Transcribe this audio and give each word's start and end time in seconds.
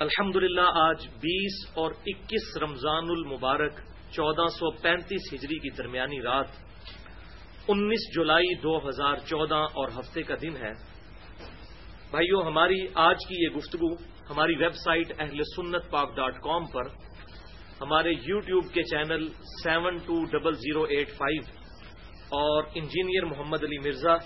الحمد 0.00 0.36
آج 0.58 1.06
بیس 1.20 1.56
اور 1.74 1.90
اکیس 2.06 2.56
رمضان 2.62 3.10
المبارک، 3.10 3.72
چودہ 4.10 4.46
سو 4.48 4.70
پینتیس 4.82 5.32
ہجری 5.32 5.58
کی 5.58 5.70
درمیانی 5.70 6.20
رات، 6.22 6.46
انیس 7.68 8.06
جولائی 8.14 8.54
دو 8.54 8.76
ہزار 8.88 9.16
چودہ 9.26 9.60
اور 9.74 9.88
ہفتے 9.88 10.22
کا 10.22 10.34
دن 10.42 10.56
ہے۔ 10.56 10.72
بھائیو، 12.10 12.42
ہماری 12.42 12.80
آج 12.94 13.26
کی 13.28 13.42
یہ 13.44 13.54
گفتگو 13.56 13.92
ہماری 14.30 14.56
ویب 14.56 14.74
سائٹ 14.74 15.12
اہل 15.18 15.42
سنت 15.56 15.90
پاک 15.90 16.16
ڈاٹ 16.16 16.40
کام 16.42 16.66
پر، 16.66 16.90
ہمارے 17.80 18.12
یو 18.26 18.40
ٹیوب 18.40 18.72
کے 18.74 18.82
channel 18.82 19.28
seven 19.62 19.98
two 20.06 20.24
double 20.32 20.54
zero 20.58 20.82
eight 20.82 21.10
five 21.10 21.42
اور 22.34 22.62
انجینئر 22.74 23.24
محمد 23.24 23.64
علی 23.64 23.78
مرزا 23.78 24.16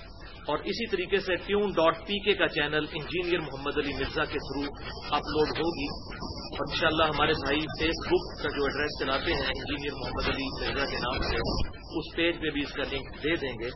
اور 0.49 0.59
اسی 0.59 0.87
طریقے 0.87 1.21
سے 1.21 1.37
ٹیون 1.37 1.71
ڈاٹ 1.71 1.99
پی 2.07 2.25
کے 2.25 2.35
کا 2.35 2.49
چینل 2.49 2.85
انجینئر 2.93 3.39
محمد 3.39 3.79
علی 3.79 3.93
مرزا 3.93 4.25
کے 4.25 4.39
تھرو 4.39 4.63
اپلوڈ 5.07 5.49
ہوگی۔ 5.49 5.87
اور 6.29 6.73
انشاءاللہ 6.73 7.05
ہمارے 7.05 7.33
بھائی 7.33 7.59
فیس 7.59 7.95
بک 8.07 8.43
کا 8.43 8.49
جو 8.49 8.65
ایڈریس 8.65 9.01
چلاتے 9.01 9.33
ہیں 9.33 9.51
انجینئر 9.57 9.93
محمد 9.93 10.29
علی 10.29 10.71
مرزا 10.71 10.87
کے 10.87 10.97
نام 10.97 11.23
سے، 11.23 11.37
اس 11.99 12.17
پیج 12.17 12.43
پہ 12.43 12.51
بھی 12.51 12.63
اس 12.63 12.73
کا 12.73 12.83
لنک 12.83 13.25
دے 13.25 13.37
دیں 13.37 13.53
گے۔ 13.53 13.69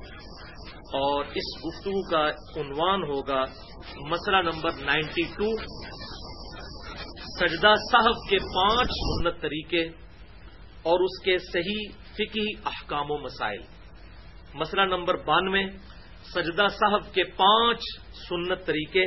اور 0.93 1.25
اس 1.25 1.65
گفتگو 1.67 2.11
کا 2.11 2.29
عنوان 2.61 3.03
ہوگا 3.03 3.45
مسئلہ 4.09 4.37
نمبر 4.37 4.71
نائنٹی 4.85 5.23
ٹو۔ 5.23 5.57
سجدہ 7.39 7.75
صاحب 7.93 8.31
کے 8.31 8.39
پانچ 8.39 8.89
سنت 8.89 9.43
طریقے 9.43 9.83
اور 10.83 11.01
اس 11.01 11.23
کے 11.25 11.39
صحیح 11.39 11.89
فقی 12.15 12.55
احکام 12.65 13.11
و 13.11 13.19
مسائل۔ 13.19 13.63
مسئلہ 14.55 14.83
نمبر 14.83 15.17
بانوے۔ 15.17 15.92
سجدہ 16.25 16.67
صاحب 16.71 17.15
کے 17.15 17.25
پانچ 17.25 17.79
سنت 18.29 18.67
طریقے 18.67 19.05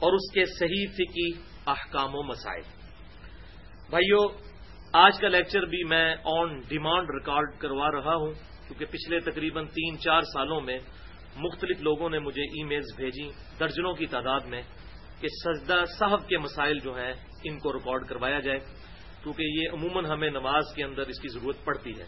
اور 0.00 0.12
اس 0.12 0.30
کے 0.32 0.44
صحیح 0.44 0.86
فقی 0.92 1.30
احکام 1.66 2.14
و 2.14 2.22
مسائل۔ 2.22 2.62
بھائیو، 3.90 4.28
آج 4.92 5.18
کا 5.20 5.28
لیکچر 5.28 5.64
بھی 5.64 5.84
میں 5.84 6.16
آن 6.24 6.60
ڈیمانڈ 6.68 7.10
ریکارڈ 7.10 7.58
کروا 7.58 7.90
رہا 7.90 8.14
ہوں، 8.14 8.32
کیونکہ 8.68 8.84
پچھلے 8.84 9.20
تقریباً 9.20 9.66
تین 9.66 9.98
چار 9.98 10.22
سالوں 10.22 10.60
میں 10.60 10.78
مختلف 11.36 11.80
لوگوں 11.80 12.10
نے 12.10 12.18
مجھے 12.18 12.42
ای 12.42 12.64
میلز 12.64 12.96
بھیجی 12.96 13.28
درجنوں 13.60 13.94
کی 13.94 14.06
تعداد 14.06 14.40
میں 14.40 14.62
کہ 15.20 15.28
سجدہ 15.44 15.84
صاحب 15.98 16.28
کے 16.28 16.38
مسائل 16.38 16.78
جو 16.78 16.96
ہیں 16.96 17.12
ان 17.44 17.58
کو 17.58 17.72
ریکارڈ 17.72 18.08
کروایا 18.08 18.40
جائے، 18.40 18.58
کیونکہ 19.22 19.42
یہ 19.42 19.68
عموماً 19.72 20.04
ہمیں 20.04 20.30
نماز 20.30 20.64
کے 20.74 20.84
اندر 20.84 21.02
اس 21.02 21.20
کی 21.20 21.28
ضرورت 21.28 21.64
پڑتی 21.64 22.00
ہے۔ 22.00 22.04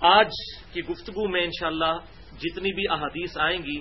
آج 0.00 0.30
کی 0.72 0.80
گفتگو 0.80 1.28
میں 1.28 1.42
انشاءاللہ 1.44 1.98
جتنی 2.38 2.72
بھی 2.72 2.82
احادیث 2.90 3.38
آئیں 3.38 3.62
گی، 3.62 3.80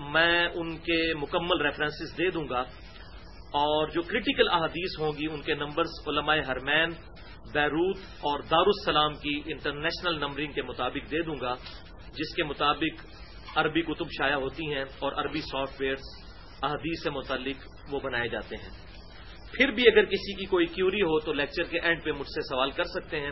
میں 0.00 0.48
ان 0.54 0.76
کے 0.76 1.14
مکمل 1.14 1.60
ریفرنسز 1.60 2.18
دے 2.18 2.30
دوں 2.30 2.48
گا۔ 2.50 2.60
اور 3.50 3.88
جو 3.88 4.02
کرٹیکل 4.02 4.48
احادیث 4.48 5.00
ہوں 5.00 5.12
گی، 5.12 5.26
ان 5.30 5.42
کے 5.42 5.54
نمبرز 5.54 6.08
علماء 6.08 6.36
ہرمین 6.46 6.88
بیروت 7.52 7.96
اور 7.96 8.40
دارالسلام 8.40 9.14
کی 9.14 9.40
انٹرنیشنل 9.46 10.18
نمبرنگ 10.18 10.52
کے 10.52 10.62
مطابق 10.62 11.10
دے 11.10 11.22
دوں 11.22 11.36
گا، 11.40 11.54
جس 12.12 12.34
کے 12.34 12.42
مطابق 12.42 13.06
عربی 13.56 13.82
کتب 13.82 14.06
شائع 14.18 14.34
ہوتی 14.34 14.74
ہیں 14.74 14.84
اور 14.98 15.12
عربی 15.12 15.40
سافٹ 15.40 15.80
ویئرس 15.80 16.24
احادیث 16.62 17.02
سے 17.02 17.10
متعلق 17.10 17.56
وہ 17.94 18.00
بنائے 18.00 18.28
جاتے 18.28 18.56
ہیں۔ 18.56 18.70
پھر 19.52 19.70
بھی 19.70 19.82
اگر 19.92 20.04
کسی 20.04 20.34
کی 20.34 20.44
کوئی 20.44 20.66
کیوری 20.66 21.02
ہو 21.02 21.20
تو 21.20 21.32
لیکچر 21.32 21.62
کے 21.62 21.80
اینڈ 21.80 22.04
پہ 22.04 22.10
مجھ 22.10 22.26
سے 22.26 22.40
سوال 22.40 22.70
کر 22.70 22.84
سکتے 22.84 23.20
ہیں۔ 23.20 23.30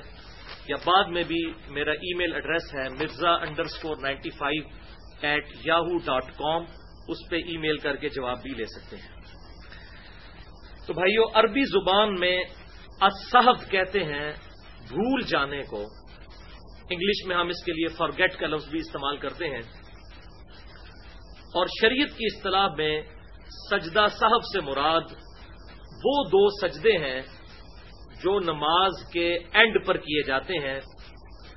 یا 0.69 0.76
بعد 0.76 1.04
میں 1.04 1.22
بھی 1.22 1.52
میرا 1.69 1.91
ای 1.91 2.14
میل 2.14 2.34
ایڈریس 2.34 2.75
ہے 2.75 2.88
Mirza 2.88 3.30
underscore 3.64 3.97
ninety 4.02 4.30
five 4.30 4.62
at 5.20 5.47
Yahoo 5.64 5.98
dot 5.98 6.25
com. 6.25 6.64
اس 7.08 7.30
پہ 7.30 7.36
ای 7.36 7.56
میل 7.56 7.76
کر 7.76 7.97
کے 7.97 8.08
جواب 8.08 8.42
بھی 8.42 8.50
لے 8.50 8.64
سکتے 8.64 8.97
ہیں۔ 8.97 9.08
تو 10.86 10.92
بھائیو، 10.92 11.22
عربی 11.34 11.64
زبان 11.64 12.14
میں 12.14 12.44
اصحب 13.00 13.70
کہتے 13.70 14.04
ہیں 14.04 14.32
بھول 14.88 15.22
جانے 15.22 15.62
کو۔ 15.62 15.80
انگلش 16.91 17.26
میں 17.26 17.36
ہم 17.36 17.48
اس 17.48 17.64
کے 17.64 17.72
لیے 17.72 17.88
فارگیٹ 17.88 18.36
کا 18.36 18.47
لفظ 18.47 18.69
بھی 18.69 18.78
استعمال 18.78 19.16
کرتے 19.16 19.47
ہیں۔ 19.47 19.62
اور 21.54 21.66
شریعت 21.80 22.19
کی 22.19 22.24
اصطلاح 22.36 22.69
میں 22.76 23.03
سجدہ 23.70 24.06
صاحب 24.10 24.44
سے 24.53 24.60
مراد 24.60 25.03
وہ 26.04 26.24
دو 26.24 26.69
سجدے 26.69 26.98
ہیں 26.98 27.20
جو 28.24 28.40
نماز 28.40 28.92
کے 29.12 29.38
اینڈ 29.52 29.86
پر 29.86 29.96
کیے 29.96 30.22
جاتے 30.22 30.54
ہیں، 30.58 30.80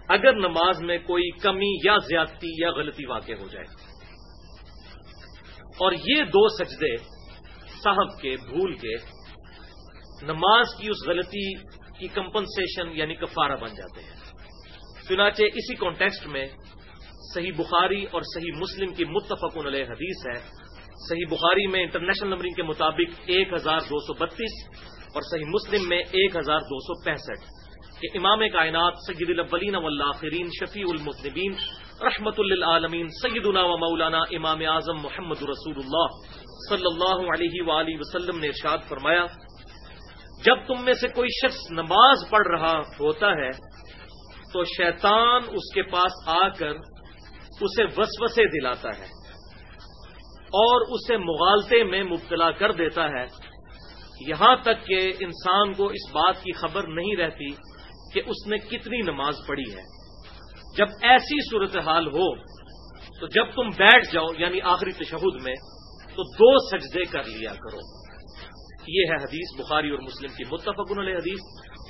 اگر 0.09 0.35
نماز 0.35 0.81
میں 0.81 0.97
کوئی 0.97 1.31
کمی 1.31 1.75
یا 1.85 1.97
زیادتی 1.97 2.47
یا 2.61 2.71
غلطی 2.71 3.05
واقع 3.05 3.31
ہو 3.31 3.47
جائے۔ 3.47 3.65
اور 5.67 5.91
یہ 5.91 6.23
دو 6.23 6.63
سجدے 6.63 6.97
صاحب 7.83 8.21
کے، 8.21 8.35
بھول 8.49 8.73
کے 8.73 8.93
نماز 10.21 10.65
کی 10.79 10.87
اس 10.89 11.07
غلطی 11.07 11.55
کی 11.99 12.07
کمپنسیشن 12.07 12.87
یعنی 12.91 13.15
کفارہ 13.15 13.55
بن 13.55 13.67
جاتے 13.67 14.03
ہیں۔ 14.03 14.15
چنانچہ 15.09 15.43
اسی 15.43 15.75
کانٹیکسٹ 15.75 16.27
میں 16.27 16.45
صحیح 17.33 17.51
بخاری 17.57 18.05
اور 18.11 18.21
صحیح 18.21 18.51
مسلم 18.57 18.93
کی 18.93 19.05
متفق 19.05 19.57
علیہ 19.65 19.83
حدیث 19.83 20.27
ہے۔ 20.27 20.67
صحیح 21.09 21.25
بخاری 21.29 21.67
میں 21.67 21.81
انٹرنیشنل 21.81 22.29
نمبرنگ 22.29 22.53
کے 22.53 22.63
مطابق 22.63 23.19
ایک 23.25 23.53
ہزار 23.53 23.79
دو 23.79 23.99
سو 23.99 24.13
بتیس 24.13 24.87
اور 25.13 25.21
صحیح 25.21 25.45
مسلم 25.47 25.89
میں 25.89 25.97
ایک 25.97 26.35
ہزار 26.35 26.59
دو 26.59 26.79
سو 26.79 27.03
پینسٹھ۔ 27.03 27.57
کہ 28.01 28.17
امام 28.17 28.39
کائنات 28.39 28.93
سید 29.07 29.29
الاولین 29.29 29.75
والآخرین 29.75 30.47
شفیع 30.59 30.85
المذنبین 30.89 31.53
رحمت 32.01 32.39
للعالمین 32.39 33.07
سیدنا 33.07 33.63
و 33.63 33.77
مولانا 33.77 34.17
امام 34.17 34.59
اعظم 34.67 34.95
محمد 34.95 35.41
رسول 35.41 35.73
اللہ 35.75 36.07
صلی 36.69 36.85
اللہ 36.91 37.33
علیہ 37.33 37.67
وآلہ 37.67 37.95
وسلم 37.99 38.39
نے 38.39 38.47
ارشاد 38.47 38.77
فرمایا، 38.87 39.25
جب 40.45 40.55
تم 40.67 40.85
میں 40.85 40.93
سے 40.93 41.07
کوئی 41.07 41.29
شخص 41.29 41.71
نماز 41.71 42.29
پڑھ 42.29 42.47
رہا 42.47 42.79
ہوتا 42.79 43.31
ہے، 43.31 43.49
تو 44.53 44.63
شیطان 44.63 45.41
اس 45.41 45.73
کے 45.73 45.83
پاس 45.83 46.11
آ 46.25 46.47
کر 46.49 46.71
اسے 47.61 47.83
وسوسے 47.83 48.59
دلاتا 48.59 48.89
ہے 48.89 49.05
اور 50.47 50.81
اسے 50.89 51.17
مغالطے 51.17 51.83
میں 51.83 52.03
مبتلا 52.03 52.51
کر 52.51 52.71
دیتا 52.71 53.09
ہے۔ 53.09 53.25
یہاں 54.21 54.55
تک 54.55 54.87
کہ 54.87 55.11
انسان 55.19 55.73
کو 55.73 55.85
اس 55.85 56.11
بات 56.11 56.35
کی 56.43 56.51
خبر 56.51 56.87
نہیں 56.87 57.15
رہتی 57.15 57.51
کہ 58.13 58.21
اس 58.25 58.47
نے 58.47 58.57
کتنی 58.57 58.97
نماز 58.97 59.35
پڑھی 59.47 59.75
ہے۔ 59.75 59.97
جب 60.77 60.85
ایسی 61.01 61.49
صورتحال 61.49 62.07
ہو، 62.07 62.35
تو 63.19 63.27
جب 63.27 63.45
تم 63.55 63.69
بیٹھ 63.69 64.13
جاؤ 64.13 64.25
یعنی 64.37 64.61
آخری 64.61 64.91
تشہد 64.91 65.41
میں، 65.43 65.55
تو 66.15 66.23
دو 66.33 66.77
سجدے 66.77 67.03
کر 67.03 67.23
لیا 67.23 67.53
کرو۔ 67.53 68.07
یہ 68.87 69.03
ہے 69.09 69.15
حدیث 69.15 69.65
بخاری 69.65 69.89
اور 69.89 69.99
مسلم 69.99 70.29
کی 70.37 70.43
متفق 70.51 70.99
علیہ 70.99 71.15
حدیث۔ 71.15 71.39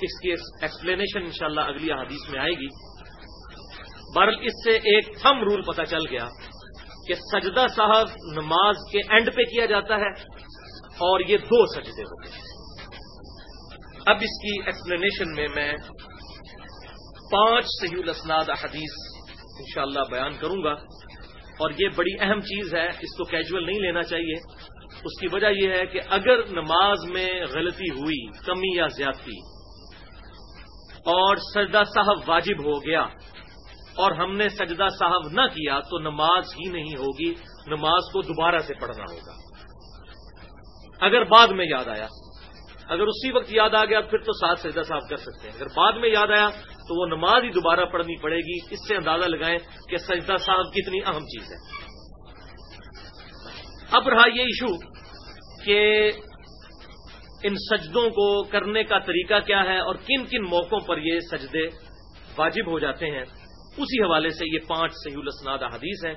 اس 0.02 0.20
کی 0.20 0.30
ایکسپلینیشن 0.32 1.22
انشاءاللہ 1.22 1.60
اگلی 1.60 1.92
حدیث 1.92 2.30
میں 2.30 2.40
آئے 2.40 2.50
گی۔ 2.50 2.66
برل 4.16 4.34
اس 4.42 4.52
سے 4.64 4.70
ایک 4.70 5.06
تھم 5.06 5.42
رول 5.42 5.62
پتہ 5.62 5.82
چل 5.82 6.06
گیا 6.10 6.28
کہ 7.08 7.14
سجدہ 7.14 7.66
صاحب 7.76 8.08
نماز 8.36 8.76
کے 8.92 8.98
اینڈ 8.98 9.26
پہ 9.34 9.42
کیا 9.42 9.66
جاتا 9.66 9.94
ہے۔ 9.96 10.37
اور 10.98 11.20
یہ 11.28 11.36
دو 11.36 11.66
سجدے 11.66 12.02
ہوتے 12.02 12.30
ہیں 12.30 12.42
اب 14.06 14.16
اس 14.16 14.38
کی 14.42 14.60
ایکسپلینیشن 14.66 15.34
میں 15.34 15.48
میں 15.56 15.72
پانچ 17.32 17.64
صحیح 17.64 18.02
الاسناد 18.02 18.44
حدیث 18.50 18.94
انشاءاللہ 19.58 20.00
بیان 20.10 20.32
کروں 20.40 20.64
گا۔ 20.64 20.72
اور 21.60 21.70
یہ 21.78 21.88
بڑی 21.96 22.10
اہم 22.20 22.40
چیز 22.40 22.74
ہے، 22.74 22.88
اس 22.88 23.16
کو 23.16 23.24
کیجول 23.24 23.66
نہیں 23.66 23.80
لینا 23.80 24.02
چاہیے۔ 24.02 24.34
اس 25.04 25.20
کی 25.20 25.26
وجہ 25.32 25.46
یہ 25.46 25.68
ہے 25.68 25.86
کہ 25.86 26.00
اگر 26.08 26.46
نماز 26.46 27.04
میں 27.04 27.28
غلطی 27.54 27.90
ہوئی، 27.90 28.26
کمی 28.46 28.76
یا 28.76 28.86
زیادتی، 28.86 29.40
اور 30.98 31.36
سجدہ 31.36 31.82
صاحب 31.94 32.28
واجب 32.28 32.66
ہو 32.66 32.78
گیا، 32.78 33.02
اور 33.96 34.12
ہم 34.12 34.36
نے 34.36 34.48
سجدہ 34.48 34.86
صاحب 34.98 35.28
نہ 35.32 35.40
کیا، 35.40 35.80
تو 35.80 35.98
نماز 35.98 36.44
ہی 36.54 36.70
نہیں 36.70 36.96
ہوگی، 36.96 37.34
نماز 37.66 38.12
کو 38.12 38.22
دوبارہ 38.22 38.58
سے 38.58 38.74
پڑھنا 38.74 39.04
ہوگا۔ 39.12 39.47
اگر 41.00 41.24
بعد 41.24 41.48
میں 41.48 41.66
یاد 41.70 41.88
آیا، 41.88 42.06
اگر 42.88 43.02
اسی 43.02 43.32
وقت 43.32 43.52
یاد 43.52 43.70
آ 43.74 43.84
گیا، 43.84 44.00
پھر 44.00 44.18
تو 44.18 44.32
ساتھ 44.32 44.60
سجدہ 44.60 44.82
صاحب 44.82 45.08
کر 45.08 45.16
سکتے 45.16 45.48
ہیں۔ 45.48 45.56
اگر 45.56 45.66
بعد 45.76 45.92
میں 45.92 46.08
یاد 46.08 46.26
آیا، 46.36 46.48
تو 46.78 47.00
وہ 47.00 47.06
نماز 47.06 47.44
ہی 47.44 47.50
دوبارہ 47.50 47.84
پڑھنی 47.84 48.16
پڑے 48.16 48.36
گی۔ 48.36 48.58
اس 48.70 48.88
سے 48.88 48.96
اندازہ 48.96 49.24
لگائیں 49.24 49.58
کہ 49.90 49.96
سجدہ 49.96 50.36
صاحب 50.36 50.72
کتنی 50.74 50.98
اہم 51.06 51.20
چیز 51.20 51.52
ہے۔ 51.52 51.56
اب 53.92 54.08
رہا 54.08 54.28
یہ 54.34 54.40
ایشو 54.40 54.76
کہ 55.64 56.12
ان 57.42 57.54
سجدوں 57.54 58.10
کو 58.10 58.42
کرنے 58.42 58.84
کا 58.84 58.98
طریقہ 58.98 59.40
کیا 59.46 59.62
ہے 59.64 59.78
اور 59.78 59.94
کن 59.94 60.24
کن 60.24 60.42
موقعوں 60.42 60.80
پر 60.80 60.98
یہ 60.98 61.20
سجدے 61.20 61.66
واجب 62.36 62.66
ہو 62.66 62.78
جاتے 62.78 63.06
ہیں، 63.06 63.24
اسی 63.76 64.02
حوالے 64.02 64.30
سے 64.30 64.54
یہ 64.54 64.58
پانچ 64.68 64.92
صحیح 64.92 65.16
الاسناد 65.16 65.74
حدیث 65.74 66.04
ہیں، 66.06 66.14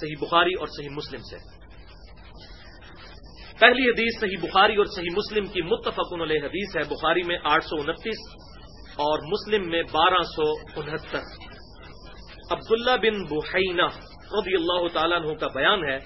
صحیح 0.00 0.14
بخاری 0.20 0.54
اور 0.54 0.66
صحیح 0.66 0.88
مسلم 0.90 1.20
سے۔ 1.20 1.51
پہلی 3.62 3.90
حدیث 3.90 4.20
صحیح 4.20 4.50
بخاری 4.50 4.76
اور 4.76 4.84
صحیح 4.84 5.08
مسلم 5.16 5.44
کی 5.44 5.62
متفق 5.62 6.12
علیہ 6.12 6.44
حدیث 6.44 6.76
ہے، 6.76 6.94
بخاری 6.94 7.22
میں 7.22 7.38
آٹھ 7.44 7.64
سو 7.64 7.76
انتیس 7.76 8.16
اور 8.90 9.18
مسلم 9.18 9.70
میں 9.70 9.82
بارہ 9.82 10.22
سو 10.22 10.50
انہتر۔ 10.76 11.18
عبداللہ 12.50 12.96
بن 13.02 13.24
بحینہ 13.24 13.86
رضی 14.38 14.54
اللہ 14.54 14.88
تعالیٰ 14.92 15.20
عنہ 15.20 15.34
کا 15.34 15.46
بیان 15.54 15.84
ہے 15.84 15.98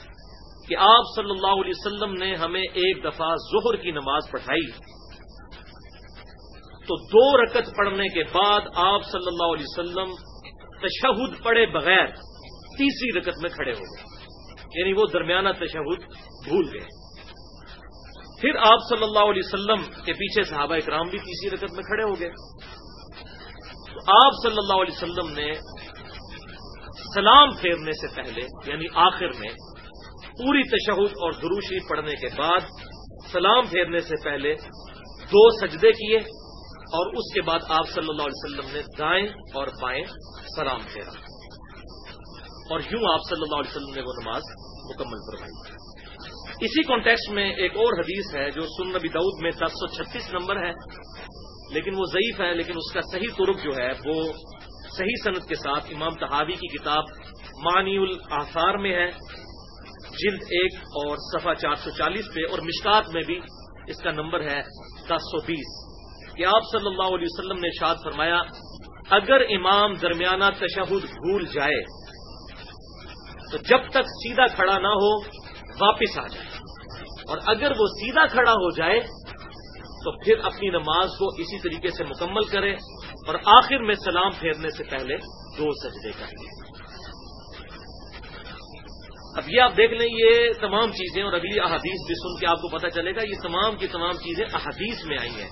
کہ 0.69 0.77
آپ 0.79 1.05
صلی 1.17 1.31
اللہ 1.31 1.63
علیہ 1.63 1.73
وسلم 1.77 2.13
نے 2.13 2.35
ہمیں 2.35 2.63
ایک 2.63 3.05
دفعہ 3.05 3.35
ظہر 3.53 3.77
کی 3.77 3.91
نماز 3.91 4.31
پڑھائی۔ 4.31 4.71
تو 6.89 7.07
دو 7.07 7.43
رکت 7.43 7.77
پڑھنے 7.77 8.09
کے 8.09 8.25
بعد 8.25 8.61
آپ 8.75 9.05
صلی 9.05 9.27
اللہ 9.27 9.55
علیہ 9.55 9.65
وسلم 9.67 10.15
تشہد 10.83 11.45
پڑے 11.45 11.67
بغیر 11.67 12.07
تیسری 12.79 13.19
رکت 13.19 13.39
میں 13.43 13.51
کھڑے 13.51 13.73
ہو 13.73 13.81
گئے۔ 13.81 14.05
یعنی 14.75 14.93
وہ 14.93 15.07
درمیانہ 15.13 15.49
تشہد 15.49 16.03
بھول 16.45 16.71
گئے۔ 16.73 17.06
پھر 18.41 18.57
آپ 18.57 18.79
صلی 18.89 19.05
اللہ 19.05 19.19
علیہ 19.19 19.43
وسلم 19.45 20.03
کے 20.05 20.13
پیچھے 20.13 20.43
صحابہ 20.43 20.75
اکرام 20.75 21.09
بھی 21.09 21.19
تیسری 21.19 21.51
رکت 21.51 21.73
میں 21.73 21.83
کھڑے 21.83 22.03
ہو 22.03 22.21
گئے۔ 22.21 22.29
تو 23.87 24.27
آپ 24.27 24.33
صلی 24.43 24.57
اللہ 24.59 24.83
علیہ 24.83 24.97
وسلم 24.97 25.33
نے 25.33 25.53
سلام 27.15 27.55
پھیرنے 27.55 27.93
سے 27.93 28.15
پہلے 28.15 28.41
یعنی 28.67 28.87
آخر 28.95 29.27
میں، 29.27 29.51
پوری 30.39 30.63
تشہد 30.63 31.17
اور 31.17 31.33
دروشی 31.33 31.89
پڑھنے 31.89 32.15
کے 32.15 32.27
بعد 32.39 32.61
سلام 33.33 33.67
پھیرنے 33.67 34.01
سے 34.01 34.15
پہلے 34.25 34.55
دو 35.27 35.67
سجدے 35.67 35.93
کیے 35.93 36.19
اور 36.87 37.07
اس 37.07 37.35
کے 37.35 37.43
بعد 37.43 37.59
آپ 37.69 37.89
صلی 37.89 38.07
اللہ 38.09 38.23
علیہ 38.23 38.45
وسلم 38.45 38.77
نے 38.77 38.83
دائیں 38.99 39.27
اور 39.29 39.67
بائیں 39.83 40.05
سلام 40.57 40.81
پھیرا۔ 40.93 41.11
اور 42.71 42.81
یوں 42.81 43.13
آپ 43.13 43.21
صلی 43.29 43.43
اللہ 43.43 43.57
علیہ 43.57 43.77
وسلم 43.77 43.95
نے 43.95 44.01
وہ 44.01 44.23
نماز 44.23 44.43
مکمل 44.91 45.19
کروائی 45.19 45.76
اسی 46.61 46.83
کانٹیکس 46.83 47.29
میں 47.31 47.53
ایک 47.53 47.77
اور 47.77 47.99
حدیث 47.99 48.35
ہے 48.35 48.51
جو 48.51 48.61
سن 48.61 48.89
نبی 48.89 49.09
دعود 49.09 49.43
میں 49.43 49.51
دس 49.51 49.73
سو 49.73 49.87
چھتیس 49.87 50.35
نمبر 50.35 50.57
ہے، 50.57 50.73
لیکن 51.73 51.95
وہ 51.95 52.05
ضعیف 52.05 52.41
ہے، 52.41 52.55
لیکن 52.55 52.73
اس 52.77 52.93
کا 52.93 53.01
صحیح 53.01 53.29
ترک 53.39 53.65
جو 53.65 53.77
ہے، 53.77 53.91
وہ 54.07 54.33
صحیح 54.97 55.23
صنعت 55.25 55.49
کے 55.49 55.55
ساتھ 55.55 55.85
امام 55.95 56.15
تحاوی 56.15 56.53
کی 56.53 56.79
کتاب 56.79 57.05
مانی 57.63 57.97
الاثار 57.99 58.75
میں 58.75 58.95
ہے، 58.95 59.11
جلد 60.11 60.43
ایک 60.43 60.75
اور 60.75 61.17
صفحہ 61.17 61.55
چار 61.55 61.75
سو 61.75 61.91
چالیس 61.91 62.25
پہ، 62.35 62.41
اور 62.51 62.59
مشکات 62.59 63.09
میں 63.09 63.23
بھی 63.27 63.41
اس 63.89 63.97
کا 63.97 64.11
نمبر 64.11 64.41
ہے 64.41 64.63
دس 65.09 65.29
سو 65.33 65.41
بیس۔ 65.47 65.75
کہ 66.37 66.45
آپ 66.45 66.63
صلی 66.73 66.87
اللہ 66.87 67.15
علیہ 67.15 67.29
وسلم 67.31 67.59
نے 67.59 67.69
شاد 67.81 67.95
فرمایا، 68.05 68.39
اگر 69.11 69.41
امام 69.41 69.93
درمیانہ 69.93 70.45
تشہد 70.61 71.05
بھول 71.13 71.45
جائے، 71.45 71.83
تو 73.51 73.59
جب 73.59 73.79
تک 73.91 74.03
سیدھا 74.03 74.47
کھڑا 74.47 74.79
نہ 74.79 74.89
ہو 74.89 75.46
واپس 75.81 76.19
آ 76.19 76.27
جائے۔ 76.27 76.47
اور 77.29 77.39
اگر 77.47 77.71
وہ 77.71 77.87
سیدھا 77.87 78.27
کھڑا 78.27 78.53
ہو 78.53 78.71
جائے، 78.71 79.01
تو 80.05 80.25
پھر 80.25 80.35
اپنی 80.43 80.69
نماز 80.69 81.09
کو 81.19 81.27
اسی 81.27 81.59
طریقے 81.59 81.89
سے 81.89 82.05
مکمل 82.05 82.45
کرے 82.45 82.73
اور 83.27 83.35
آخر 83.35 83.79
میں 83.79 83.95
سلام 83.95 84.31
پھیرنے 84.31 84.71
سے 84.71 84.85
پہلے 84.85 85.17
دو 85.59 85.89
سجدے 85.89 86.11
کریں 86.13 86.57
اب 89.37 89.43
یہ 89.49 89.61
آپ 89.61 89.77
دیکھ 89.77 89.93
لیں، 89.93 90.09
یہ 90.13 90.53
تمام 90.61 90.91
چیزیں 90.91 91.23
اور 91.23 91.33
اگلی 91.33 91.61
احادیث 91.61 92.07
بھی 92.07 92.15
سن 92.15 92.41
کے 92.41 92.47
آپ 92.47 92.57
کو 92.57 92.79
پتہ 92.79 92.87
چلے 92.87 93.17
گا، 93.17 93.21
یہ 93.25 93.35
تمام 93.43 93.77
کی 93.77 93.87
تمام 93.87 94.13
چیزیں 94.13 94.45
احادیث 94.45 95.05
میں 95.07 95.19
آئی 95.21 95.31
ہیں۔ 95.31 95.51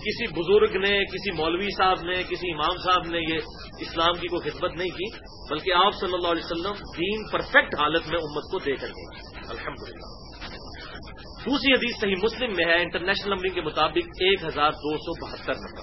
کسی 0.00 0.26
بزرگ 0.26 0.76
نے، 0.76 1.04
کسی 1.04 1.30
مولوی 1.32 1.68
صاحب 1.76 2.02
نے، 2.02 2.22
کسی 2.22 2.52
امام 2.52 2.76
صاحب 2.76 3.06
نے 3.06 3.18
یہ 3.18 3.38
اسلام 3.80 4.14
کی 4.14 4.28
کوئی 4.28 4.50
خدمت 4.50 4.72
نہیں 4.78 4.88
کی، 4.88 5.16
بلکہ 5.50 5.72
آپ 5.74 5.94
صلی 6.00 6.14
اللہ 6.14 6.28
علیہ 6.28 6.44
وسلم 6.44 6.72
دین 6.72 7.30
پرفیکٹ 7.32 7.74
حالت 7.74 8.08
میں 8.08 8.18
امت 8.18 8.52
کو 8.52 8.58
دے 8.58 8.76
کر 8.76 8.86
گئے۔ 8.86 9.29
الحمد 9.50 9.88
للہ 9.88 10.08
دوسری 11.44 11.72
حدیث 11.72 12.00
صحیح 12.00 12.14
مسلم 12.22 12.50
میں 12.56 12.64
ہے، 12.64 12.82
انٹرنیشنل 12.82 13.30
نمبرنگ 13.30 13.54
کے 13.54 13.60
مطابق 13.60 14.06
ایک 14.06 14.44
ہزار 14.44 14.70
دو 14.70 14.96
سو 14.96 15.26
بہتر 15.26 15.54
نمبر۔ 15.54 15.82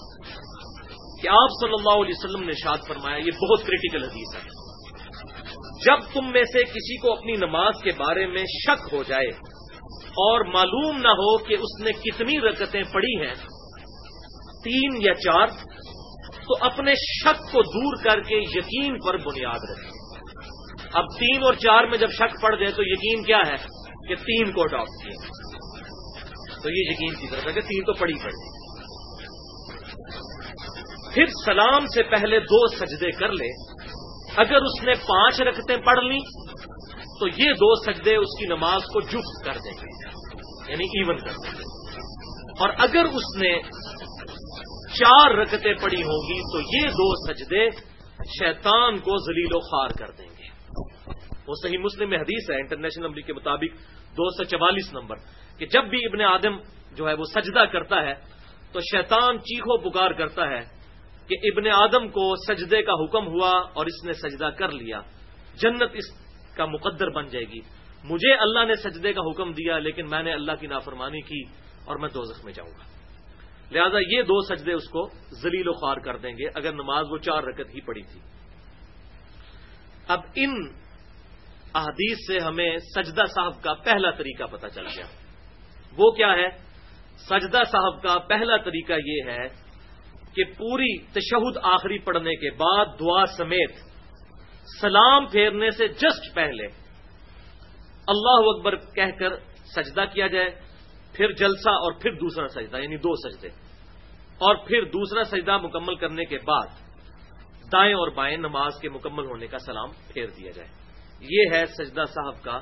کہ 1.22 1.28
آپ 1.28 1.50
صلی 1.62 1.74
اللہ 1.78 2.06
علیہ 2.06 2.14
وسلم 2.18 2.44
نے 2.44 2.52
شاد 2.52 2.78
فرمایا، 2.88 3.18
یہ 3.18 3.31
بہت 3.31 3.60
کریٹیکل 3.66 4.04
حدیث 4.04 4.36
ہے۔ 4.36 4.50
جب 5.86 6.14
تم 6.14 6.31
میں 6.31 6.44
سے 6.44 6.64
کسی 6.64 6.98
کو 6.98 7.14
اپنی 7.14 7.34
نماز 7.34 7.74
کے 7.84 7.92
بارے 7.92 8.28
میں 8.28 8.44
شک 8.44 8.94
ہو 8.94 9.04
جائے 9.04 9.28
اور 10.04 10.54
معلوم 10.54 10.98
نہ 10.98 11.08
ہو 11.08 11.38
کہ 11.38 11.54
اس 11.54 11.81
نے 11.84 11.92
کتنی 11.92 12.40
رکتیں 12.40 12.84
پڑھی 12.94 13.25
ہیں، 13.25 13.34
تین 14.63 15.02
یا 15.02 15.13
چار، 15.13 15.48
تو 16.38 16.65
اپنے 16.65 16.94
شک 16.96 17.51
کو 17.51 17.62
دور 17.62 18.03
کر 18.03 18.22
کے 18.22 18.36
یقین 18.36 19.00
پر 19.00 19.18
بنیاد 19.18 19.72
رکھے 19.72 19.97
اب 20.94 21.03
تین 21.20 21.44
اور 21.44 21.53
چار 21.53 21.84
میں 21.84 21.98
جب 21.98 22.10
شک 22.10 22.41
پڑ 22.41 22.56
جائے 22.56 22.72
تو 22.72 22.82
یقین 22.82 23.24
کیا 23.24 23.39
ہے 23.48 23.56
کہ 24.08 24.15
تین 24.15 24.51
کو 24.51 24.62
اڈاپٹ 24.62 25.03
کیا 25.03 25.38
تو 26.63 26.70
یہ 26.70 26.91
یقین 26.91 27.15
کی 27.15 27.27
طرف 27.27 27.48
ہے 27.48 27.51
کہ 27.53 27.62
تین 27.62 27.84
تو 27.84 27.94
پڑی 27.94 28.13
پڑی 28.13 28.58
پھر 31.13 31.25
سلام 31.46 31.86
سے 31.86 32.03
پہلے 32.03 32.39
دو 32.39 32.75
سجدے 32.75 33.12
کر 33.12 33.32
لے۔ 33.32 33.48
اگر 34.38 34.56
اس 34.56 34.84
نے 34.84 34.94
پانچ 34.94 35.41
رکھتے 35.41 35.77
پڑھ 35.77 36.00
لی 36.00 36.20
تو 37.20 37.27
یہ 37.27 37.53
دو 37.53 37.84
سجدے 37.84 38.15
اس 38.15 38.39
کی 38.39 38.46
نماز 38.46 38.82
کو 38.82 39.01
جفت 39.01 39.46
کر 39.46 39.53
دیں 39.53 39.72
گے۔ 39.72 40.10
یعنی 40.72 40.84
ایون 40.84 41.17
کر 41.17 41.32
دیں 41.32 41.51
گے۔ 41.58 41.63
اور 42.60 42.70
اگر 42.77 43.06
اس 43.06 43.41
نے 43.41 43.62
چار 45.00 45.32
رکتیں 45.32 45.74
پڑی 45.74 46.03
ہوں 46.03 46.29
گی، 46.29 46.39
تو 46.39 46.60
یہ 46.60 46.89
دو 46.91 47.34
سجدے 47.34 47.70
شیطان 48.39 48.98
کو 48.98 49.17
ذلیل 49.17 49.56
و 49.56 49.60
خوار 49.60 49.89
کر 49.89 50.12
دیں 50.17 50.27
گے۔ 50.29 50.37
وہ 51.48 51.53
صحیح 51.63 51.77
مسلم 51.77 52.10
میں 52.10 52.17
حدیث 52.17 52.50
ہے 52.50 52.55
انٹرنیشنل 52.55 53.05
نمبر 53.05 53.19
کے 53.19 53.34
مطابق 53.34 53.74
دو 54.17 54.29
سو 54.29 54.43
چوالیس 54.43 54.93
نمبر، 54.93 55.15
کہ 55.57 55.65
جب 55.65 55.84
بھی 55.84 56.05
ابن 56.05 56.22
آدم 56.22 56.57
جو 56.96 57.07
ہے 57.07 57.13
وہ 57.13 57.24
سجدہ 57.24 57.63
کرتا 57.72 58.03
ہے، 58.03 58.13
تو 58.72 58.79
شیطان 58.79 59.39
چیخو 59.39 59.89
پکار 59.89 60.12
کرتا 60.12 60.48
ہے 60.48 60.62
کہ 61.27 61.36
ابن 61.43 61.67
آدم 61.67 62.07
کو 62.07 62.36
سجدے 62.36 62.84
کا 62.84 62.91
حکم 63.03 63.27
ہوا 63.27 63.50
اور 63.50 63.86
اس 63.86 64.05
نے 64.05 64.13
سجدہ 64.13 64.50
کر 64.57 64.72
لیا۔ 64.72 65.01
جنت 65.55 65.91
اس 65.93 66.05
کا 66.55 66.65
مقدر 66.65 67.10
بن 67.10 67.25
جائے 67.25 67.46
گی۔ 67.46 67.60
مجھے 68.03 68.34
اللہ 68.34 68.65
نے 68.65 68.75
سجدے 68.75 69.13
کا 69.13 69.22
حکم 69.22 69.51
دیا، 69.51 69.79
لیکن 69.79 70.10
میں 70.10 70.24
نے 70.24 70.34
اللہ 70.34 70.51
کی 70.60 70.67
نافرمانی 70.67 71.22
کی 71.22 71.41
اور 71.86 71.96
میں 71.96 72.10
دو 72.10 72.22
میں 72.43 72.53
جاؤں 72.53 72.69
گا۔ 72.69 72.84
لہذا 73.72 73.98
یہ 74.00 74.22
دو 74.22 74.55
سجدے 74.55 74.74
اس 74.74 74.89
کو 74.89 75.10
زلیل 75.41 75.67
و 75.67 75.74
خوار 75.74 75.98
کر 75.98 76.17
دیں 76.17 76.31
گے، 76.31 76.48
اگر 76.55 76.74
نماز 76.74 77.05
وہ 77.12 77.17
چار 77.17 77.43
رکت 77.43 77.75
ہی 77.75 77.81
پڑی 77.81 78.01
تھی۔ 78.01 78.19
اب 80.08 80.20
ان 80.36 80.54
احادیث 81.76 82.18
سے 82.28 82.40
ہمیں 82.40 82.78
سجدہ 82.78 83.24
صاحب 83.36 83.64
کا 83.64 83.74
پہلا 83.74 84.12
طریقہ 84.12 84.44
پتا 84.44 84.70
چل 84.70 84.88
گیا۔ 84.88 85.06
وہ 85.98 86.12
کیا 86.12 86.34
ہے؟ 86.34 86.50
سجدہ 87.18 87.62
صاحب 87.72 88.04
کا 88.04 88.20
پہلا 88.20 88.58
طریقہ 88.58 88.94
یہ 89.06 89.32
ہے 89.32 89.48
کہ 90.34 90.44
پوری 90.44 90.98
تشہد 90.98 91.58
آخری 91.64 92.00
پڑھنے 92.00 92.36
کے 92.36 92.52
بعد 92.52 92.86
دعا 93.00 93.26
سمیت 93.26 93.72
سلام 94.82 95.26
پھیرنے 95.26 95.70
سے 95.70 95.88
جسٹ 95.88 96.36
پہلے 96.36 96.66
اللہ 98.08 98.50
اکبر 98.50 98.76
کہہ 98.76 99.20
کر 99.20 99.30
سجدہ 99.76 100.06
کیا 100.14 100.28
جائے، 100.28 100.50
پھر 101.14 101.32
جلسہ 101.32 101.70
اور 101.70 101.94
پھر 102.02 102.12
دوسرا 102.12 102.48
سجدہ 102.48 102.78
یعنی 102.78 102.98
دو 102.98 103.30
سجدے۔ 103.30 103.48
اور 104.38 104.56
پھر 104.56 104.86
دوسرا 104.86 105.24
سجدہ 105.24 105.58
مکمل 105.58 105.96
کرنے 105.96 106.26
کے 106.26 106.38
بعد 106.38 106.87
دائیں 107.71 107.93
اور 107.93 108.12
بائیں 108.12 108.38
نماز 108.38 108.79
کے 108.81 108.89
مکمل 108.89 109.25
ہونے 109.25 109.47
کا 109.47 109.57
سلام 109.57 109.91
پھیر 110.13 110.27
دیا 110.27 110.51
جائے۔ 110.51 110.67
یہ 111.21 111.53
ہے 111.53 111.65
سجدہ 111.65 112.03
صاحب 112.07 112.43
کا 112.43 112.59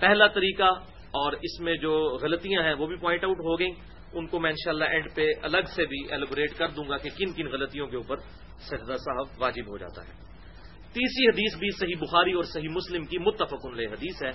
پہلا 0.00 0.26
طریقہ، 0.26 0.70
اور 1.16 1.32
اس 1.32 1.60
میں 1.60 1.76
جو 1.76 1.92
غلطیاں 2.22 2.62
ہیں 2.62 2.74
وہ 2.74 2.86
بھی 2.86 2.96
پوائنٹ 2.96 3.24
آؤٹ 3.24 3.38
ہو 3.40 3.58
گئیں۔ 3.58 3.74
ان 4.12 4.26
کو 4.26 4.40
میں 4.40 4.50
انشاءاللہ 4.50 4.84
اینڈ 4.84 5.06
پہ 5.14 5.26
الگ 5.42 5.68
سے 5.74 5.84
بھی 5.86 6.00
ایلیبوریٹ 6.10 6.56
کر 6.58 6.68
دوں 6.68 6.88
گا 6.88 6.96
کہ 6.96 7.10
کن 7.18 7.32
کن 7.32 7.46
غلطیوں 7.46 7.86
کے 7.86 7.96
اوپر 7.96 8.16
سجدہ 8.68 8.96
صاحب 8.96 9.40
واجب 9.42 9.68
ہو 9.68 9.78
جاتا 9.78 10.04
ہے۔ 10.04 10.12
تیسری 10.94 11.26
حدیث 11.28 11.58
بھی 11.58 11.70
صحیح 11.70 11.98
بخاری 12.00 12.32
اور 12.32 12.42
صحیح 12.42 12.68
مسلم 12.68 13.04
کی 13.04 13.18
متفق 13.18 13.66
علیہ 13.66 13.88
حدیث 13.88 14.22
ہے۔ 14.22 14.30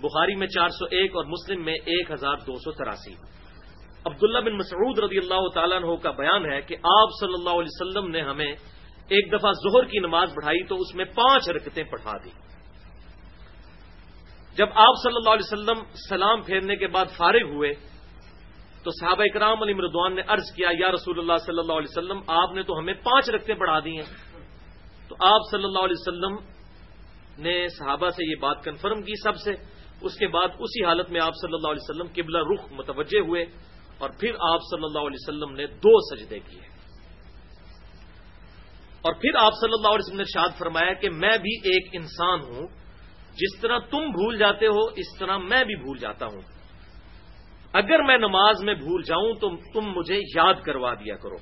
بخاری 0.00 0.34
میں 0.34 0.46
چار 0.46 0.68
سو 0.68 0.84
ایک 0.90 1.16
اور 1.16 1.24
مسلم 1.24 1.64
میں 1.64 1.74
ایک 1.74 2.10
ہزار 2.10 2.36
دو 2.36 2.54
سو 2.58 2.72
تراسی۔ 2.72 3.14
عبداللہ 4.06 4.40
بن 4.40 4.56
مسعود 4.56 4.98
رضی 4.98 5.18
اللہ 5.18 5.48
تعالیٰ 5.54 5.76
عنہ 5.82 5.96
کا 5.96 6.10
بیان 6.10 6.52
ہے 6.52 6.60
کہ 6.60 6.76
آپ 6.92 7.08
صلی 7.20 7.34
اللہ 7.38 7.60
علیہ 7.60 7.72
وسلم 7.72 8.10
نے 8.10 8.20
ہمیں 8.20 8.52
ایک 9.08 9.32
دفعہ 9.32 9.52
ظہر 9.52 9.84
کی 9.84 9.98
نماز 9.98 10.30
پڑھائی 10.34 10.62
تو 10.62 10.76
اس 10.76 10.94
میں 10.94 11.04
پانچ 11.04 11.48
رکتیں 11.48 11.84
پڑھا 11.84 12.12
دی 12.24 12.30
جب 14.56 14.66
آپ 14.74 14.94
صلی 15.02 15.16
اللہ 15.16 15.30
علیہ 15.30 15.52
وسلم 15.52 15.84
سلام 16.08 16.42
پھیرنے 16.42 16.76
کے 16.76 16.86
بعد 16.86 17.06
فارغ 17.16 17.42
ہوئے، 17.42 17.72
تو 18.82 18.90
صحابہ 18.90 19.22
اکرام 19.22 19.62
علی 19.62 19.74
مردوان 19.74 20.14
نے 20.14 20.22
عرض 20.28 20.52
کیا، 20.52 20.68
یا 20.78 20.92
رسول 20.92 21.18
اللہ 21.18 21.38
صلی 21.46 21.58
اللہ 21.58 21.72
علیہ 21.72 21.90
وسلم، 21.90 22.20
آپ 22.26 22.52
نے 22.52 22.62
تو 22.62 22.78
ہمیں 22.78 22.94
پانچ 22.94 23.30
رکھتے 23.30 23.54
پڑھا 23.54 23.78
دی 23.78 23.90
ہیں۔ 23.90 24.38
تو 25.08 25.16
آپ 25.20 25.40
صلی 25.50 25.64
اللہ 25.64 25.78
علیہ 25.78 26.00
وسلم 26.00 26.36
نے 27.38 27.68
صحابہ 27.68 28.08
سے 28.08 28.30
یہ 28.30 28.36
بات 28.40 28.64
کنفرم 28.64 29.02
کی 29.02 29.12
سب 29.22 29.36
سے۔ 29.36 29.50
اس 30.00 30.18
کے 30.18 30.28
بعد 30.28 30.48
اسی 30.58 30.84
حالت 30.84 31.10
میں 31.10 31.20
آپ 31.20 31.32
صلی 31.40 31.54
اللہ 31.54 31.68
علیہ 31.68 31.90
وسلم 31.90 32.06
قبلہ 32.06 32.38
رخ 32.38 32.72
متوجہ 32.72 33.20
ہوئے 33.20 33.44
اور 33.98 34.10
پھر 34.20 34.34
آپ 34.40 34.60
صلی 34.70 34.84
اللہ 34.84 34.98
علیہ 34.98 35.18
وسلم 35.20 35.54
نے 35.54 35.66
دو 35.66 36.16
سجدے 36.16 36.38
کیے۔ 36.38 36.71
اور 39.02 39.12
پھر 39.12 39.30
آپ 39.38 39.52
صلی 39.52 39.72
اللہ 39.76 39.88
علیہ 39.88 40.06
وسلم 40.06 40.16
نے 40.16 40.24
شاد 40.24 40.58
فرمایا 40.58 40.92
کہ 40.92 41.10
میں 41.10 41.38
بھی 41.38 41.70
ایک 41.72 41.86
انسان 41.92 42.40
ہوں، 42.40 42.66
جس 43.32 43.60
طرح 43.60 43.78
تم 43.78 43.98
بھول 43.98 44.38
جاتے 44.38 44.66
ہو، 44.66 44.84
اس 44.96 45.18
طرح 45.18 45.36
میں 45.36 45.64
بھی 45.64 45.74
بھول 45.74 45.98
جاتا 45.98 46.26
ہوں۔ 46.26 46.40
اگر 47.72 48.02
میں 48.02 48.18
نماز 48.18 48.64
میں 48.64 48.74
بھول 48.74 49.02
جاؤں 49.02 49.34
تو 49.34 49.56
تم 49.56 49.80
مجھے 49.80 50.18
یاد 50.36 50.54
کروا 50.64 50.94
دیا 50.94 51.16
کرو۔ 51.16 51.36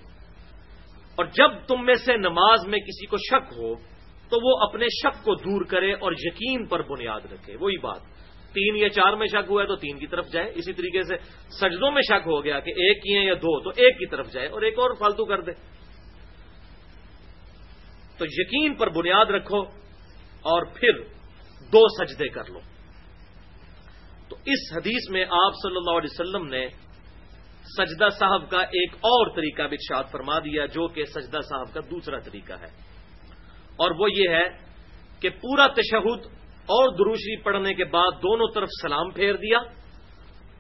اور 1.17 1.25
جب 1.25 1.51
تم 1.67 1.85
میں 1.85 1.95
سے 1.95 2.17
نماز 2.17 2.67
میں 2.67 2.79
کسی 2.79 3.07
کو 3.07 3.17
شک 3.17 3.53
ہو، 3.57 3.75
تو 4.29 4.37
وہ 4.43 4.69
اپنے 4.69 4.87
شک 4.89 5.25
کو 5.25 5.35
دور 5.35 5.65
کرے 5.65 5.93
اور 5.93 6.13
یقین 6.13 6.67
پر 6.67 6.83
بنیاد 6.83 7.21
رکھے۔ 7.33 7.57
وہی 7.57 7.79
بات۔ 7.79 8.01
تین 8.53 8.77
یا 8.77 8.89
چار 8.89 9.13
میں 9.13 9.27
شک 9.27 9.51
ہوا 9.51 9.63
ہے 9.63 9.67
تو 9.67 9.77
تین 9.77 9.99
کی 9.99 10.07
طرف 10.07 10.29
جائے۔ 10.29 10.53
اسی 10.55 10.73
طریقے 10.73 11.03
سے 11.03 11.17
سجدوں 11.49 11.91
میں 11.91 12.03
شک 12.03 12.27
ہو 12.27 12.45
گیا 12.45 12.61
کہ 12.61 12.71
ایک 12.71 13.03
کیے 13.03 13.21
یا 13.21 13.35
دو، 13.35 13.61
تو 13.61 13.71
ایک 13.71 13.99
کی 13.99 14.07
طرف 14.07 14.33
جائے 14.33 14.49
اور 14.49 14.63
ایک 14.63 14.79
اور 14.79 14.91
فالتو 14.99 15.25
کر 15.25 15.41
دے۔ 15.41 15.80
تو 18.21 18.27
یقین 18.27 18.75
پر 18.75 18.91
بنیاد 18.91 19.27
رکھو 19.27 19.63
اور 20.43 20.67
پھر 20.75 21.01
دو 21.73 22.05
سجدے 22.05 22.29
کر 22.29 22.43
لو۔ 22.49 22.61
تو 24.29 24.37
اس 24.45 24.77
حدیث 24.77 25.11
میں 25.11 25.25
آپ 25.25 25.53
صلی 25.63 25.77
اللہ 25.77 25.91
علیہ 25.91 26.13
وسلم 26.13 26.47
نے 26.47 26.69
سجدہ 27.79 28.09
صاحب 28.19 28.51
کا 28.51 28.61
ایک 28.61 28.95
اور 28.95 29.37
طریقہ 29.37 29.63
بھی 29.63 29.77
شاد 29.77 30.05
فرما 30.11 30.39
دیا 30.39 30.67
جو 30.67 30.89
کہ 30.89 31.05
سجدہ 31.05 31.39
صاحب 31.49 31.75
کا 31.75 31.81
دوسرا 31.81 32.19
طریقہ 32.19 32.53
ہے۔ 32.53 32.69
اور 33.77 33.91
وہ 33.91 34.09
یہ 34.11 34.29
ہے 34.29 34.49
کہ 35.21 35.31
پورا 35.31 35.67
تشہد 35.67 36.27
اور 36.61 36.93
دروشری 36.93 37.43
پڑھنے 37.43 37.75
کے 37.75 37.85
بعد 37.85 38.23
دونوں 38.23 38.47
طرف 38.55 38.69
سلام 38.83 39.11
پھیر 39.11 39.35
دیا 39.35 39.59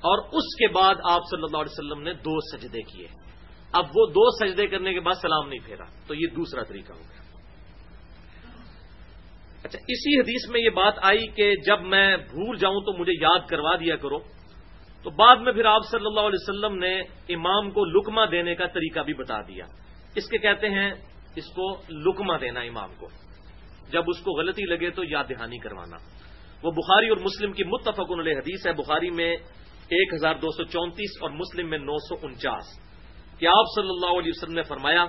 اور 0.00 0.19
اس 0.25 0.55
کے 0.55 0.69
بعد 0.69 0.95
آپ 1.05 1.21
صلی 1.31 1.43
اللہ 1.43 1.57
علیہ 1.57 1.79
وسلم 1.79 2.02
نے 2.02 2.12
دو 2.12 2.57
سجدے 2.57 2.83
کیے۔ 2.83 3.09
اب 3.73 3.85
وہ 3.85 4.07
دو 4.07 4.47
سجدے 4.47 4.67
کرنے 4.67 4.95
کے 4.95 5.00
بعد 5.00 5.14
سلام 5.14 5.49
نہیں 5.49 5.61
پھیرا، 5.64 5.85
تو 6.07 6.14
یہ 6.14 6.26
دوسرا 6.37 6.62
طریقہ 6.62 6.93
ہو 6.93 6.99
گیا۔ 6.99 7.20
اچھا 9.64 9.79
اسی 9.88 10.21
حدیث 10.21 10.50
میں 10.50 10.61
یہ 10.61 10.71
بات 10.71 10.95
آئی 11.02 11.26
کہ 11.26 11.55
جب 11.57 11.83
میں 11.83 12.17
بھول 12.17 12.57
جاؤں 12.57 12.81
تو 12.81 12.99
مجھے 12.99 13.12
یاد 13.21 13.49
کروا 13.49 13.76
دیا 13.76 13.97
کرو۔ 13.97 14.19
تو 15.02 15.11
بعد 15.11 15.37
میں 15.37 15.52
پھر 15.52 15.64
آپ 15.64 15.81
صلی 15.90 16.07
اللہ 16.07 16.21
علیہ 16.21 16.38
وسلم 16.43 16.79
نے 16.79 17.00
امام 17.29 17.71
کو 17.71 17.85
لکما 17.85 18.25
دینے 18.25 18.55
کا 18.55 18.67
طریقہ 18.67 19.00
بھی 19.00 19.14
بتا 19.14 19.40
دیا۔ 19.40 19.64
اس 20.14 20.29
کے 20.29 20.38
کہتے 20.38 20.69
ہیں، 20.69 20.93
اس 21.37 21.45
کو 21.47 21.76
لکما 21.88 22.37
دینا 22.37 22.61
امام 22.61 22.90
کو۔ 22.99 23.09
جب 23.90 24.02
اس 24.07 24.19
کو 24.19 24.31
غلطی 24.31 24.62
لگے 24.62 24.90
تو 24.90 25.02
یاد 25.05 25.25
دہانی 25.29 25.59
کروانا۔ 25.59 25.97
وہ 26.62 26.71
بخاری 26.71 27.09
اور 27.09 27.17
مسلم 27.17 27.52
کی 27.52 27.64
متفق 27.64 28.21
علیہ 28.21 28.37
حدیث 28.37 28.67
ہے۔ 28.67 28.73
بخاری 28.73 29.11
میں 29.11 29.37
ایک 29.88 30.14
ہزار 30.14 30.35
دو 30.35 30.50
سو 30.57 30.64
چونتیس 30.64 31.23
اور 31.23 31.31
مسلم 31.31 31.71
میں 31.71 31.79
نو 31.79 31.99
سو 32.09 32.26
انچاس۔ 32.26 32.64
کہ 33.38 33.47
آپ 33.47 33.64
صلی 33.76 33.88
اللہ 33.88 34.19
علیہ 34.19 34.33
وسلم 34.35 34.55
نے 34.55 34.62
فرمایا 34.62 35.07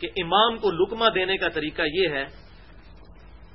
کہ 0.00 0.08
امام 0.22 0.58
کو 0.58 0.70
لکما 0.70 1.08
دینے 1.14 1.36
کا 1.36 1.48
طریقہ 1.48 1.82
یہ 1.94 2.08
ہے 2.08 2.41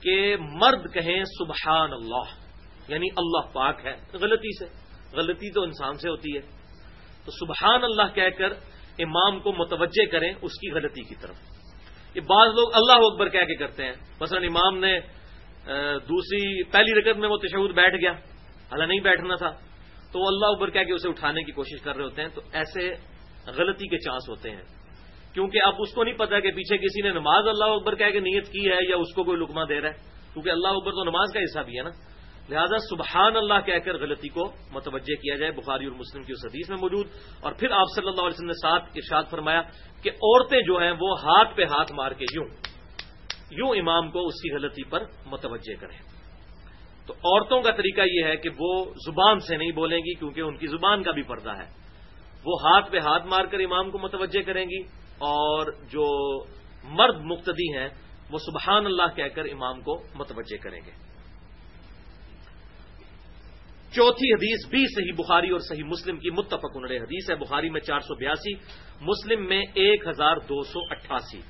کہ 0.01 0.35
مرد 0.39 0.93
کہیں 0.93 1.23
سبحان 1.23 1.93
اللہ 1.93 2.47
یعنی 2.87 3.07
اللہ 3.17 3.53
پاک 3.53 3.85
ہے، 3.85 3.95
غلطی 4.13 4.65
سے، 4.65 4.65
غلطی 5.13 5.51
تو 5.51 5.61
انسان 5.61 5.93
سے 5.93 6.09
ہوتی 6.09 6.35
ہے۔ 6.35 6.41
تو 7.25 7.31
سبحان 7.31 7.83
اللہ 7.83 8.15
کہہ 8.15 8.29
کر 8.37 8.53
امام 8.99 9.39
کو 9.39 9.53
متوجہ 9.53 10.05
کریں 10.05 10.33
اس 10.41 10.51
کی 10.51 10.71
غلطی 10.71 11.01
کی 11.01 11.15
طرف۔ 11.15 11.35
یہ 12.15 12.21
بعض 12.21 12.47
لوگ 12.47 12.73
اللہ 12.73 13.05
اکبر 13.05 13.29
کہہ 13.29 13.39
کے 13.39 13.55
کرتے 13.55 13.85
ہیں۔ 13.85 13.93
مثلا 14.21 14.39
امام 14.39 14.79
نے 14.79 14.99
دوسری، 16.09 16.63
پہلی 16.63 16.99
رکعت 16.99 17.17
میں 17.17 17.29
وہ 17.29 17.37
تشہد 17.37 17.75
بیٹھ 17.75 17.95
گیا۔ 17.95 18.13
اللہ 18.71 18.83
نہیں 18.83 18.99
بیٹھنا 18.99 19.35
تھا۔ 19.35 19.51
تو 20.11 20.19
وہ 20.19 20.27
اللہ 20.27 20.45
اکبر 20.45 20.69
کہہ 20.69 20.83
کے 20.83 20.93
اسے 20.93 21.09
اٹھانے 21.09 21.43
کی 21.43 21.51
کوشش 21.51 21.81
کر 21.81 21.95
رہے 21.95 22.03
ہوتے 22.03 22.21
ہیں۔ 22.21 22.29
تو 22.29 22.41
ایسے 22.53 22.93
غلطی 23.45 23.87
کے 23.87 23.97
چانس 23.97 24.29
ہوتے 24.29 24.51
ہیں۔ 24.51 24.63
کیونکہ 25.37 25.59
اب 25.65 25.73
اس 25.79 25.93
کو 25.93 26.03
نہیں 26.03 26.17
پتا 26.17 26.39
کہ 26.39 26.51
پیچھے 26.51 26.77
کسی 26.77 27.01
نے 27.01 27.09
نماز 27.09 27.47
اللہ 27.47 27.65
اکبر 27.65 27.95
کہہ 27.95 28.09
کے 28.09 28.19
نیت 28.19 28.47
کی 28.47 28.71
ہے 28.71 28.77
یا 28.89 28.95
اس 28.95 29.13
کو 29.15 29.23
کوئی 29.23 29.37
لکما 29.37 29.63
دے 29.63 29.81
رہا 29.81 29.89
ہے، 29.89 29.93
کیونکہ 30.33 30.49
اللہ 30.49 30.67
اکبر 30.67 30.91
تو 30.91 31.03
نماز 31.03 31.33
کا 31.33 31.39
حصہ 31.39 31.59
بھی 31.59 31.77
ہے 31.77 31.83
نا۔ 31.83 31.89
لہذا 32.49 32.77
سبحان 32.77 33.35
اللہ 33.35 33.53
کہہ 33.65 33.79
کر 33.85 33.97
غلطی 33.97 34.29
کو 34.29 34.51
متوجہ 34.71 35.15
کیا 35.21 35.35
جائے، 35.35 35.51
بخاری 35.51 35.85
اور 35.85 35.95
مسلم 35.95 36.23
کی 36.23 36.31
اس 36.31 36.45
حدیث 36.45 36.69
میں 36.69 36.77
موجود۔ 36.77 37.07
اور 37.41 37.53
پھر 37.53 37.71
آپ 37.71 37.85
صلی 37.95 38.07
اللہ 38.07 38.21
علیہ 38.21 38.33
وسلم 38.33 38.47
نے 38.47 38.53
ساتھ 38.53 38.83
ارشاد 38.95 39.23
فرمایا 39.29 39.61
کہ 40.03 40.09
عورتیں 40.09 40.61
جو 40.61 40.77
ہیں 40.77 40.91
وہ 40.91 41.19
ہاتھ 41.19 41.57
پہ 41.57 41.63
ہاتھ 41.63 41.91
مار 41.91 42.11
کے 42.11 42.25
یوں 42.33 42.45
یوں 43.51 43.69
امام 43.69 44.11
کو 44.11 44.27
اس 44.27 44.41
کی 44.41 44.55
غلطی 44.55 44.83
پر 44.83 45.03
متوجہ 45.25 45.75
کریں۔ 45.79 45.97
تو 47.07 47.13
عورتوں 47.13 47.61
کا 47.61 47.71
طریقہ 47.71 48.01
یہ 48.11 48.23
ہے 48.23 48.35
کہ 48.35 48.49
وہ 48.59 48.85
زبان 48.85 49.39
سے 49.39 49.57
نہیں 49.57 49.71
بولیں 49.71 49.99
گی، 49.99 50.13
کیونکہ 50.13 50.41
ان 50.41 50.57
کی 50.57 50.67
زبان 50.67 51.03
کا 51.03 51.11
بھی 51.11 51.23
پردہ 51.23 51.49
ہے۔ 51.49 51.69
وہ 52.45 52.55
ہاتھ 52.63 52.91
پہ 52.91 52.99
ہاتھ 52.99 53.27
مار 53.27 53.45
کر 53.45 53.59
امام 53.59 53.91
کو 53.91 53.99
متوجہ 53.99 54.41
کریں 54.41 54.65
گی 54.65 55.06
اور 55.17 55.71
جو 55.71 56.43
مرد 56.83 57.15
مقتدی 57.21 57.77
ہیں، 57.77 57.89
وہ 58.31 58.37
سبحان 58.37 58.85
اللہ 58.85 59.15
کہہ 59.15 59.35
کر 59.35 59.45
امام 59.45 59.81
کو 59.81 60.03
متوجہ 60.15 60.57
کریں 60.63 60.81
گے۔ 60.85 60.91
چوتھی 63.91 64.33
حدیث 64.33 64.69
بھی 64.69 64.85
صحیح 64.95 65.23
بخاری 65.25 65.49
اور 65.49 65.59
صحیح 65.59 65.83
مسلم 65.83 66.17
کی 66.17 66.29
متفق 66.29 66.77
علیہ 66.83 66.99
حدیث 66.99 67.29
ہے۔ 67.29 67.35
بخاری 67.35 67.69
میں 67.69 67.81
چار 67.81 67.99
سو 67.99 68.15
بیاسی، 68.15 68.53
مسلم 69.01 69.47
میں 69.47 69.61
ایک 69.73 70.07
ہزار 70.07 70.37
دو 70.37 70.63
سو 70.63 70.79
اٹھاسی۔ 70.89 71.41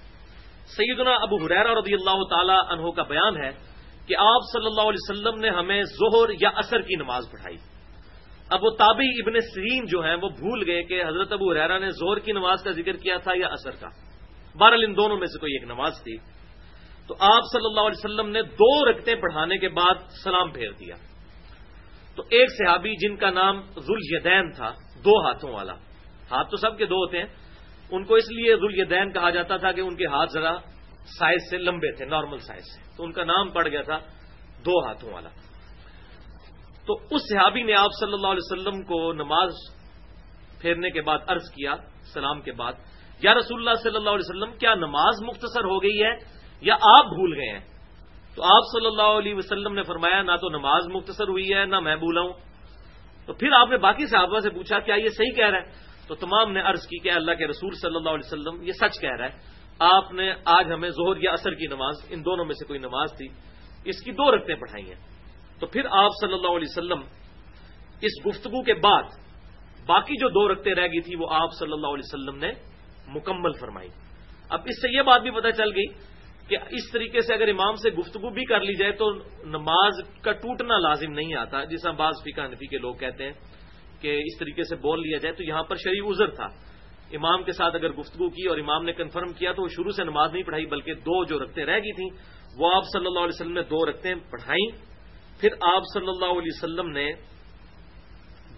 سیدنا 0.67 1.11
ابو 1.11 1.45
حریرا 1.45 1.73
رضی 1.73 1.93
اللہ 1.93 2.23
تعالی 2.23 2.73
عنہ 2.73 2.91
کا 2.91 3.03
بیان 3.03 3.43
ہے 3.43 3.49
کہ 4.07 4.15
آپ 4.19 4.41
صلی 4.53 4.65
اللہ 4.65 4.81
علیہ 4.81 5.09
وسلم 5.09 5.39
نے 5.39 5.49
ہمیں 5.49 5.83
ظہر 5.83 6.29
یا 6.41 6.49
اثر 6.55 6.81
کی 6.81 6.95
نماز 6.95 7.25
پڑھائی۔ 7.31 7.57
اب 8.49 8.63
وہ 8.63 8.69
تابی 8.69 9.07
ابن 9.07 9.39
سرین 9.41 9.85
جو 9.85 10.01
ہیں 10.01 10.15
وہ 10.15 10.29
بھول 10.29 10.63
گئے 10.67 10.83
کہ 10.83 11.03
حضرت 11.07 11.33
ابو 11.33 11.51
حریرا 11.51 11.77
نے 11.77 11.89
زور 11.89 12.17
کی 12.17 12.31
نماز 12.31 12.63
کا 12.63 12.71
ذکر 12.71 12.93
کیا 12.93 13.17
تھا 13.17 13.31
یا 13.35 13.47
اثر 13.47 13.71
کا۔ 13.71 13.87
بہرحال 14.57 14.83
ان 14.83 14.97
دونوں 14.97 15.17
میں 15.17 15.27
سے 15.27 15.39
کوئی 15.39 15.53
ایک 15.53 15.63
نماز 15.63 16.03
تھی۔ 16.03 16.17
تو 17.07 17.15
آپ 17.19 17.41
صلی 17.53 17.65
اللہ 17.65 17.81
علیہ 17.81 18.05
وسلم 18.05 18.29
نے 18.29 18.41
دو 18.41 18.89
رکھتے 18.89 19.15
پڑھانے 19.15 19.57
کے 19.57 19.69
بعد 19.69 19.95
سلام 20.23 20.51
پھیر 20.51 20.71
دیا۔ 20.71 20.95
تو 22.15 22.23
ایک 22.29 22.49
صحابی 22.49 22.95
جن 22.95 23.15
کا 23.15 23.29
نام 23.29 23.61
ذوالدین 23.61 24.51
تھا، 24.51 24.73
دو 25.05 25.25
ہاتھوں 25.25 25.53
والا۔ 25.53 25.73
ہاتھ 26.31 26.51
تو 26.51 26.57
سب 26.57 26.77
کے 26.77 26.85
دو 26.85 26.95
ہوتے 26.95 27.17
ہیں۔ 27.17 27.25
ان 27.89 28.03
کو 28.03 28.15
اس 28.15 28.31
لیے 28.31 28.55
ذوالدین 28.55 29.11
کہا 29.11 29.29
جاتا 29.29 29.57
تھا 29.57 29.71
کہ 29.71 29.81
ان 29.81 29.95
کے 29.95 30.05
ہاتھ 30.05 30.31
ذرا 30.31 30.57
سائز 31.19 31.49
سے 31.49 31.57
لمبے 31.57 31.95
تھے 31.95 32.05
نارمل 32.05 32.37
سائز 32.37 32.63
سے۔ 32.63 32.97
تو 32.97 33.03
ان 33.03 33.11
کا 33.11 33.23
نام 33.23 33.49
پڑ 33.49 33.67
گیا 33.67 33.81
تھا 33.81 33.99
دو 34.65 34.87
ہاتھوں 34.87 35.13
والا۔ 35.13 35.29
تو 36.87 36.99
اس 37.11 37.21
صحابی 37.29 37.63
نے 37.63 37.73
آپ 37.73 37.89
صلی 37.99 38.13
اللہ 38.13 38.27
علیہ 38.27 38.51
وسلم 38.51 38.81
کو 38.83 39.13
نماز 39.13 39.53
پھیرنے 40.61 40.89
کے 40.89 41.01
بعد 41.01 41.17
عرض 41.27 41.49
کیا، 41.49 41.75
سلام 42.13 42.41
کے 42.41 42.51
بعد، 42.51 42.73
یا 43.21 43.33
رسول 43.33 43.59
اللہ 43.59 43.81
صلی 43.83 43.95
اللہ 43.95 44.09
علیہ 44.09 44.29
وسلم، 44.29 44.57
کیا 44.57 44.75
نماز 44.75 45.21
مختصر 45.21 45.63
ہو 45.63 45.83
گئی 45.83 46.03
ہے 46.03 46.11
یا 46.61 46.73
آپ 46.73 47.05
بھول 47.05 47.33
گئے 47.33 47.49
ہیں؟ 47.49 47.59
تو 48.35 48.43
آپ 48.43 48.61
صلی 48.71 48.87
اللہ 48.87 49.17
علیہ 49.17 49.35
وسلم 49.35 49.73
نے 49.73 49.83
فرمایا، 49.83 50.21
نہ 50.21 50.31
تو 50.41 50.49
نماز 50.49 50.87
مختصر 50.87 51.27
ہوئی 51.27 51.53
ہے، 51.53 51.65
نہ 51.65 51.79
میں 51.79 51.95
بھولا 51.95 52.21
ہوں۔ 52.21 52.33
تو 53.25 53.33
پھر 53.33 53.51
آپ 53.51 53.69
نے 53.69 53.77
باقی 53.77 54.05
صحابہ 54.05 54.39
سے 54.39 54.49
پوچھا، 54.49 54.79
کیا 54.79 54.95
یہ 54.95 55.09
صحیح 55.09 55.31
کہہ 55.31 55.49
رہا 55.49 55.57
ہے؟ 55.57 55.71
تو 56.07 56.15
تمام 56.15 56.51
نے 56.51 56.61
عرض 56.61 56.87
کی 56.87 56.99
کہ 56.99 57.11
اللہ 57.11 57.31
کے 57.31 57.47
رسول 57.47 57.69
صلی 57.81 57.95
اللہ 57.95 58.09
علیہ 58.09 58.33
وسلم 58.33 58.61
یہ 58.61 58.71
سچ 58.71 59.01
کہہ 59.01 59.15
رہا 59.19 59.25
ہے۔ 59.25 59.31
آپ 59.79 60.11
نے 60.11 60.33
آج 60.45 60.71
ہمیں 60.73 60.89
زہر 60.89 61.17
یا 61.17 61.31
اثر 61.31 61.53
کی 61.53 61.67
نماز، 61.67 61.95
ان 62.09 62.25
دونوں 62.25 62.45
میں 62.45 62.53
سے 62.53 62.65
کوئی 62.65 62.79
نماز 62.79 63.09
تھی، 63.17 63.27
اس 63.85 64.03
کی 64.03 64.11
دو 64.11 64.35
رقطیں 64.35 64.55
پڑھائی 64.55 64.89
ہیں۔ 64.89 65.16
تو 65.59 65.67
پھر 65.67 65.81
آپ 65.91 66.11
صلی 66.21 66.33
اللہ 66.33 66.47
علیہ 66.47 66.71
وسلم 66.71 67.01
اس 68.01 68.25
گفتگو 68.25 68.63
کے 68.63 68.73
بعد 68.73 69.03
باقی 69.85 70.13
جو 70.13 70.29
دو 70.29 70.53
رکھتے 70.53 70.75
رہ 70.75 70.87
گئی 70.87 71.01
تھی 71.01 71.15
وہ 71.15 71.27
آپ 71.29 71.49
صلی 71.59 71.73
اللہ 71.73 71.87
علیہ 71.87 72.03
وسلم 72.05 72.37
نے 72.37 72.51
مکمل 73.07 73.51
فرمائی۔ 73.51 73.89
اب 74.49 74.61
اس 74.65 74.81
سے 74.81 74.95
یہ 74.97 75.01
بات 75.01 75.21
بھی 75.21 75.31
پتہ 75.31 75.47
چل 75.57 75.71
گئی 75.75 75.85
کہ 76.47 76.57
اس 76.69 76.91
طریقے 76.91 77.21
سے 77.21 77.33
اگر 77.33 77.47
امام 77.47 77.75
سے 77.75 77.89
گفتگو 77.89 78.29
بھی 78.29 78.45
کر 78.45 78.59
لی 78.59 78.73
جائے 78.73 78.91
تو 78.91 79.11
نماز 79.45 80.01
کا 80.21 80.31
ٹوٹنا 80.31 80.77
لازم 80.77 81.11
نہیں 81.11 81.33
آتا۔ 81.33 81.63
جس 81.63 81.81
طرح 81.83 81.91
بعض 81.91 82.13
فقہ 82.21 82.41
نفی 82.41 82.67
کے 82.67 82.77
لوگ 82.77 82.95
کہتے 82.95 83.23
ہیں 83.23 83.33
کہ 84.01 84.21
اس 84.25 84.39
طریقے 84.39 84.63
سے 84.63 84.75
بول 84.75 85.01
لیا 85.01 85.17
جائے 85.17 85.35
تو 85.35 85.43
یہاں 85.43 85.63
پر 85.63 85.75
شریف 85.75 86.05
عذر 86.05 86.27
تھا۔ 86.27 86.47
امام 87.11 87.43
کے 87.43 87.51
ساتھ 87.51 87.75
اگر 87.75 87.91
گفتگو 87.91 88.29
کی 88.29 88.47
اور 88.47 88.57
امام 88.57 88.83
نے 88.83 88.93
کنفرم 88.93 89.33
کیا 89.33 89.51
تو 89.51 89.61
وہ 89.61 89.67
شروع 89.67 89.91
سے 89.91 90.03
نماز 90.03 90.33
نہیں 90.33 90.43
پڑھائی 90.43 90.65
بلکہ 90.65 90.93
دو 90.93 91.23
جو 91.25 91.39
رکھتے 91.39 91.65
رہ 91.65 91.79
گئی 91.79 91.93
تھیں 91.93 92.09
وہ 92.57 92.75
آپ 92.75 92.83
صلی 92.83 93.05
اللہ 93.05 93.19
علیہ 93.19 93.35
وسلم 93.35 93.53
نے 93.53 93.61
دو 93.61 93.85
رکھتے 93.85 94.15
پڑھائیں۔ 94.15 94.86
پھر 95.39 95.49
آپ 95.61 95.81
صلی 95.93 96.07
اللہ 96.07 96.25
علیہ 96.25 96.51
وسلم 96.55 96.89
نے 96.89 97.11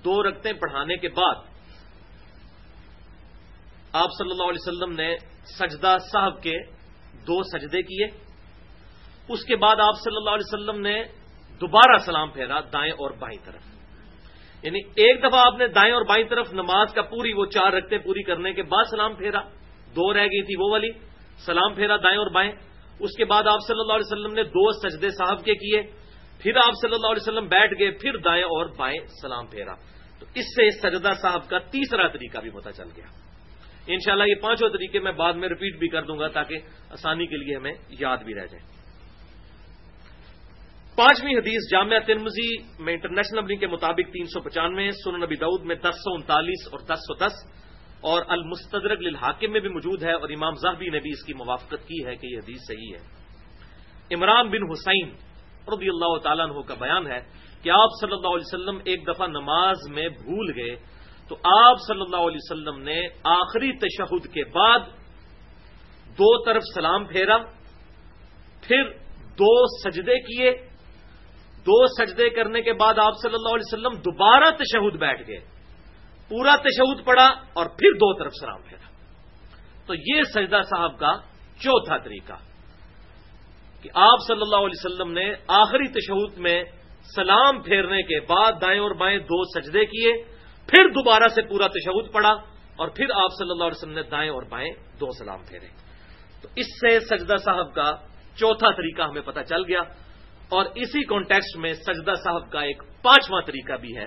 دو 0.04 0.24
رکھتے 0.24 0.54
پڑھانے 0.54 0.98
کے 0.98 1.10
بعد 1.10 1.36
آپ 3.94 4.10
صلی 4.18 4.32
اللہ 4.32 4.44
علیہ 4.44 4.68
وسلم 4.68 4.92
نے 4.92 5.16
سجدہ 5.44 5.98
صاحب 6.12 6.44
کے 6.44 6.58
دو 7.14 7.44
سجدے 7.44 7.82
کیے۔ 7.82 8.06
اس 9.28 9.46
کے 9.46 9.56
بعد 9.56 9.76
آپ 9.80 9.94
صلی 10.04 10.18
اللہ 10.18 10.30
علیہ 10.30 10.54
وسلم 10.54 10.82
نے 10.82 11.04
دوبارہ 11.62 11.98
سلام 11.98 12.32
پھیرا 12.32 12.60
دائیں 12.60 12.92
اور 12.92 13.12
بائیں 13.12 13.46
طرف۔ 13.46 13.62
یعنی 14.64 14.80
ایک 14.96 15.24
دفعہ 15.24 15.46
آپ 15.46 15.56
نے 15.60 15.68
دائیں 15.68 15.94
اور 15.94 16.02
بائیں 16.02 16.28
طرف 16.30 16.54
نماز 16.54 16.94
کا 16.94 17.02
پوری 17.02 17.34
وہ 17.34 17.46
چار 17.46 17.74
رکھتے 17.74 17.98
پوری 17.98 18.24
کرنے 18.24 18.54
کے 18.54 18.64
بعد 18.64 18.84
سلام 18.90 19.16
پھیرا۔ 19.16 19.42
دو 19.96 20.14
رہ 20.14 20.24
گئی 20.24 20.44
تھی 20.44 20.56
وہ 20.56 20.72
والی۔ 20.72 20.90
سلام 21.38 21.74
پھیرا 21.74 21.98
دائیں 21.98 22.18
اور 22.18 22.32
بائیں۔ 22.32 22.52
اس 23.00 23.18
کے 23.18 23.26
بعد 23.26 23.44
آپ 23.44 23.60
صلی 23.68 23.80
اللہ 23.80 23.94
علیہ 23.94 24.12
وسلم 24.12 24.34
نے 24.34 24.44
دو 24.44 24.72
سجدے 24.72 25.10
صاحب 25.10 25.44
کے 25.44 25.54
کیے۔ 25.54 25.99
پھر 26.40 26.58
آپ 26.58 26.74
صلی 26.82 26.94
اللہ 26.94 27.08
علیہ 27.08 27.22
وسلم 27.22 27.48
بیٹھ 27.48 27.74
گئے، 27.80 27.92
پھر 27.92 28.18
دائیں 28.18 28.44
اور 28.44 28.66
بائیں 28.78 29.00
سلام 29.22 29.48
پھیرا۔ 29.48 29.74
تو 30.20 30.26
اس 30.36 30.46
سے 30.56 30.70
سجدہ 30.80 31.12
صاحب 31.22 31.50
کا 31.50 31.60
تیسرا 31.72 32.08
طریقہ 32.08 32.40
بھی 32.40 32.50
پتا 32.50 32.72
چل 32.72 32.90
گیا۔ 32.96 33.08
انشاءاللہ 33.88 34.24
یہ 34.28 34.42
پانچوں 34.42 34.70
طریقے 34.70 35.00
میں 35.00 35.12
بعد 35.12 35.34
میں 35.34 35.50
ریپیٹ 35.50 35.78
بھی 35.80 35.88
کر 35.88 36.04
دوں 36.04 36.18
گا 36.20 36.28
تاکہ 36.28 36.58
آسانی 36.92 37.26
کے 37.28 37.38
لیے 37.38 37.56
ہمیں 37.56 37.74
یاد 38.00 38.24
بھی 38.24 38.34
رہ 38.36 38.46
جائے۔ 38.46 38.64
پانچویں 40.98 41.36
حدیث 41.36 41.70
جامعہ 41.72 42.00
ترمزی 42.00 42.50
میں 42.80 42.94
انٹرنیشنل 42.94 43.40
نمبرنگ 43.40 43.60
کے 43.60 43.68
مطابق 43.68 44.12
تین 44.14 44.26
سو 44.26 44.40
پچانوے 44.42 44.90
سن 44.94 45.20
نبی 45.22 45.36
دعود 45.36 45.66
میں 45.66 45.76
دس 45.76 45.96
سو 45.96 46.14
انتالیس 46.14 46.68
اور 46.72 46.80
دس 46.80 47.08
سو 47.08 47.14
دس، 47.14 47.36
اور 48.02 48.22
المستدرک 48.28 49.02
للحاکم 49.02 49.52
میں 49.52 49.60
بھی 49.60 49.70
موجود 49.70 50.04
ہے 50.04 50.12
اور 50.12 50.30
امام 50.30 50.54
زہبی 50.56 50.90
نے 50.90 51.00
بھی 51.00 51.12
اس 51.12 51.24
کی 51.26 51.34
موافقت 51.34 51.88
کی 51.88 52.06
ہے 52.06 52.16
کہ 52.16 52.28
یہ 52.28 52.38
حدیث 52.38 52.68
صحیح 52.68 52.92
ہے۔ 52.94 54.16
عمران 54.16 54.50
بن 54.50 54.64
حسین 54.72 55.10
رضی 55.74 55.90
اللہ 55.90 56.18
تعالیٰ 56.18 56.50
عنہ 56.50 56.62
کا 56.62 56.74
بیان 56.74 57.08
ہے 57.08 57.20
کہ 57.64 57.70
آپ 57.70 57.90
صلی 58.02 58.14
اللہ 58.14 58.28
علیہ 58.28 58.54
وسلم 58.54 58.78
ایک 58.86 59.08
دفعہ 59.08 59.28
نماز 59.28 59.78
میں 59.90 60.10
بھول 60.10 60.52
گئے 60.56 60.76
تو 61.30 61.36
آپ 61.64 61.78
صلی 61.88 62.02
اللہ 62.02 62.18
علیہ 62.18 62.38
وسلم 62.42 62.82
نے 62.82 63.08
آخری 63.24 63.78
تشہد 63.78 64.34
کے 64.34 64.44
بعد 64.44 64.80
دو 66.10 66.44
طرف 66.46 66.62
سلام 66.76 67.06
پھیرا، 67.06 67.38
پھر 68.62 68.84
دو 69.20 69.68
سجدے 69.90 70.20
کیے۔ 70.20 70.52
دو 71.60 71.88
سجدے 71.88 72.30
کرنے 72.30 72.62
کے 72.62 72.74
بعد 72.74 72.94
آپ 72.98 73.14
صلی 73.22 73.34
اللہ 73.34 73.56
علیہ 73.56 73.74
وسلم 73.74 74.02
دوبارہ 74.02 74.52
تشہد 74.52 75.00
بیٹھ 75.00 75.28
گئے۔ 75.28 75.40
پورا 76.30 76.56
تشہد 76.56 77.06
پڑا 77.06 77.26
اور 77.54 77.66
پھر 77.66 77.92
دو 77.94 78.14
طرف 78.14 78.32
سلام 78.40 78.62
پھیرا۔ 78.62 78.90
تو 79.86 79.94
یہ 79.94 80.22
سجدہ 80.22 80.62
صاحب 80.70 81.00
کا 81.00 81.14
چوتھا 81.60 81.98
طریقہ۔ 81.98 82.34
کہ 83.82 83.90
آپ 83.94 84.18
صلی 84.28 84.42
اللہ 84.42 84.56
علیہ 84.56 84.86
وسلم 84.86 85.12
نے 85.12 85.34
آخری 85.48 85.88
تشہد 85.88 86.38
میں 86.38 86.64
سلام 87.16 87.62
پھیرنے 87.62 88.02
کے 88.02 88.20
بعد 88.20 88.52
دائیں 88.62 88.80
اور 88.80 88.92
بائیں 88.92 89.20
دو 89.20 89.60
سجدے 89.60 89.86
کیے، 89.86 90.24
پھر 90.68 90.90
دوبارہ 90.90 91.28
سے 91.28 91.42
پورا 91.42 91.68
تشہد 91.68 92.14
پڑا 92.14 92.30
اور 92.76 92.88
پھر 92.88 93.06
آپ 93.16 93.30
صلی 93.38 93.52
اللہ 93.52 93.64
علیہ 93.64 93.78
وسلم 93.78 93.94
نے 93.94 94.04
دائیں 94.04 94.30
اور 94.30 94.44
بائیں 94.44 94.70
دو 95.00 95.12
سلام 95.18 95.44
پھیرے۔ 95.44 95.68
تو 96.42 96.48
اس 96.56 96.66
سے 96.66 97.00
سجدہ 97.00 97.36
صاحب 97.36 97.74
کا 97.74 97.92
چوتھا 98.36 98.72
طریقہ 98.72 99.02
ہمیں 99.02 99.22
پتہ 99.22 99.40
چل 99.40 99.64
گیا 99.64 99.80
اور 100.50 100.66
اسی 100.76 101.04
کانٹیکسٹ 101.04 101.58
میں 101.58 101.74
سجدہ 101.74 102.14
صاحب 102.24 102.52
کا 102.52 102.62
ایک 102.62 102.84
پانچواں 103.02 103.42
طریقہ 103.42 103.74
بھی 103.74 103.98
ہے۔ 103.98 104.06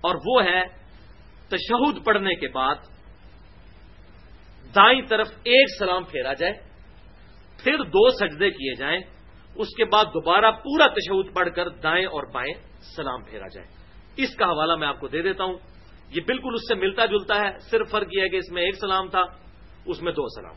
اور 0.00 0.14
وہ 0.26 0.44
ہے 0.44 0.64
تشہد 1.48 2.04
پڑھنے 2.04 2.34
کے 2.34 2.48
بعد 2.48 2.74
دائیں 4.74 5.00
طرف 5.08 5.26
ایک 5.28 5.66
سلام 5.78 6.04
پھیرا 6.04 6.32
جائے۔ 6.32 6.65
پھر 7.64 7.78
دو 7.78 8.10
سجدے 8.10 8.50
کیے 8.50 8.74
جائیں، 8.74 9.00
اس 9.54 9.68
کے 9.76 9.84
بعد 9.84 10.04
دوبارہ 10.04 10.50
پورا 10.50 10.86
تشہد 10.86 11.34
پڑھ 11.34 11.48
کر 11.56 11.68
دائیں 11.68 12.06
اور 12.06 12.22
بائیں 12.34 12.54
سلام 12.96 13.22
پھیرا 13.22 13.46
جائے۔ 13.54 13.66
اس 14.16 14.34
کا 14.34 14.44
حوالہ 14.44 14.76
میں 14.76 14.88
آپ 14.88 15.00
کو 15.00 15.08
دے 15.08 15.22
دیتا 15.22 15.44
ہوں۔ 15.44 15.58
یہ 16.10 16.20
بالکل 16.26 16.48
اس 16.54 16.68
سے 16.68 16.74
ملتا 16.74 17.06
جلتا 17.06 17.36
ہے، 17.36 17.58
صرف 17.58 17.90
فرق 17.90 18.08
یہ 18.12 18.22
ہے 18.22 18.28
کہ 18.28 18.36
اس 18.36 18.52
میں 18.52 18.62
ایک 18.62 18.74
سلام 18.74 19.08
تھا، 19.08 19.20
اس 19.86 20.02
میں 20.02 20.12
دو 20.12 20.28
سلام۔ 20.28 20.56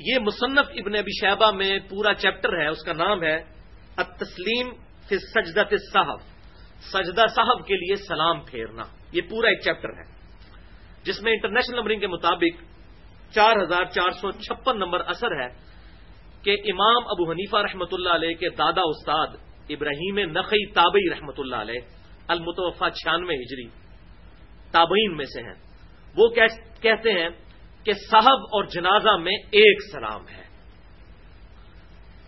یہ 0.00 0.18
مصنف 0.18 0.66
ابن 0.68 0.94
ابی 0.94 1.20
شہبہ 1.20 1.50
میں 1.50 1.78
پورا 1.90 2.14
چیپٹر 2.14 2.58
ہے، 2.58 2.66
اس 2.66 2.84
کا 2.84 2.92
نام 2.92 3.22
ہے 3.22 3.36
التسلیم 3.96 4.68
فی 5.08 5.18
سجدت 5.18 5.74
صاحب 5.92 6.18
سجدہ 6.80 7.26
صاحب 7.34 7.66
کے 7.66 7.74
لیے 7.74 7.96
سلام 7.96 8.40
پھیرنا، 8.44 8.82
یہ 9.12 9.20
پورا 9.30 9.48
ایک 9.48 9.60
چیپٹر 9.60 9.88
ہے۔ 9.88 10.20
جس 11.02 11.22
میں 11.22 11.32
انٹرنیشنل 11.32 11.76
نمبرنگ 11.76 12.00
کے 12.00 12.06
مطابق 12.06 12.62
چار 13.34 13.62
ہزار 13.62 13.84
چار 13.84 14.10
سو 14.10 14.30
چھپن 14.30 14.78
نمبر 14.78 15.00
اثر 15.06 15.40
ہے 15.40 15.48
کہ 16.42 16.56
امام 16.64 17.08
ابو 17.08 17.30
حنیفہ 17.30 17.56
رحمۃ 17.56 17.92
اللہ 17.92 18.14
علیہ 18.14 18.34
کے 18.34 18.48
دادا 18.48 18.80
استاد 18.80 19.36
ابراہیم 19.68 20.18
نقی 20.18 20.72
تابئی 20.72 21.10
رحمۃ 21.10 21.38
اللہ 21.38 21.56
علیہ 21.56 21.80
المتوفا 22.28 22.90
چھیانوے 22.90 23.34
ہجری، 23.34 23.66
تابعین 24.70 25.16
میں 25.16 25.24
سے 25.24 25.42
ہیں۔ 25.42 25.54
وہ 26.16 26.28
کہتے 26.82 27.12
ہیں 27.12 27.28
کہ 27.84 27.92
صاحب 27.92 28.40
اور 28.52 28.64
جنازہ 28.64 29.16
میں 29.16 29.36
ایک 29.50 29.82
سلام 29.92 30.28
ہے۔ 30.28 30.44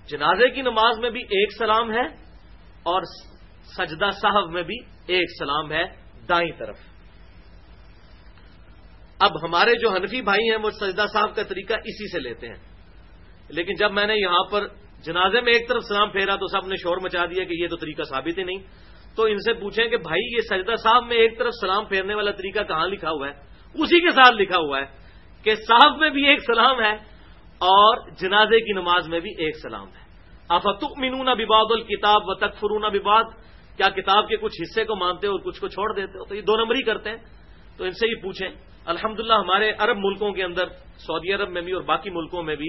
جنازے 0.07 0.51
کی 0.51 0.63
نماز 0.63 0.99
میں 0.99 1.11
بھی 1.11 1.21
ایک 1.21 1.53
سلام 1.59 1.93
ہے 1.93 2.07
اور 2.83 3.03
سجدہ 3.77 4.11
صاحب 4.11 4.51
میں 4.51 4.63
بھی 4.63 4.77
ایک 5.07 5.29
سلام 5.39 5.73
ہے 5.73 5.85
دائیں 6.29 6.53
طرف۔ 6.59 6.77
اب 9.23 9.45
ہمارے 9.45 9.73
جو 9.79 9.91
حنفی 9.91 10.23
بھائی 10.23 10.51
ہیں 10.51 10.59
وہ 10.63 10.71
سجدہ 10.71 11.05
صاحب 11.13 11.35
کا 11.35 11.43
طریقہ 11.43 11.75
اسی 11.75 12.13
سے 12.13 12.19
لیتے 12.19 12.49
ہیں۔ 12.49 12.57
لیکن 13.49 13.73
جب 13.75 13.93
میں 13.93 14.07
نے 14.07 14.15
یہاں 14.17 14.51
پر 14.51 14.67
جنازے 15.03 15.41
میں 15.41 15.53
ایک 15.53 15.69
طرف 15.69 15.83
سلام 15.89 16.11
پھیرا 16.11 16.37
تو 16.37 16.47
سب 16.47 16.67
نے 16.67 16.77
شور 16.77 16.97
مچا 16.97 17.25
دیا 17.25 17.45
کہ 17.45 17.55
یہ 17.55 17.69
تو 17.69 17.77
طریقہ 17.77 18.03
ثابت 18.03 18.39
ہی 18.39 18.45
نہیں۔ 18.45 18.59
تو 19.17 19.23
ان 19.23 19.39
سے 19.39 19.53
پوچھیں 19.53 19.89
کہ 19.89 19.97
بھائی 19.97 20.35
یہ 20.35 20.41
سجدہ 20.41 20.75
صاحب 20.75 21.07
میں 21.07 21.17
ایک 21.17 21.39
طرف 21.39 21.53
سلام 21.61 21.85
پھیرنے 21.85 22.15
والا 22.15 22.31
طریقہ 22.31 22.63
کہاں 22.63 22.87
لکھا 22.87 23.11
ہوا 23.11 23.29
ہے؟ 23.29 23.33
اسی 23.75 24.01
کے 24.01 24.11
ساتھ 24.11 24.35
لکھا 24.35 24.57
ہوا 24.59 24.79
ہے 24.79 24.85
کہ 25.43 25.55
صاحب 25.55 25.99
میں 25.99 26.11
بھی 26.11 26.29
ایک 26.29 26.39
سلام 26.41 26.81
ہے 26.81 26.93
اور 27.59 28.11
جنازے 28.11 28.61
کی 28.61 28.73
نماز 28.73 29.09
میں 29.09 29.21
بھی 29.21 29.31
ایک 29.39 29.57
سلام 29.63 29.89
ہے۔ 29.89 30.03
آفتک 30.49 30.99
منون 30.99 31.27
بباد 31.27 31.65
الکتاب 31.71 32.23
و 32.25 32.35
تکفرون 32.35 32.83
بباد 32.93 33.25
کیا 33.77 33.89
کتاب 33.89 34.29
کے 34.29 34.37
کچھ 34.37 34.63
حصے 34.63 34.85
کو 34.85 34.97
مانتے 34.97 35.27
ہو 35.27 35.33
اور 35.33 35.41
کچھ 35.41 35.61
کو 35.61 35.69
چھوڑ 35.69 35.93
دیتے 35.95 36.19
ہو؟ 36.19 36.25
تو 36.25 36.35
یہ 36.35 36.41
دو 36.41 36.57
نمبر 36.57 36.75
ہی 36.75 36.83
کرتے 36.83 37.11
ہیں۔ 37.11 37.17
تو 37.77 37.85
ان 37.85 37.91
سے 37.91 38.07
ہی 38.07 38.23
پوچھیں۔ 38.23 38.72
الحمدللہ 38.87 39.33
ہمارے 39.33 39.71
عرب 39.79 39.97
ملکوں 39.97 40.33
کے 40.33 40.43
اندر، 40.45 40.69
سعودی 40.99 41.33
عرب 41.33 41.51
میں 41.51 41.63
بھی 41.63 41.73
اور 41.73 41.83
باقی 41.83 42.11
ملکوں 42.11 42.43
میں 42.43 42.57
بھی 42.57 42.67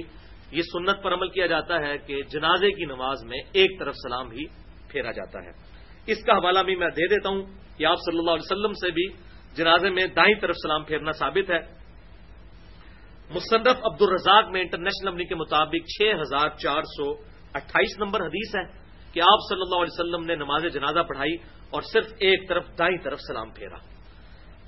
یہ 0.51 0.61
سنت 0.61 1.03
پر 1.03 1.13
عمل 1.13 1.29
کیا 1.29 1.45
جاتا 1.45 1.79
ہے 1.79 1.97
کہ 1.97 2.21
جنازے 2.21 2.71
کی 2.71 2.85
نماز 2.85 3.23
میں 3.23 3.37
ایک 3.53 3.79
طرف 3.79 3.93
سلام 3.93 4.31
ہی 4.31 4.45
پھیرا 4.89 5.11
جاتا 5.11 5.43
ہے۔ 5.43 5.51
اس 6.07 6.23
کا 6.23 6.33
حوالہ 6.33 6.59
بھی 6.59 6.75
میں 6.75 6.87
دے 6.87 7.07
دیتا 7.07 7.29
ہوں 7.29 7.41
کہ 7.77 7.85
آپ 7.85 7.97
صلی 7.97 8.19
اللہ 8.19 8.31
علیہ 8.31 8.51
وسلم 8.51 8.73
سے 8.73 8.91
بھی 8.91 9.07
جنازے 9.55 9.89
میں 9.89 10.07
دائیں 10.07 10.35
طرف 10.41 10.55
سلام 10.55 10.83
پھیرنا 10.83 11.11
ثابت 11.11 11.51
ہے۔ 11.51 11.59
مصنف 13.29 13.77
عبد 13.83 14.01
الرزاق 14.01 14.49
میں 14.49 14.61
انٹرنیشنل 14.61 15.07
امنی 15.07 15.25
کے 15.25 15.35
مطابق 15.35 15.87
چھ 15.87 16.03
ہزار 16.21 16.49
چار 16.49 16.81
سو 16.81 17.11
اٹھائیس 17.53 17.99
نمبر 17.99 18.21
حدیث 18.21 18.55
ہے 18.55 18.63
کہ 19.13 19.19
آپ 19.19 19.39
صلی 19.49 19.61
اللہ 19.61 19.75
علیہ 19.75 19.93
وسلم 19.93 20.25
نے 20.25 20.35
نماز 20.35 20.63
جنازہ 20.73 20.99
پڑھائی 20.99 21.33
اور 21.69 21.81
صرف 21.81 22.05
ایک 22.19 22.49
طرف 22.49 22.65
دائیں 22.79 22.97
طرف 23.03 23.19
سلام 23.27 23.49
پھیرا۔ 23.51 23.92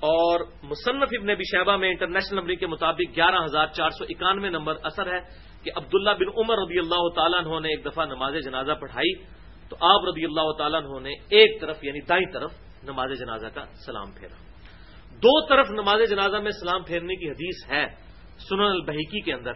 اور 0.02 0.40
مصنف 0.62 1.12
ابن 1.18 1.30
ابی 1.30 1.44
شہبہ 1.44 1.76
میں 1.76 1.88
انٹرنیشنل 1.88 2.38
نمبر 2.40 2.54
کے 2.54 2.66
مطابق 2.66 3.16
گیارہ 3.16 3.44
ہزار 3.44 3.66
چار 3.66 3.90
سو 3.90 4.04
اکانوے 4.08 4.48
نمبر 4.50 4.76
اثر 4.84 5.12
ہے 5.12 5.20
کہ 5.64 5.70
عبداللہ 5.76 6.10
بن 6.10 6.28
عمر 6.36 6.58
رضی 6.58 6.78
اللہ 6.78 7.08
تعالیٰ 7.14 7.40
عنہ 7.40 7.60
نے 7.60 7.68
ایک 7.68 7.84
دفعہ 7.84 8.04
نماز 8.04 8.34
جنازہ 8.44 8.72
پڑھائی 8.80 9.12
تو 9.68 9.76
آپ 9.80 10.04
رضی 10.08 10.24
اللہ 10.24 10.52
تعالیٰ 10.58 10.82
عنہ 10.82 11.00
نے 11.00 11.12
ایک 11.28 11.60
طرف 11.60 11.84
یعنی 11.84 12.00
دائیں 12.00 12.26
طرف 12.32 12.52
نماز 12.84 13.10
جنازہ 13.18 13.46
کا 13.54 13.64
سلام 13.86 14.12
پھیرا۔ 14.12 14.36
دو 15.22 15.34
طرف 15.46 15.70
نماز 15.70 16.00
جنازہ 16.08 16.36
میں 16.36 16.50
سلام 16.50 16.82
پھیرنے 16.82 17.14
کی 17.16 17.30
حدیث 17.30 17.64
ہے 17.70 17.86
سنن 18.48 18.62
البحیکی 18.62 19.20
کے 19.20 19.32
اندر، 19.32 19.52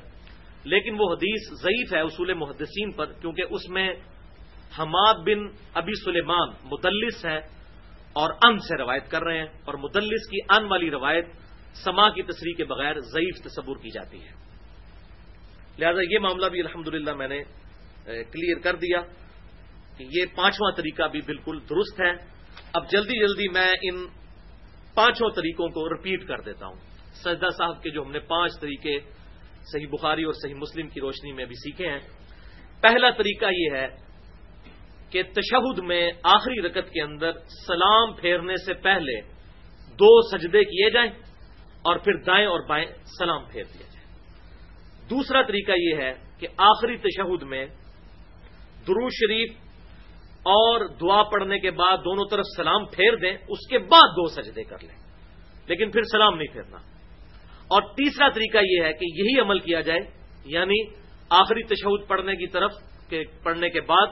لیکن 0.64 0.94
وہ 0.98 1.12
حدیث 1.12 1.53
ضعیف 1.62 1.92
ہے 1.92 2.00
اصول 2.00 2.35
محدثین 2.35 2.92
پر 2.92 3.12
کیونکہ 3.20 3.42
اس 3.50 3.68
میں 3.68 3.88
حماد 4.79 5.14
بن 5.26 5.46
ابی 5.74 5.92
سلیمان 6.05 6.48
مدلس 6.64 7.24
ہے 7.24 7.38
اور 8.12 8.31
ان 8.42 8.59
سے 8.59 8.77
روایت 8.77 9.11
کر 9.11 9.23
رہے 9.23 9.38
ہیں 9.38 9.46
اور 9.64 9.75
مدلس 9.75 10.29
کی 10.31 10.38
ان 10.49 10.64
والی 10.64 10.90
روایت 10.90 11.27
سما 11.75 12.09
کی 12.11 12.23
تصریح 12.23 12.55
کے 12.57 12.64
بغیر 12.64 13.01
ضعیف 13.01 13.42
تصور 13.44 13.77
کی 13.77 13.90
جاتی 13.90 14.23
ہے۔ 14.23 14.33
لہذا 15.79 16.03
یہ 16.11 16.18
معاملہ 16.18 16.46
بھی 16.46 16.61
الحمد 16.61 16.88
میں 17.16 17.29
نے 17.29 17.42
کلیئر 18.07 18.59
کر 18.59 18.77
دیا 18.77 19.01
کہ 19.96 20.05
یہ 20.11 20.25
پانچواں 20.35 20.70
طریقہ 20.77 21.09
بھی 21.09 21.20
بالکل 21.20 21.59
درست 21.70 22.01
ہے۔ 22.01 22.11
اب 22.73 22.90
جلدی 22.90 23.18
جلدی 23.20 23.49
میں 23.49 23.73
ان 23.83 24.07
پانچوں 24.94 25.31
طریقوں 25.31 25.68
کو 25.68 25.88
رپیٹ 25.88 26.27
کر 26.29 26.40
دیتا 26.40 26.66
ہوں۔ 26.66 26.77
سجدہ 27.14 27.49
صاحب 27.59 27.83
کے 27.83 27.90
جو 27.90 28.03
ہم 28.03 28.11
نے 28.11 28.18
پانچ 28.18 28.61
طریقے 28.61 28.99
صحیح 29.73 29.87
بخاری 29.90 30.25
اور 30.25 30.33
صحیح 30.33 30.55
مسلم 30.55 30.88
کی 30.88 31.01
روشنی 31.01 31.33
میں 31.33 31.44
بھی 31.44 31.55
سیکھے 31.55 31.88
ہیں۔ 31.88 31.99
پہلا 32.81 33.11
طریقہ 33.11 33.46
یہ 33.53 33.70
ہے 33.70 33.87
کہ 35.11 35.23
تشہد 35.23 35.79
میں 35.79 36.12
آخری 36.23 36.62
رکت 36.62 36.90
کے 36.90 37.03
اندر 37.03 37.33
سلام 37.66 38.14
پھیرنے 38.14 38.55
سے 38.66 38.75
پہلے 38.75 39.20
دو 39.90 40.38
سجدے 40.38 40.64
کیے 40.64 40.90
جائیں 40.90 41.11
اور 41.83 41.96
پھر 41.96 42.12
دائیں 42.14 42.46
اور 42.46 42.61
بائیں 42.68 42.87
سلام 43.18 43.44
پھیر 43.44 43.64
دیا 43.64 43.87
جائے۔ 43.92 44.07
دوسرا 45.11 45.42
طریقہ 45.42 45.73
یہ 45.77 45.96
ہے 45.96 46.14
کہ 46.38 46.46
آخری 46.57 46.96
تشہد 46.96 47.42
میں 47.42 47.66
درو 48.87 49.09
شریف 49.09 49.51
اور 50.42 50.88
دعا 51.01 51.23
پڑھنے 51.23 51.59
کے 51.59 51.70
بعد 51.70 51.96
دونوں 51.99 52.25
طرف 52.31 52.44
سلام 52.57 52.85
پھیر 52.85 53.16
دیں، 53.16 53.37
اس 53.49 53.68
کے 53.70 53.79
بعد 53.79 54.09
دو 54.09 54.27
سجدے 54.27 54.64
کر 54.64 54.77
لیں۔ 54.83 54.96
لیکن 55.66 55.90
پھر 55.90 56.03
سلام 56.03 56.37
نہیں 56.37 56.53
پھیرنا۔ 56.53 56.77
اور 57.61 57.83
تیسرا 57.83 58.29
طریقہ 58.29 58.59
یہ 58.59 58.85
ہے 58.85 58.92
کہ 58.92 59.05
یہی 59.05 59.40
عمل 59.40 59.59
کیا 59.59 59.81
جائے 59.81 60.01
یعنی 60.44 60.94
آخری 61.31 61.62
تشہد 61.62 62.09
پڑھنے 62.09 62.37
کی 62.37 62.46
طرف 62.46 62.70
پڑھنے 63.42 63.70
کے 63.70 63.81
بعد 63.81 64.07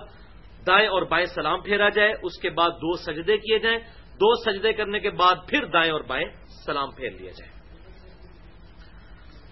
دائیں 0.68 0.88
اور 0.88 1.02
بائیں 1.02 1.26
سلام 1.26 1.61
پھیرا 1.61 1.88
جائے، 1.88 2.12
اس 2.22 2.40
کے 2.40 2.50
بعد 2.50 2.70
دو 2.70 2.96
سجدے 2.96 3.38
کیے 3.38 3.59
جائیں۔ 3.59 3.78
دو 4.14 4.35
سجدے 4.42 4.72
کرنے 4.72 5.00
کے 5.00 5.11
بعد 5.11 5.35
پھر 5.48 5.64
دائیں 5.64 5.92
اور 5.92 6.00
بائیں 6.00 6.26
سلام 6.66 6.90
پھیر 6.90 7.11
لیا 7.11 7.31
جائے۔ 7.31 7.50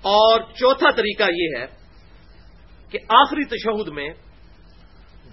اور 0.02 0.40
چوتھا 0.40 0.90
طریقہ 0.90 1.22
یہ 1.22 1.58
ہے 1.58 1.66
کہ 2.90 2.98
آخری 3.08 3.44
تشہد 3.44 3.88
میں 3.88 4.08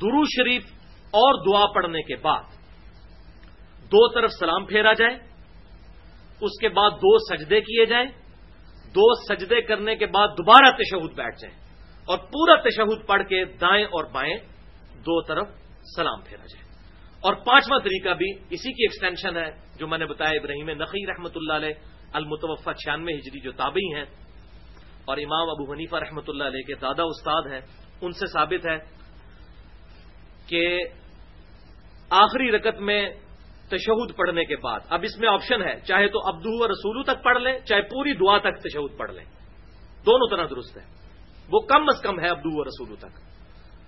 درو 0.01 0.23
شریف 0.23 0.63
اور 1.03 1.53
دعا 1.53 1.65
پڑھنے 1.65 2.01
کے 2.01 2.15
بعد 2.15 2.43
دو 3.83 4.13
طرف 4.13 4.31
سلام 4.39 4.65
پھیرا 4.65 4.93
جائے، 4.93 5.15
اس 6.41 6.59
کے 6.61 6.69
بعد 6.69 6.91
دو 6.91 7.35
سجدے 7.35 7.61
کیے 7.61 7.85
جائیں۔ 7.85 8.07
دو 8.89 9.35
سجدے 9.35 9.61
کرنے 9.61 9.95
کے 9.95 10.05
بعد 10.05 10.27
دوبارہ 10.27 10.75
تشہد 10.75 11.15
بیٹھ 11.15 11.39
جائیں۔ 11.41 11.57
اور 12.05 12.17
پورا 12.17 12.55
تشہد 12.61 13.07
پڑھ 13.07 13.23
کے 13.23 13.45
دائیں 13.45 13.85
اور 13.85 14.05
بائیں 14.05 14.35
دو 14.93 15.21
طرف 15.21 15.47
سلام 15.95 16.21
پھیرا 16.21 16.45
جائے۔ 16.45 16.63
اور 17.21 17.33
پانچواں 17.33 17.79
طریقہ 17.79 18.13
بھی 18.13 18.31
اسی 18.49 18.73
کی 18.73 18.83
ایکسٹینشن 18.83 19.37
ہے 19.37 19.77
جو 19.77 19.87
میں 19.87 19.97
نے 19.97 20.05
بتایا 20.05 20.39
ابراہیم 20.39 20.69
نقی 20.69 21.07
رحمۃ 21.07 21.29
اللہ 21.35 21.53
علیہ 21.53 21.73
المتوفا 22.13 22.73
چھیانوے 22.73 23.13
ہجری 23.13 23.39
جو 23.39 23.51
تابعی 23.51 23.95
ہیں۔ 23.95 24.05
اور 25.05 25.17
امام 25.17 25.49
ابو 25.49 25.73
حنیفہ 25.73 25.95
رحمۃ 25.95 26.21
اللہ 26.27 26.43
علیہ 26.43 26.63
کے 26.63 26.75
دادا 26.75 27.03
استاد 27.03 27.41
ہیں، 27.51 27.61
ان 28.01 28.11
سے 28.11 28.27
ثابت 28.27 28.65
ہے 28.65 28.77
کہ 30.47 30.79
آخری 32.09 32.51
رکت 32.51 32.79
میں 32.79 33.09
تشہد 33.69 34.15
پڑھنے 34.15 34.45
کے 34.45 34.55
بعد، 34.55 34.79
اب 34.89 34.99
اس 35.03 35.17
میں 35.17 35.29
آپشن 35.29 35.61
ہے، 35.61 35.79
چاہے 35.79 36.07
تو 36.07 36.19
ابدو 36.27 36.63
و 36.63 36.67
رسولو 36.67 37.03
تک 37.03 37.23
پڑھ 37.23 37.41
لیں، 37.41 37.59
چاہے 37.59 37.81
پوری 37.81 38.13
دعا 38.13 38.37
تک 38.37 38.59
تشہد 38.59 38.97
پڑھ 38.97 39.11
لیں۔ 39.11 39.25
دونوں 40.05 40.37
طرح 40.37 40.45
درست 40.45 40.77
ہے 40.77 40.83
وہ 41.51 41.59
کم 41.59 41.83
از 41.83 42.01
کم 42.01 42.19
ہے 42.19 42.27
ابدو 42.27 42.49
و 42.51 42.63
رسولو 42.63 42.95
تک۔ 42.95 43.32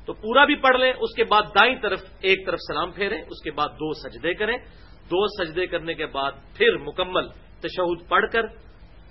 تو 0.06 0.14
پورا 0.14 0.46
بھی 0.46 0.56
پڑھ 0.56 0.78
لیں، 0.78 0.94
اس 1.00 1.16
کے 1.16 1.24
بعد 1.24 1.42
دائیں 1.42 1.76
طرف 1.82 2.00
ایک 2.22 2.46
طرف 2.46 2.60
سلام 2.68 2.92
پھیریں، 2.92 3.22
اس 3.22 3.44
کے 3.44 3.52
بعد 3.52 3.68
دو 3.68 3.94
سجدے 3.94 4.34
کریں۔ 4.34 4.58
دو 5.06 5.44
سجدے 5.44 5.68
کرنے 5.68 5.94
کے 5.94 6.06
بعد 6.06 6.32
پھر 6.56 6.78
مکمل 6.78 7.28
تشہد 7.60 8.10
پڑھ 8.10 8.26
کر 8.34 8.48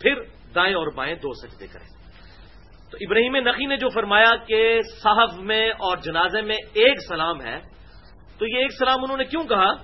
پھر 0.00 0.22
دائیں 0.54 0.74
اور 0.74 0.86
بائیں 0.94 1.14
دو 1.14 1.32
سجدے 1.32 1.66
کریں۔ 1.66 1.86
تو 2.90 2.96
ابراہیم 3.00 3.36
نقی 3.36 3.66
نے 3.66 3.76
جو 3.76 3.88
فرمایا 3.88 4.36
کہ 4.36 4.80
صاحب 5.02 5.28
میں 5.38 5.70
اور 5.70 5.96
جنازے 5.96 6.42
میں 6.42 6.56
ایک 6.72 6.96
سلام 7.08 7.40
ہے، 7.40 7.58
تو 8.38 8.46
یہ 8.46 8.56
ایک 8.56 8.72
سلام 8.72 9.04
انہوں 9.04 9.16
نے 9.16 9.24
کیوں 9.24 9.42
کہا؟ 9.42 9.74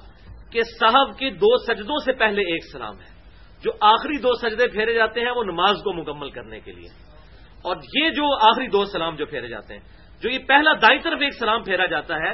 کہ 0.51 0.63
صاحب 0.63 1.19
کے 1.19 1.31
دو 1.31 1.59
سجدوں 1.59 1.99
سے 2.05 2.13
پہلے 2.13 2.43
ایک 2.43 2.73
سلام 2.73 3.01
ہے۔ 3.01 3.21
جو 3.63 3.71
آخری 3.81 4.19
دو 4.19 4.35
سجدے 4.35 4.67
پھیرے 4.67 4.95
جاتے 4.95 5.21
ہیں، 5.21 5.31
وہ 5.31 5.45
نماز 5.45 5.77
کو 5.85 5.93
مکمل 5.93 6.31
کرنے 6.31 6.61
کے 6.61 6.73
لیے۔ 6.73 6.89
اور 7.63 7.77
یہ 7.77 8.11
جو 8.11 8.49
آخری 8.49 8.67
دو 8.67 8.85
سلام 8.85 9.17
جو 9.17 9.27
پھیرے 9.27 9.49
جاتے 9.49 9.75
ہیں 9.75 10.00
جو 10.23 10.31
یہ 10.31 10.39
پہلا 10.39 10.73
دائیں 10.73 11.01
طرف 11.03 11.19
ایک 11.23 11.35
سلام 11.35 11.63
پھیرا 11.63 11.87
جاتا 11.87 12.17
ہے، 12.17 12.31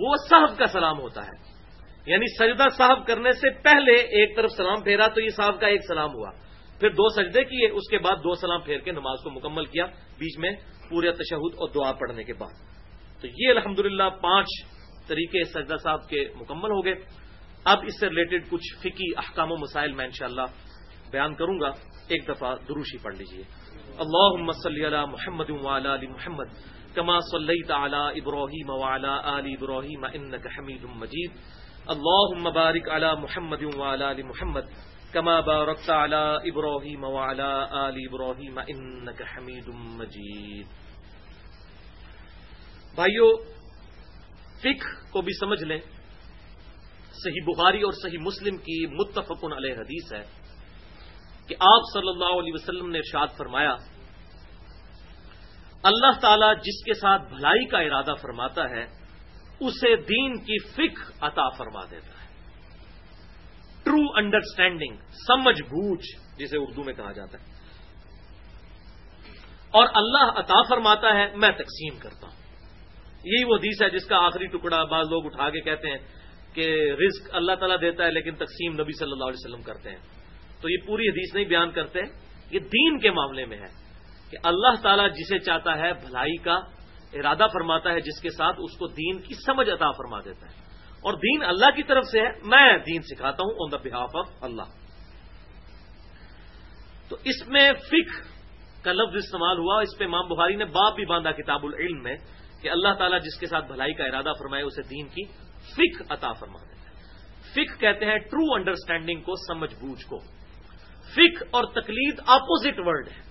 وہ 0.00 0.14
صاحب 0.30 0.58
کا 0.58 0.66
سلام 0.66 0.98
ہوتا 0.98 1.26
ہے۔ 1.26 1.56
یعنی 2.06 2.24
سجدہ 2.38 2.64
صاحب 2.76 3.06
کرنے 3.06 3.32
سے 3.32 3.50
پہلے 3.50 3.92
ایک 3.92 4.36
طرف 4.36 4.50
سلام 4.50 4.82
پھیرا 4.82 5.06
تو 5.06 5.20
یہ 5.20 5.28
صاحب 5.28 5.60
کا 5.60 5.66
ایک 5.66 5.80
سلام 5.88 6.10
ہوا۔ 6.14 6.30
پھر 6.80 6.90
دو 6.90 7.08
سجدے 7.08 7.44
کیے، 7.44 7.68
اس 7.68 7.90
کے 7.90 7.98
بعد 7.98 8.16
دو 8.16 8.34
سلام 8.34 8.60
پھیر 8.60 8.78
کے 8.78 8.92
نماز 8.92 9.18
کو 9.24 9.30
مکمل 9.30 9.64
کیا، 9.64 9.86
بیچ 10.18 10.38
میں 10.38 10.50
پورے 10.90 11.12
تشہد 11.12 11.54
اور 11.54 11.68
دعا 11.74 11.92
پڑھنے 11.92 12.24
کے 12.24 12.32
بعد۔ 12.32 12.52
تو 13.20 13.26
یہ 13.26 13.50
الحمدللہ 13.50 14.08
پانچ 14.22 14.46
طریقے 15.06 15.44
سجدہ 15.44 15.76
صاحب 15.82 16.08
کے 16.08 16.28
مکمل 16.40 16.70
ہو 16.70 16.84
گئے۔ 16.84 16.94
اب 17.64 17.78
اس 17.86 18.00
سے 18.00 18.08
ریلیٹڈ 18.08 18.50
کچھ 18.50 18.78
فکی 18.78 19.12
احکام 19.16 19.52
و 19.52 19.56
مسائل 19.56 19.92
میں 19.92 20.04
انشاءاللہ 20.04 20.42
بیان 21.10 21.34
کروں 21.34 21.60
گا۔ 21.60 21.68
ایک 22.08 22.28
دفعہ 22.28 22.56
دروشی 22.68 22.98
پڑھ 22.98 23.16
لیجیے۔ 23.16 23.44
اللہ 23.98 24.52
صلی 24.64 24.86
علی 24.86 24.96
محمد 24.96 25.66
علی 25.66 26.06
محمد۔ 26.06 26.75
کما 26.96 27.20
صلی 27.20 27.62
تعلی 27.62 28.20
ابراہیم 28.20 28.70
وعلی 28.70 29.14
آل 29.22 29.46
ابراہیم 29.46 30.04
انک 30.04 30.46
حمید 30.58 30.84
مجید 30.84 31.30
اللہم 31.86 32.50
بارک 32.54 32.88
علی 32.88 33.06
محمد 33.20 33.62
وعلی 33.74 34.04
آل 34.04 34.22
محمد 34.22 34.72
کما 35.12 35.40
بارکت 35.40 35.90
علی 35.90 36.50
ابراہیم 36.50 37.04
وعلی 37.04 37.50
آل 37.70 38.00
ابراہیم 38.08 38.58
انک 38.66 39.22
حمید 39.36 39.68
مجید 39.68 40.66
بھائیو 42.94 43.36
فکر 44.60 44.94
کو 45.10 45.20
بھی 45.20 45.32
سمجھ 45.40 45.62
لیں. 45.64 45.78
صحیح 47.24 47.44
بخاری 47.46 47.82
اور 47.82 47.92
صحیح 47.92 48.18
مسلم 48.18 48.56
کی 48.56 48.86
متفق 48.86 49.44
علیہ 49.56 49.74
حدیث 49.74 50.12
ہے 50.12 50.22
کہ 51.48 51.54
آپ 51.60 51.82
صلی 51.92 52.08
اللہ 52.08 52.40
علیہ 52.40 52.52
وسلم 52.54 52.90
نے 52.90 52.98
ارشاد 52.98 53.36
فرمایا 53.38 53.76
اللہ 55.86 56.20
تعالی 56.20 56.54
جس 56.54 56.84
کے 56.84 56.94
ساتھ 56.94 57.22
بھلائی 57.22 57.66
کا 57.66 57.78
ارادہ 57.78 58.14
فرماتا 58.22 58.70
ہے، 58.70 58.86
اسے 59.60 59.96
دین 59.96 60.38
کی 60.38 60.58
فکر 60.58 61.12
عطا 61.20 61.48
فرما 61.48 61.84
دیتا 61.90 62.06
ہے۔ 62.06 62.26
ٹرو 63.84 64.16
انڈرسٹینڈنگ 64.16 64.96
سمجھ 65.10 65.62
بوجھ، 65.62 66.38
جسے 66.38 66.56
اردو 66.56 66.84
میں 66.84 66.94
کہا 66.94 67.12
جاتا 67.12 67.38
ہے۔ 67.38 67.44
اور 69.70 69.86
اللہ 69.94 70.38
عطا 70.38 70.62
فرماتا 70.68 71.14
ہے، 71.14 71.36
میں 71.36 71.50
تقسیم 71.50 71.98
کرتا 71.98 72.26
ہوں۔ 72.26 72.36
یہی 73.24 73.44
وہ 73.44 73.56
حدیث 73.56 73.82
ہے 73.82 73.90
جس 73.90 74.06
کا 74.06 74.16
آخری 74.16 74.46
ٹکڑا 74.46 74.84
بعض 74.84 75.06
لوگ 75.10 75.26
اٹھا 75.26 75.50
کے 75.50 75.60
کہتے 75.60 75.90
ہیں 75.90 75.98
کہ 76.54 76.92
رزق 76.92 77.34
اللہ 77.34 77.52
تعالیٰ 77.54 77.80
دیتا 77.80 78.04
ہے، 78.04 78.10
لیکن 78.10 78.34
تقسیم 78.34 78.72
نبی 78.72 78.98
صلی 78.98 79.12
اللہ 79.12 79.24
علیہ 79.24 79.46
وسلم 79.46 79.62
کرتے 79.62 79.90
ہیں۔ 79.90 79.98
تو 80.60 80.68
یہ 80.68 80.76
پوری 80.86 81.08
حدیث 81.08 81.34
نہیں 81.34 81.44
بیان 81.44 81.70
کرتے، 81.70 82.00
یہ 82.50 82.58
دین 82.58 82.98
کے 82.98 83.10
معاملے 83.10 83.44
میں 83.44 83.58
ہے۔ 83.58 83.85
کہ 84.30 84.36
اللہ 84.42 84.82
تعالیٰ 84.82 85.10
جسے 85.10 85.38
چاہتا 85.38 85.78
ہے 85.78 85.92
بھلائی 85.92 86.36
کا 86.36 86.60
ارادہ 87.12 87.46
فرماتا 87.52 87.92
ہے، 87.92 88.00
جس 88.00 88.20
کے 88.20 88.30
ساتھ 88.30 88.56
اس 88.58 88.78
کو 88.78 88.86
دین 88.86 89.18
کی 89.18 89.34
سمجھ 89.34 89.70
عطا 89.70 89.90
فرما 89.90 90.20
دیتا 90.20 90.46
ہے۔ 90.46 90.54
اور 90.96 91.12
دین 91.12 91.42
اللہ 91.42 91.70
کی 91.76 91.82
طرف 91.82 92.04
سے 92.04 92.20
ہے، 92.20 92.28
میں 92.44 92.78
دین 92.78 93.02
سکھاتا 93.02 93.42
ہوں 93.42 93.54
آن 93.54 93.72
دا 93.72 93.76
بہاف 93.76 94.16
آف 94.16 94.28
اللہ۔ 94.40 94.62
تو 97.08 97.16
اس 97.24 97.48
میں 97.48 97.72
فکر 97.72 98.22
کا 98.84 98.92
لفظ 98.92 99.16
استعمال 99.16 99.58
ہوا، 99.58 99.80
اس 99.80 99.98
پہ 99.98 100.06
مام 100.06 100.26
بخاری 100.26 100.56
نے 100.56 100.64
باپ 100.64 100.94
بھی 100.94 101.04
باندھا 101.04 101.30
کتاب 101.30 101.64
العلم 101.64 102.02
میں 102.02 102.16
کہ 102.62 102.70
اللہ 102.70 102.94
تعالیٰ 102.98 103.20
جس 103.20 103.40
کے 103.40 103.46
ساتھ 103.46 103.66
بھلائی 103.66 103.94
کا 103.94 104.04
ارادہ 104.04 104.32
فرمائے، 104.38 104.62
اسے 104.62 104.82
دین 104.82 105.08
کی 105.08 105.24
فک 105.74 106.12
عطا 106.12 106.32
فرما 106.32 106.58
دیتا 106.58 106.90
ہے۔ 106.90 106.96
فک 107.40 107.80
کہتے 107.80 108.04
ہیں 108.04 108.18
ٹرو 108.18 108.54
انڈرسٹینڈنگ 108.54 109.20
کو، 109.20 109.32
سمجھ 109.48 109.74
بوجھ 109.74 110.06
کو۔ 110.06 110.18
فک 111.14 111.44
اور 111.50 111.64
تقلید 111.64 112.20
اپوزٹ 112.26 112.74
ورڈ 112.78 113.08
ہے۔ 113.08 113.25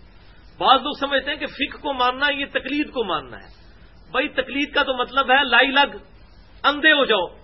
بعض 0.57 0.79
لوگ 0.81 0.93
سمجھتے 0.99 1.31
ہیں 1.31 1.37
کہ 1.37 1.45
فک 1.45 1.81
کو 1.81 1.93
ماننا 1.93 2.31
یہ 2.31 2.45
تقلید 2.45 2.91
کو 2.91 3.03
ماننا 3.03 3.37
ہے۔ 3.37 3.65
بھائی 4.11 4.29
تقلید 4.29 4.73
کا 4.73 4.83
تو 4.83 4.93
مطلب 4.93 5.31
ہے 5.31 5.43
لائی 5.43 5.67
لگ، 5.67 5.95
اندھے 6.63 6.91
ہو 6.91 7.05
جاؤ، 7.05 7.35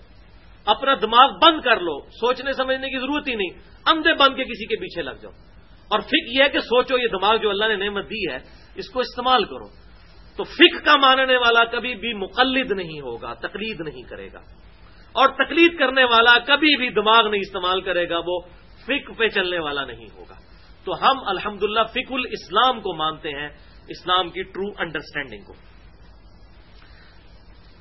اپنا 0.65 0.93
دماغ 1.02 1.32
بند 1.32 1.62
کر 1.62 1.80
لو، 1.80 2.10
سوچنے 2.10 2.54
سمجھنے 2.54 2.89
کی 2.89 3.00
ضرورت 3.00 3.28
ہی 3.28 3.36
نہیں، 3.36 3.60
اندھے 3.86 4.13
بند 4.13 4.36
کے 4.36 4.43
کسی 4.43 4.65
کے 4.65 4.76
پیچھے 4.76 5.02
لگ 5.02 5.12
جاؤ۔ 5.12 5.32
اور 5.88 6.00
فک 6.00 6.28
یہ 6.28 6.43
ہے 6.43 6.50
کہ 6.50 6.60
سوچو 6.60 6.97
یہ 6.97 7.08
دماغ 7.08 7.36
جو 7.36 7.50
اللہ 7.50 7.65
نے 7.65 7.76
نعمت 7.76 8.10
دی 8.10 8.32
ہے، 8.32 8.38
اس 8.76 8.89
کو 8.89 9.00
استعمال 9.00 9.45
کرو۔ 9.45 9.67
تو 10.38 10.43
فک 10.43 10.86
کا 10.86 10.95
ماننے 10.97 11.38
والا 11.38 11.63
کبھی 11.63 11.95
بھی 11.95 12.13
مقلد 12.13 12.71
نہیں 12.71 13.02
ہوگا، 13.02 13.34
تقلید 13.34 13.82
نہیں 13.82 14.10
کرے 14.10 14.28
گا۔ 14.34 14.39
اور 15.12 15.28
تقلید 15.30 15.80
کرنے 15.80 16.04
والا 16.04 16.39
کبھی 16.39 16.78
بھی 16.78 16.89
دماغ 16.89 17.28
نہیں 17.30 17.41
استعمال 17.41 17.82
کرے 17.82 18.10
گا، 18.10 18.17
وہ 18.26 18.39
فک 18.84 19.17
پہ 19.17 19.28
چلنے 19.28 19.60
والا 19.60 19.86
نہیں 19.86 20.06
ہوگا۔ 20.15 20.50
تو 20.83 21.03
ہم 21.03 21.27
الحمد 21.27 21.63
للہ 21.63 21.83
فک 21.83 22.11
الاسلام 22.11 22.81
کو 22.81 22.95
مانتے 22.95 23.29
ہیں، 23.29 23.49
اسلام 23.87 24.29
کی 24.29 24.43
ٹرو 24.43 24.67
انڈرسٹینڈنگ 24.77 25.43
کو۔ 25.43 25.53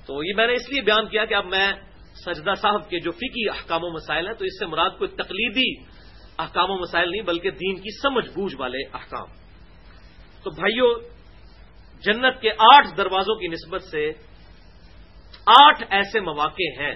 تو 0.07 0.25
یہ 0.25 0.33
میں 0.37 0.47
نے 0.47 0.53
اس 0.53 0.71
لیے 0.71 0.83
بیان 0.83 1.09
کیا 1.09 1.25
کہ 1.25 1.35
اب 1.35 1.47
میں 1.47 1.73
سجدہ 2.15 2.55
صاحب 2.55 2.91
کے 2.91 2.99
جو 3.01 3.11
فکی 3.11 3.49
احکام 3.49 3.85
و 3.85 3.91
مسائل 3.91 4.27
ہیں، 4.27 4.35
تو 4.35 4.45
اس 4.45 4.59
سے 4.59 4.67
مراد 4.67 4.91
کوئی 4.99 5.11
تقلیدی 5.11 5.85
احکام 6.39 6.71
و 6.71 6.79
مسائل 6.79 7.11
نہیں، 7.11 7.23
بلکہ 7.23 7.51
دین 7.51 7.77
کی 7.77 8.01
سمجھ 8.03 8.29
بوجھ 8.29 8.57
والے 8.59 8.79
احکام۔ 8.79 9.27
تو 10.43 10.51
بھائیوں 10.51 10.95
جنت 12.03 12.41
کے 12.41 12.51
آٹھ 12.51 12.97
دروازوں 12.97 13.35
کی 13.35 13.49
نسبت 13.49 13.83
سے 13.83 14.13
آٹھ 15.47 15.83
ایسے 15.91 16.21
مواقع 16.21 16.81
ہیں 16.81 16.95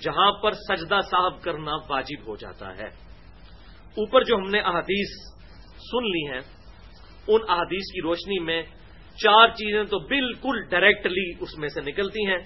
جہاں 0.00 0.32
پر 0.32 0.50
سجدہ 0.50 0.98
صاحب 1.10 1.42
کرنا 1.42 1.72
واجب 1.88 2.28
ہو 2.28 2.36
جاتا 2.36 2.76
ہے۔ 2.76 3.05
اوپر 3.96 4.24
جو 4.24 4.36
ہم 4.36 4.48
نے 4.50 4.60
احادیث 4.60 5.12
سن 5.84 6.08
لی 6.10 6.24
ہیں، 6.30 6.40
ان 7.28 7.40
احادیث 7.48 7.92
کی 7.92 8.00
روشنی 8.02 8.38
میں 8.44 8.62
چار 9.18 9.48
چیزیں 9.48 9.82
تو 9.84 9.98
بالکل 10.08 10.62
ڈائریکٹلی 10.70 11.30
اس 11.40 11.56
میں 11.58 11.68
سے 11.68 11.80
نکلتی 11.80 12.26
ہیں۔ 12.26 12.38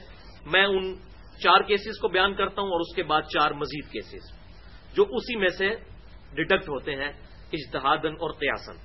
میں 0.47 0.65
ان 0.67 0.95
چار 1.41 1.61
کیسز 1.63 1.99
کو 2.01 2.09
بیان 2.09 2.35
کرتا 2.35 2.63
ہوں 2.63 2.71
اور 2.71 2.81
اس 2.81 2.95
کے 2.97 3.03
بعد 3.03 3.23
چار 3.33 3.51
مزید 3.53 3.91
کیسز 3.93 4.31
جو 4.95 5.05
اسی 5.11 5.37
میں 5.37 5.49
سے 5.49 5.69
ڈیٹیکٹ 6.35 6.69
ہوتے 6.69 6.95
ہیں 6.95 7.11
اجتہادن 7.53 8.15
اور 8.15 8.33
قیاسن 8.33 8.77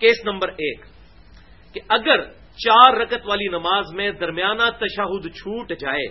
کیس 0.00 0.24
نمبر 0.24 0.48
ایک، 0.58 0.84
کہ 1.74 1.80
اگر 1.88 2.22
چار 2.58 2.96
رکت 2.96 3.26
والی 3.26 3.48
نماز 3.48 3.92
میں 3.94 4.10
درمیانہ 4.20 4.70
تشہد 4.78 5.26
چھوٹ 5.34 5.72
جائے 5.80 6.06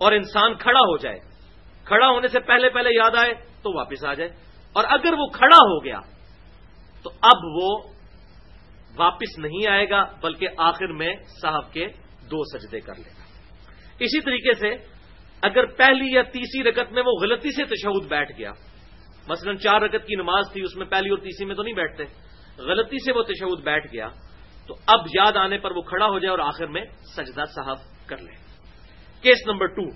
اور 0.00 0.12
انسان 0.12 0.54
کھڑا 0.54 0.80
ہو 0.80 0.96
جائے، 0.96 1.18
کھڑا 1.86 2.08
ہونے 2.08 2.28
سے 2.28 2.40
پہلے 2.40 2.68
پہلے 2.70 2.90
یاد 2.94 3.14
آئے 3.16 3.32
تو 3.62 3.76
واپس 3.76 4.04
آ 4.04 4.14
جائے 4.14 4.30
اور 4.72 4.84
اگر 4.88 5.12
وہ 5.12 5.26
کھڑا 5.26 5.56
ہو 5.56 5.84
گیا 5.84 6.00
تو 7.02 7.10
اب 7.20 7.44
وہ 7.44 7.70
واپس 8.96 9.38
نہیں 9.38 9.68
آئے 9.70 9.90
گا، 9.90 10.04
بلکہ 10.22 10.48
آخر 10.56 10.86
میں 10.86 11.14
صاحب 11.42 11.72
کے 11.72 11.86
دو 12.30 12.58
سجدے 12.58 12.80
کر 12.80 12.94
لے 12.94 13.10
گا۔ 13.18 13.24
اسی 14.00 14.20
طریقے 14.20 14.54
سے 14.54 14.70
اگر 15.42 15.66
پہلی 15.66 16.14
یا 16.14 16.22
تیسری 16.22 16.62
رکت 16.64 16.92
میں 16.92 17.02
وہ 17.06 17.12
غلطی 17.20 17.50
سے 17.50 17.64
تشہد 17.64 18.08
بیٹھ 18.08 18.32
گیا، 18.38 18.52
مثلا 19.28 19.54
چار 19.54 19.80
رکت 19.80 20.06
کی 20.06 20.14
نماز 20.14 20.52
تھی، 20.52 20.62
اس 20.62 20.76
میں 20.76 20.86
پہلی 20.86 21.10
اور 21.10 21.18
تیسری 21.18 21.46
میں 21.46 21.54
تو 21.54 21.62
نہیں 21.62 21.74
بیٹھتے، 21.74 22.04
غلطی 22.58 22.96
سے 23.04 23.12
وہ 23.12 23.22
تشہد 23.22 23.62
بیٹھ 23.62 23.86
گیا، 23.92 24.08
تو 24.66 24.74
اب 24.86 25.06
یاد 25.14 25.36
آنے 25.36 25.58
پر 25.58 25.70
وہ 25.70 25.82
کھڑا 25.82 26.06
ہو 26.06 26.18
جائے 26.18 26.30
اور 26.30 26.38
آخر 26.38 26.66
میں 26.66 26.84
سجدہ 27.16 27.44
صاحب 27.54 27.76
کر 28.06 28.16
لے۔ 28.16 28.32
کیس 29.22 29.46
نمبر 29.46 29.66
ٹو 29.66 29.88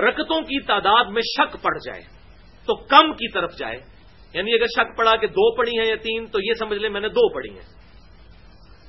رکتوں 0.00 0.40
کی 0.40 0.60
تعداد 0.60 1.04
میں 1.04 1.22
شک 1.22 1.56
پڑ 1.62 1.78
جائے۔ 1.78 2.19
تو 2.66 2.74
کم 2.74 3.12
کی 3.12 3.32
طرف 3.32 3.50
جائے۔ 3.58 3.76
یعنی 4.32 4.54
اگر 4.54 4.66
شک 4.66 4.96
پڑا 4.96 5.16
کہ 5.16 5.26
دو 5.26 5.56
پڑی 5.56 5.78
ہیں 5.78 5.86
یا 5.88 5.96
تین، 5.96 6.26
تو 6.26 6.38
یہ 6.40 6.54
سمجھ 6.54 6.78
لیں 6.78 6.90
میں 6.90 7.00
نے 7.00 7.08
دو 7.08 7.34
پڑی 7.34 7.50
ہیں۔ 7.50 7.66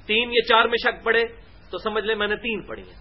تین 0.06 0.30
یا 0.32 0.46
چار 0.48 0.66
میں 0.66 0.78
شک 0.78 1.04
پڑے، 1.04 1.24
تو 1.70 1.78
سمجھ 1.78 2.04
لیں 2.04 2.16
میں 2.16 2.28
نے 2.28 2.36
تین 2.36 2.62
پڑی 2.62 2.82
ہیں۔ 2.82 3.00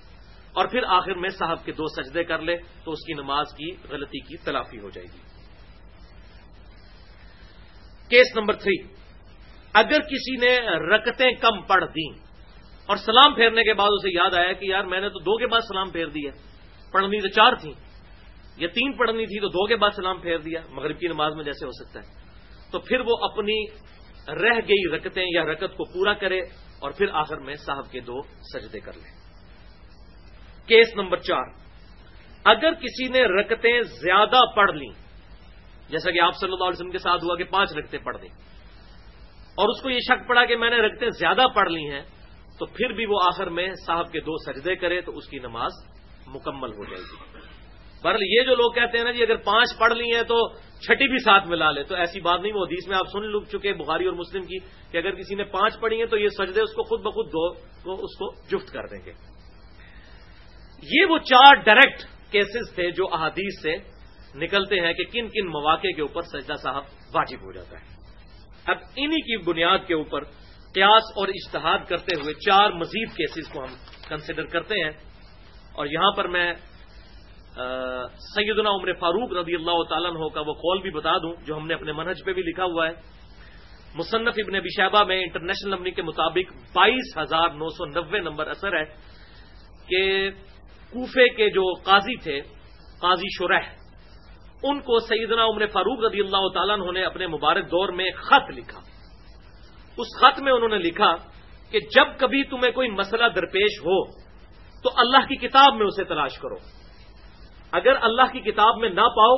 اور 0.53 0.67
پھر 0.67 0.81
آخر 0.87 1.15
میں 1.15 1.29
صاحب 1.29 1.65
کے 1.65 1.73
دو 1.73 2.03
سجدے 2.03 2.25
کر 2.25 2.39
لے، 2.39 2.57
تو 2.57 2.93
اس 2.93 2.99
کی 3.07 3.13
نماز 3.13 3.47
کی 3.57 3.71
غلطی 3.91 4.21
کی 4.21 4.37
تلافی 4.37 4.79
ہو 4.79 4.91
جائے 4.91 5.07
گی۔ 5.07 5.19
Case 8.09 8.37
number 8.37 8.53
three. 8.53 9.01
اگر 9.73 10.01
کسی 10.01 10.37
نے 10.37 10.57
رکتیں 10.97 11.31
کم 11.31 11.63
پڑھ 11.63 11.85
دیں 11.85 12.19
اور 12.87 12.97
سلام 12.97 13.35
پھیرنے 13.35 13.65
کے 13.65 13.75
بعد 13.75 13.89
اسے 13.91 14.09
یاد 14.15 14.35
آیا 14.35 14.53
کہ 14.53 14.67
یار 14.67 14.85
میں 14.85 15.01
نے 15.01 15.09
تو 15.09 15.19
دو 15.19 15.39
کے 15.39 15.47
بعد 15.47 15.61
سلام 15.61 15.91
پھیر 15.91 16.07
دیا 16.07 16.31
پڑھنی 16.93 17.21
تو 17.21 17.29
چار 17.29 17.53
تھیں۔ 17.53 17.90
یا 18.61 18.69
تین 18.69 18.93
پڑھنی 18.97 19.25
تھی 19.27 19.41
تو 19.41 19.49
دو 19.49 19.67
کے 19.67 19.77
بعد 19.77 19.91
سلام 19.97 20.21
پھیر 20.21 20.39
دیا 20.39 20.61
مغرب 20.71 20.99
کی 20.99 21.09
نماز 21.09 21.35
میں 21.35 21.45
جیسے 21.45 21.67
ہو 21.67 21.71
سکتا 21.75 22.01
ہے۔ 22.01 22.71
تو 22.73 22.79
پھر 22.81 23.01
وہ 23.01 23.17
اپنی 23.25 23.59
رہ 24.37 24.61
گئی 24.69 24.91
رکتیں 24.91 25.25
یا 25.27 25.45
رکت 25.45 25.77
کو 25.77 25.85
پورا 25.93 26.13
کرے 26.17 26.41
اور 26.81 26.91
پھر 26.93 27.09
آخر 27.21 27.39
میں 27.41 27.55
صاحب 27.57 27.91
کے 27.93 28.01
دو 28.01 28.21
سجدے 28.49 28.81
کر 28.81 28.93
لیں 28.95 29.13
کیس 30.69 30.95
نمبر 30.97 31.19
چار۔ 31.21 31.47
اگر 32.45 32.75
کسی 32.83 33.09
نے 33.09 33.23
رکتیں 33.31 33.81
زیادہ 33.95 34.41
پڑھ 34.57 34.71
لیں، 34.73 34.93
جیسا 35.91 36.11
کہ 36.11 36.21
آپ 36.21 36.37
صلی 36.37 36.53
اللہ 36.53 36.65
علیہ 36.65 36.79
وسلم 36.79 36.91
کے 36.91 36.99
ساتھ 36.99 37.25
ہوا 37.25 37.37
کہ 37.37 37.45
پانچ 37.51 37.73
رکتیں 37.73 37.99
پڑھ 37.99 38.17
دیں، 38.17 38.29
اور 39.59 39.69
اس 39.69 39.83
کو 39.83 39.91
یہ 39.91 40.01
شک 40.01 40.27
پڑا 40.29 40.45
کہ 40.45 40.57
میں 40.57 40.71
نے 40.71 40.77
رکتیں 40.79 41.09
زیادہ 41.19 41.47
پڑھ 41.55 41.71
لی 41.71 41.85
ہیں، 41.91 42.03
تو 42.59 42.67
پھر 42.69 42.93
بھی 42.93 43.07
وہ 43.07 43.19
آخر 43.25 43.49
میں 43.51 43.69
صاحب 43.87 44.13
کے 44.13 44.21
دو 44.21 44.37
سجدے 44.45 44.77
کرے 44.77 45.01
تو 45.01 45.17
اس 45.19 45.29
کی 45.29 45.39
نماز 45.39 45.73
مکمل 46.29 46.73
ہو 46.73 46.85
جائے 46.85 47.03
گی۔ 47.03 47.17
بہرحال 48.03 48.23
یہ 48.23 48.43
جو 48.43 48.55
لوگ 48.55 48.73
کہتے 48.73 48.99
ہیں 48.99 49.05
نا 49.05 49.11
جی 49.11 49.23
اگر 49.23 49.37
پانچ 49.37 49.79
پڑھ 49.79 49.93
لی 49.93 50.15
ہیں 50.15 50.23
تو 50.23 50.37
چھٹی 50.81 51.09
بھی 51.09 51.19
ساتھ 51.19 51.47
ملا 51.47 51.71
لے، 51.71 51.83
تو 51.83 51.95
ایسی 51.95 52.21
بات 52.21 52.41
نہیں، 52.41 52.53
وہ 52.53 52.65
حدیث 52.65 52.89
میں 52.89 52.97
آپ 52.97 53.07
سن 53.13 53.25
لگ 53.25 53.45
چکے، 53.53 53.73
بخاری 53.73 54.05
اور 54.05 54.15
مسلم 54.15 54.43
کی، 54.43 54.59
کہ 54.93 54.97
اگر 54.97 55.15
کسی 55.15 55.35
نے 55.35 55.45
پانچ 55.45 55.81
پڑھی 55.81 55.99
ہیں 55.99 56.07
تو 56.07 56.19
یہ 56.19 56.29
سجدے 56.29 56.61
اس 56.61 56.73
کو 56.75 56.83
خود 56.83 57.01
بخود 57.01 57.27
دو 57.27 57.53
تو 57.55 57.95
اس 57.95 58.17
کو 58.19 58.33
جفت 58.49 58.73
کر 58.73 58.87
دیں 58.87 59.05
گے۔ 59.07 59.13
یہ 60.83 61.05
وہ 61.09 61.19
چار 61.19 61.55
ڈائریکٹ 61.55 62.05
کیسز 62.33 62.75
تھے 62.75 62.91
جو 62.91 63.09
احادیث 63.13 63.63
سے 63.63 63.77
نکلتے 64.35 64.81
ہیں 64.81 64.93
کہ 64.93 65.05
کن 65.05 65.29
کن 65.29 65.47
مواقع 65.47 65.93
کے 65.97 66.03
اوپر 66.03 66.23
سجدہ 66.23 66.55
صاحب 66.63 66.83
واجب 67.15 67.45
ہو 67.45 67.53
جاتا 67.53 67.81
ہے۔ 67.81 67.85
اب 68.67 68.77
انہی 68.97 69.21
کی 69.21 69.37
بنیاد 69.37 69.79
کے 69.87 69.95
اوپر 69.95 70.25
قیاس 70.75 71.03
اور 71.17 71.29
اشتہاد 71.29 71.79
کرتے 71.89 72.21
ہوئے 72.21 72.35
چار 72.35 72.71
مزید 72.71 73.09
کیسز 73.09 73.53
کو 73.53 73.65
ہم 73.65 73.75
کنسیڈر 74.09 74.47
کرتے 74.47 74.75
ہیں 74.85 74.91
اور 75.73 75.87
یہاں 75.87 76.11
پر 76.17 76.29
میں 76.29 76.55
سیدنا 77.55 78.71
عمر 78.71 78.93
فاروق 78.93 79.33
رضی 79.33 79.55
اللہ 79.55 79.83
تعالیٰ 79.89 80.11
عنہ 80.11 80.29
کا 80.29 80.41
وہ 80.41 80.55
قول 80.55 80.81
بھی 80.81 80.91
بتا 80.91 81.19
دوں، 81.19 81.35
جو 81.47 81.57
ہم 81.57 81.67
نے 81.67 81.75
اپنے 81.75 81.93
منہج 81.93 82.25
پہ 82.25 82.33
بھی 82.33 82.43
لکھا 82.43 82.65
ہوا 82.65 82.89
ہے۔ 82.89 82.93
مصنف 83.95 84.35
ابن 84.39 84.59
بشابہ 84.61 85.05
میں 85.05 85.23
انٹرنیشنل 85.23 85.71
نمبر 85.71 85.91
کے 85.91 86.03
مطابق 86.03 86.53
بائیس 86.75 87.19
ہزار 87.19 87.49
نو 87.49 87.69
سو 87.69 87.85
نوے 87.85 88.19
نمبر 88.19 88.47
اثر 88.47 88.77
ہے 88.77 88.85
کہ 89.89 90.31
کوفے 90.93 91.29
کے 91.29 91.51
جو 91.51 91.73
قاضی 91.75 92.17
تھے، 92.17 92.41
قاضی 93.01 93.29
شرح، 93.39 93.61
ان 94.63 94.81
کو 94.81 94.99
سیدنا 94.99 95.45
عمر 95.45 95.67
فاروق 95.67 96.05
رضی 96.05 96.21
اللہ 96.21 96.49
تعالیٰ 96.49 96.81
عنہ 96.81 96.91
نے 96.91 97.05
اپنے 97.05 97.27
مبارک 97.27 97.67
دور 97.67 97.89
میں 97.89 98.11
خط 98.11 98.51
لکھا۔ 98.51 98.81
اس 99.99 100.07
خط 100.21 100.41
میں 100.41 100.53
انہوں 100.53 100.69
نے 100.69 100.79
لکھا 100.79 101.15
کہ 101.71 101.81
جب 101.81 102.07
کبھی 102.19 102.45
تمہیں 102.45 102.73
کوئی 102.73 102.89
مسئلہ 102.89 103.25
درپیش 103.35 103.81
ہو، 103.81 104.05
تو 104.83 104.91
اللہ 104.97 105.27
کی 105.29 105.37
کتاب 105.37 105.75
میں 105.75 105.87
اسے 105.87 106.05
تلاش 106.05 106.39
کرو۔ 106.39 106.80
اگر 107.73 107.93
اللہ 108.01 108.33
کی 108.33 108.41
کتاب 108.41 108.77
میں 108.77 108.89
نہ 108.89 109.01
پاؤ 109.01 109.37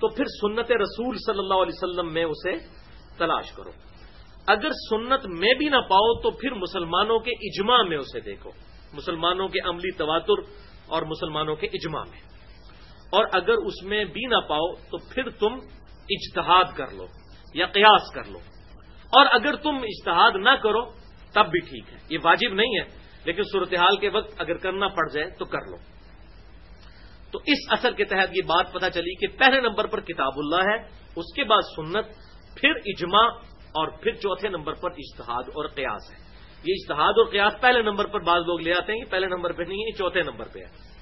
تو 0.00 0.08
پھر 0.08 0.24
سنت 0.40 0.72
رسول 0.72 1.16
صلی 1.26 1.38
اللہ 1.38 1.54
علیہ 1.54 1.72
وسلم 1.82 2.12
میں 2.12 2.24
اسے 2.24 2.52
تلاش 3.18 3.52
کرو۔ 3.52 3.70
اگر 4.46 4.70
سنت 4.90 5.26
میں 5.26 5.54
بھی 5.54 5.66
نہ 5.66 5.76
پاؤ 5.76 6.20
تو 6.20 6.30
پھر 6.30 6.50
مسلمانوں 6.52 7.18
کے 7.18 7.30
اجماع 7.30 7.82
میں 7.82 7.96
اسے 7.96 8.20
دیکھو۔ 8.20 8.50
مسلمانوں 8.92 9.48
کے 9.48 9.68
عملی 9.68 9.90
تواتر 9.96 10.40
اور 10.86 11.02
مسلمانوں 11.02 11.56
کے 11.56 11.66
اجماع 11.66 12.04
میں۔ 12.10 12.20
اور 13.12 13.24
اگر 13.32 13.52
اس 13.52 13.82
میں 13.82 14.04
بھی 14.04 14.26
نہ 14.26 14.40
پاؤ 14.48 14.72
تو 14.72 14.98
پھر 14.98 15.30
تم 15.30 15.54
اجتہاد 16.08 16.64
کر 16.76 16.92
لو 16.92 17.06
یا 17.54 17.66
قیاس 17.66 18.10
کر 18.14 18.24
لو۔ 18.24 18.38
اور 19.10 19.26
اگر 19.32 19.56
تم 19.56 19.76
اجتہاد 19.76 20.30
نہ 20.34 20.50
کرو 20.50 20.84
تب 21.34 21.46
بھی 21.50 21.60
ٹھیک 21.60 21.84
ہے۔ 21.92 21.98
یہ 22.10 22.18
واجب 22.24 22.54
نہیں 22.54 22.78
ہے، 22.78 22.98
لیکن 23.24 23.42
صورتحال 23.42 23.96
کے 23.96 24.08
وقت 24.08 24.34
اگر 24.38 24.56
کرنا 24.56 24.88
پڑ 24.88 25.08
جائے 25.08 25.30
تو 25.30 25.44
کر 25.44 25.60
لو۔ 25.70 25.99
تو 27.32 27.38
اس 27.46 27.58
اثر 27.70 27.92
کے 27.92 28.04
تحت 28.04 28.36
یہ 28.36 28.42
بات 28.42 28.72
پتہ 28.72 28.86
چلی 28.94 29.14
کہ 29.14 29.38
پہلے 29.38 29.60
نمبر 29.60 29.86
پر 29.86 30.00
کتاب 30.00 30.32
اللہ 30.36 30.70
ہے، 30.70 30.76
اس 31.16 31.34
کے 31.36 31.44
بعد 31.44 31.60
سنت، 31.76 32.06
پھر 32.56 32.70
اجماع 32.70 33.28
اور 33.72 33.88
پھر 33.88 34.14
چوتھے 34.14 34.48
نمبر 34.48 34.72
پر 34.72 34.90
اجتہاد 34.90 35.42
اور 35.46 35.68
قیاس 35.68 36.10
ہے۔ 36.12 36.16
یہ 36.64 36.74
اجتہاد 36.78 37.12
اور 37.16 37.30
قیاس 37.30 37.60
پہلے 37.60 37.82
نمبر 37.82 38.06
پر 38.06 38.20
بعض 38.20 38.40
لوگ 38.46 38.60
لے 38.60 38.72
آتے 38.72 38.92
ہیں 38.92 39.04
کہ 39.04 39.10
پہلے 39.10 39.26
نمبر 39.26 39.52
پہ 39.52 39.62
نہیں 39.62 39.78
ہے 39.78 39.90
چوتھے 39.90 40.22
نمبر 40.22 40.48
پہ 40.52 40.58
ہے۔ 40.58 41.00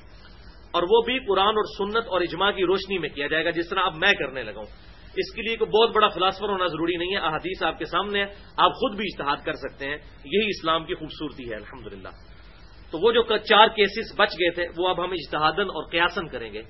اور 0.70 0.82
وہ 0.82 1.02
بھی 1.02 1.18
قرآن 1.18 1.48
اور 1.48 1.64
سنت 1.78 2.08
اور 2.08 2.20
اجماع 2.20 2.50
کی 2.50 2.64
روشنی 2.64 2.98
میں 2.98 3.08
کیا 3.08 3.26
جائے 3.26 3.44
گا، 3.44 3.50
جس 3.50 3.68
طرح 3.68 3.80
اب 3.80 3.94
میں 3.96 4.12
کرنے 4.12 4.42
لگا 4.42 4.58
ہوں۔ 4.58 4.98
اس 5.16 5.34
کے 5.34 5.42
لیے 5.42 5.56
کوئی 5.56 5.70
بہت 5.70 5.96
بڑا 5.96 6.08
فلاسفر 6.08 6.48
ہونا 6.48 6.66
ضروری 6.66 6.96
نہیں 6.96 7.12
ہے، 7.12 7.18
احادیث 7.18 7.62
آپ 7.62 7.78
کے 7.78 7.84
سامنے 7.84 8.18
ہے 8.18 8.34
آپ 8.56 8.72
خود 8.72 8.96
بھی 8.96 9.04
اشتہاد 9.04 9.36
کر 9.44 9.52
سکتے 9.52 9.84
ہیں۔ 9.84 9.96
یہی 10.24 10.46
اسلام 10.46 10.84
کی 10.84 10.94
خوبصورتی 10.94 11.50
ہے، 11.50 11.56
الحمدللہ۔ 11.56 12.08
تو 12.90 12.98
وہ 12.98 13.12
جو 13.12 13.36
چار 13.36 13.66
کیسز 13.66 14.14
بچ 14.18 14.32
گئے 14.32 14.50
تھے، 14.50 14.66
وہ 14.78 14.88
اب 14.88 15.04
ہم 15.04 15.10
اجتہادن 15.10 15.60
اور 15.60 15.90
قیاسن 15.90 16.28
کریں 16.28 16.52
گے۔ 16.52 16.62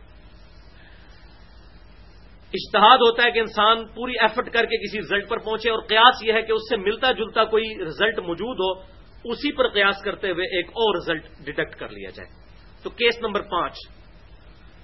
اشتہاد 2.52 2.96
ہوتا 2.96 3.22
ہے 3.22 3.30
کہ 3.30 3.38
انسان 3.38 3.86
پوری 3.86 4.12
ایفرٹ 4.20 4.52
کر 4.52 4.64
کے 4.64 4.76
کسی 4.76 5.00
رزلٹ 5.00 5.28
پر 5.28 5.38
پہنچے 5.38 5.70
اور 5.70 5.78
قیاس 5.88 6.24
یہ 6.24 6.32
ہے 6.32 6.42
کہ 6.42 6.52
اس 6.52 6.68
سے 6.68 6.76
ملتا 6.76 7.12
جلتا 7.12 7.44
کوئی 7.44 7.84
رزلٹ 7.84 8.18
موجود 8.18 8.56
ہو، 8.56 8.82
اسی 9.24 9.52
پر 9.52 9.68
قیاس 9.68 10.02
کرتے 10.04 10.30
ہوئے 10.30 10.56
ایک 10.56 10.68
اور 10.68 10.96
رزلٹ 10.96 11.26
ڈیٹیکٹ 11.44 11.74
کر 11.74 11.88
لیا 11.88 12.10
جائے۔ 12.10 12.28
تو 12.82 12.90
کیس 12.90 13.18
نمبر 13.22 13.40
پانچ۔ 13.40 13.74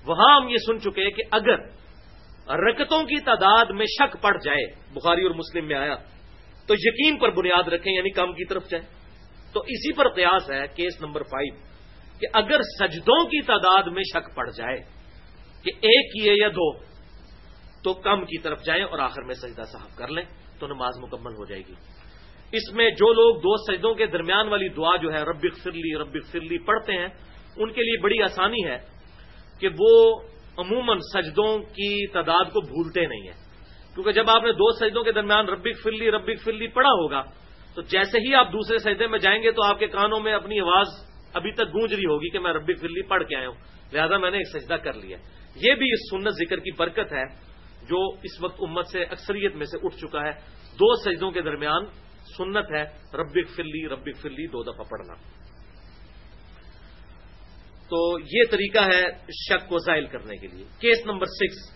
وہاں 0.06 0.40
ہم 0.40 0.48
یہ 0.48 0.56
سن 0.56 0.78
چکے 0.78 1.10
کہ 1.10 1.22
اگر 1.30 1.58
رکتوں 2.54 3.02
کی 3.02 3.20
تعداد 3.20 3.64
میں 3.64 3.86
شک 3.86 4.16
پڑ 4.22 4.38
جائے، 4.44 4.66
بخاری 4.94 5.22
اور 5.22 5.30
مسلم 5.30 5.66
میں 5.66 5.76
آیا، 5.76 5.94
تو 6.66 6.74
یقین 6.74 7.18
پر 7.18 7.30
بنیاد 7.30 7.68
رکھیں 7.68 7.92
یعنی 7.92 8.10
کم 8.10 8.32
کی 8.32 8.44
طرف 8.44 8.68
جائیں۔ 8.68 9.03
تو 9.54 9.60
اسی 9.60 9.92
پر 9.92 10.08
قیاس 10.08 10.50
ہے 10.50 10.66
کیس 10.76 11.00
نمبر 11.00 11.22
فائیو 11.22 11.54
کہ 12.20 12.26
اگر 12.32 12.62
سجدوں 12.78 13.24
کی 13.24 13.42
تعداد 13.42 13.82
میں 13.82 14.02
شک 14.02 14.34
پڑ 14.34 14.50
جائے 14.50 14.76
کہ 15.62 15.72
ایک 15.80 16.12
کیے 16.12 16.32
یا 16.34 16.48
دو، 16.48 16.78
تو 17.82 17.94
کم 17.94 18.24
کی 18.24 18.38
طرف 18.38 18.64
جائیں 18.64 18.84
اور 18.84 18.98
آخر 18.98 19.22
میں 19.22 19.34
سجدہ 19.34 19.62
صاحب 19.62 19.96
کر 19.96 20.08
لیں، 20.08 20.24
تو 20.58 20.66
نماز 20.66 20.98
مکمل 20.98 21.32
ہو 21.32 21.44
جائے 21.44 21.62
گی۔ 21.68 21.74
اس 22.52 22.72
میں 22.72 22.90
جو 22.90 23.12
لوگ 23.12 23.36
دو 23.36 23.56
سجدوں 23.56 23.94
کے 23.94 24.06
درمیان 24.06 24.48
والی 24.48 24.68
دعا 24.68 24.96
جو 24.96 25.12
ہے، 25.12 25.22
رب 25.22 25.46
فرلی 25.62 25.96
رب 25.98 26.16
فرلی 26.32 26.58
پڑھتے 26.58 26.92
ہیں، 26.92 27.08
ان 27.56 27.72
کے 27.72 27.82
لیے 27.82 28.02
بڑی 28.02 28.22
آسانی 28.22 28.64
ہے 28.64 28.78
کہ 29.60 29.68
وہ 29.78 30.20
عموماً 30.58 30.98
سجدوں 30.98 31.58
کی 31.58 32.06
تعداد 32.06 32.44
کو 32.44 32.60
بھولتے 32.60 33.06
نہیں 33.06 33.22
ہیں۔ 33.22 33.44
کیونکہ 33.94 34.12
جب 34.12 34.30
آپ 34.30 34.44
نے 34.44 34.52
دو 34.52 34.72
سجدوں 34.72 35.04
کے 35.04 35.12
درمیان 35.12 35.46
ربک 35.46 35.82
فرلی 35.82 36.10
ربک 36.10 36.42
فرلی 36.44 36.66
پڑھا 36.66 36.90
ہوگا 36.90 37.22
تو 37.74 37.82
جیسے 37.82 38.18
ہی 38.18 38.34
آپ 38.34 38.48
دوسرے 38.48 38.78
سجدے 38.78 39.06
میں 39.06 39.18
جائیں 39.18 39.42
گے 39.42 39.52
تو 39.52 39.64
آپ 39.64 39.78
کے 39.78 39.86
کانوں 39.86 40.20
میں 40.20 40.32
اپنی 40.32 40.60
آواز 40.60 40.86
ابھی 41.32 41.52
تک 41.52 41.62
گونج 41.62 41.94
رہی 41.94 42.04
ہوگی 42.04 42.28
کہ 42.28 42.38
میں 42.38 42.52
ربی 42.52 42.74
فلی 42.74 43.02
پڑھ 43.02 43.24
کے 43.24 43.36
آیا 43.36 43.48
ہوں۔ 43.48 43.56
لہذا 43.92 44.18
میں 44.18 44.30
نے 44.30 44.38
ایک 44.38 44.62
سجدہ 44.62 44.74
کر 44.74 44.92
لیا۔ 44.92 45.18
یہ 45.54 45.74
بھی 45.74 45.92
اس 45.92 46.10
سنت 46.10 46.32
ذکر 46.32 46.58
کی 46.58 46.70
برکت 46.72 47.12
ہے 47.12 47.24
جو 47.86 48.08
اس 48.22 48.42
وقت 48.42 48.56
امت 48.60 48.86
سے 48.86 49.02
اکثریت 49.02 49.54
میں 49.54 49.66
سے 49.66 49.78
اٹھ 49.82 49.96
چکا 49.96 50.22
ہے۔ 50.22 50.30
دو 50.74 50.94
سجدوں 51.02 51.30
کے 51.30 51.42
درمیان 51.42 51.84
سنت 52.36 52.66
ہے 52.70 52.82
ربک 53.14 53.50
فلی 53.56 53.88
ربک 53.88 54.16
فلی 54.22 54.46
دو 54.46 54.62
دفعہ 54.62 54.84
پڑھنا۔ 54.84 55.14
تو 57.90 58.18
یہ 58.18 58.42
طریقہ 58.50 58.78
ہے 58.78 59.02
شک 59.48 59.68
کو 59.68 59.78
ظاہر 59.78 60.04
کرنے 60.04 60.36
کے 60.36 60.46
لیے۔ 60.46 60.64
کیس 60.78 61.06
نمبر 61.06 61.26
سکس 61.26 61.74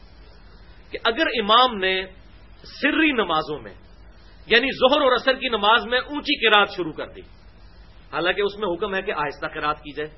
کہ 0.91 0.99
اگر 1.05 1.27
امام 1.27 1.79
نے 1.79 2.07
سری 2.63 3.13
نمازوں 3.13 3.59
میں 3.59 3.75
یعنی 4.51 4.71
زہر 4.71 5.03
اور 5.03 5.13
اثر 5.13 5.33
کی 5.33 5.49
نماز 5.49 5.87
میں 5.87 5.99
اونچی 5.99 6.49
کراط 6.49 6.71
شروع 6.77 6.93
کر 6.93 7.07
دی۔ 7.07 7.21
حالانکہ 8.13 8.43
اس 8.43 8.59
میں 8.59 8.75
حکم 8.75 8.95
ہے 8.95 9.03
کہ 9.03 9.13
آہستہ 9.13 9.47
کراط 9.47 9.79
کی 9.79 9.93
جائے۔ 9.93 10.11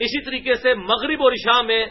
اسی 0.00 0.24
طریقے 0.24 0.54
سے 0.54 0.74
مغرب 0.74 1.22
اور 1.22 1.32
عشاء 1.32 1.62
میں 1.62 1.86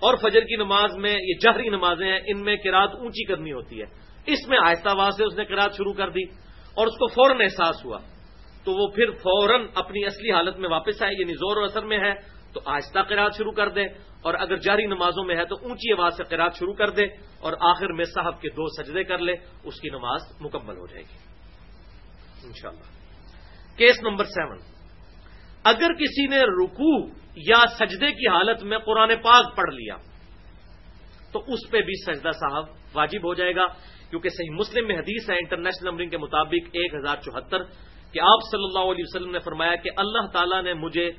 اور 0.00 0.16
فجر 0.16 0.40
کی 0.40 0.56
نماز 0.56 0.96
میں 0.96 1.10
یہ 1.10 1.34
جہری 1.44 1.68
نمازیں 1.68 2.12
ہیں، 2.12 2.20
ان 2.26 2.44
میں 2.44 2.56
کراط 2.56 2.94
اونچی 2.94 3.24
کرنی 3.24 3.52
ہوتی 3.52 3.80
ہے۔ 3.80 3.86
اس 4.26 4.48
میں 4.48 4.58
آہستہ 4.66 4.88
آواز 4.88 5.16
سے 5.16 5.24
اس 5.24 5.34
نے 5.36 5.44
کراط 5.44 5.76
شروع 5.76 5.92
کر 5.92 6.10
دی 6.10 6.22
اور 6.74 6.86
اس 6.86 6.92
کو 6.92 7.06
فوراً 7.06 7.40
احساس 7.40 7.84
ہوا۔ 7.84 7.98
تو 8.64 8.72
وہ 8.72 8.88
پھر 8.88 9.10
فوراً 9.10 9.66
اپنی 9.74 10.04
اصلی 10.04 10.32
حالت 10.32 10.58
میں 10.58 10.70
واپس 10.70 11.02
آئے 11.02 11.12
یعنی 11.18 11.32
زور 11.32 11.56
و 11.56 11.64
اثر 11.64 11.82
میں 11.82 11.98
ہے۔ 11.98 12.37
تو 12.58 12.70
آہستہ 12.70 12.98
قرآد 13.08 13.30
شروع 13.36 13.52
کر 13.52 13.68
دے 13.68 13.82
اور 14.22 14.34
اگر 14.34 14.56
جاری 14.56 14.86
نمازوں 14.86 15.24
میں 15.24 15.36
ہے 15.36 15.44
تو 15.44 15.56
اونچی 15.62 15.92
آواز 15.92 16.16
سے 16.16 16.24
قرآد 16.24 16.50
شروع 16.58 16.74
کر 16.74 16.90
دے 16.90 17.02
اور 17.40 17.52
آخر 17.60 17.92
میں 17.92 18.04
صاحب 18.04 18.40
کے 18.40 18.48
دو 18.48 18.82
سجدے 18.82 19.04
کر 19.04 19.18
لے، 19.18 19.32
اس 19.64 19.80
کی 19.80 19.88
نماز 19.88 20.20
مکمل 20.40 20.76
ہو 20.76 20.86
جائے 20.86 21.02
گی۔ 21.02 21.16
انشاءاللہ۔ 22.44 23.78
Case 23.78 24.02
number 24.02 24.24
seven. 24.24 24.58
اگر 25.64 25.92
کسی 25.92 26.26
نے 26.26 26.40
رکو 26.40 27.06
یا 27.36 27.66
سجدے 27.78 28.12
کی 28.12 28.28
حالت 28.28 28.62
میں 28.62 28.78
قرآن 28.78 29.08
پاک 29.08 29.56
پڑھ 29.56 29.74
لیا، 29.74 29.96
تو 31.32 31.44
اس 31.46 31.70
پہ 31.70 31.80
بھی 31.80 32.12
سجدہ 32.12 32.30
صاحب 32.30 32.64
واجب 32.94 33.24
ہو 33.24 33.34
جائے 33.34 33.56
گا، 33.56 33.66
کیونکہ 34.10 34.28
صحیح 34.28 34.50
مسلم 34.50 34.86
میں 34.86 34.96
حدیث 34.96 35.30
ہے، 35.30 35.36
انٹرنیشنل 35.36 35.90
نمبرنگ 35.90 36.10
کے 36.10 36.18
مطابق 36.18 36.68
ایک 36.72 36.94
ہزار 36.94 37.16
چوہتر، 37.16 37.62
کہ 38.12 38.20
آپ 38.20 38.38
صلی 38.50 38.64
اللہ 38.64 38.92
علیہ 38.92 39.04
وسلم 39.06 39.30
نے 39.30 39.38
فرمایا 39.38 39.76
کہ 39.76 39.90
اللہ 39.96 40.26
تعالیٰ 40.26 40.62
نے 40.62 40.74
مجھے 40.74 41.10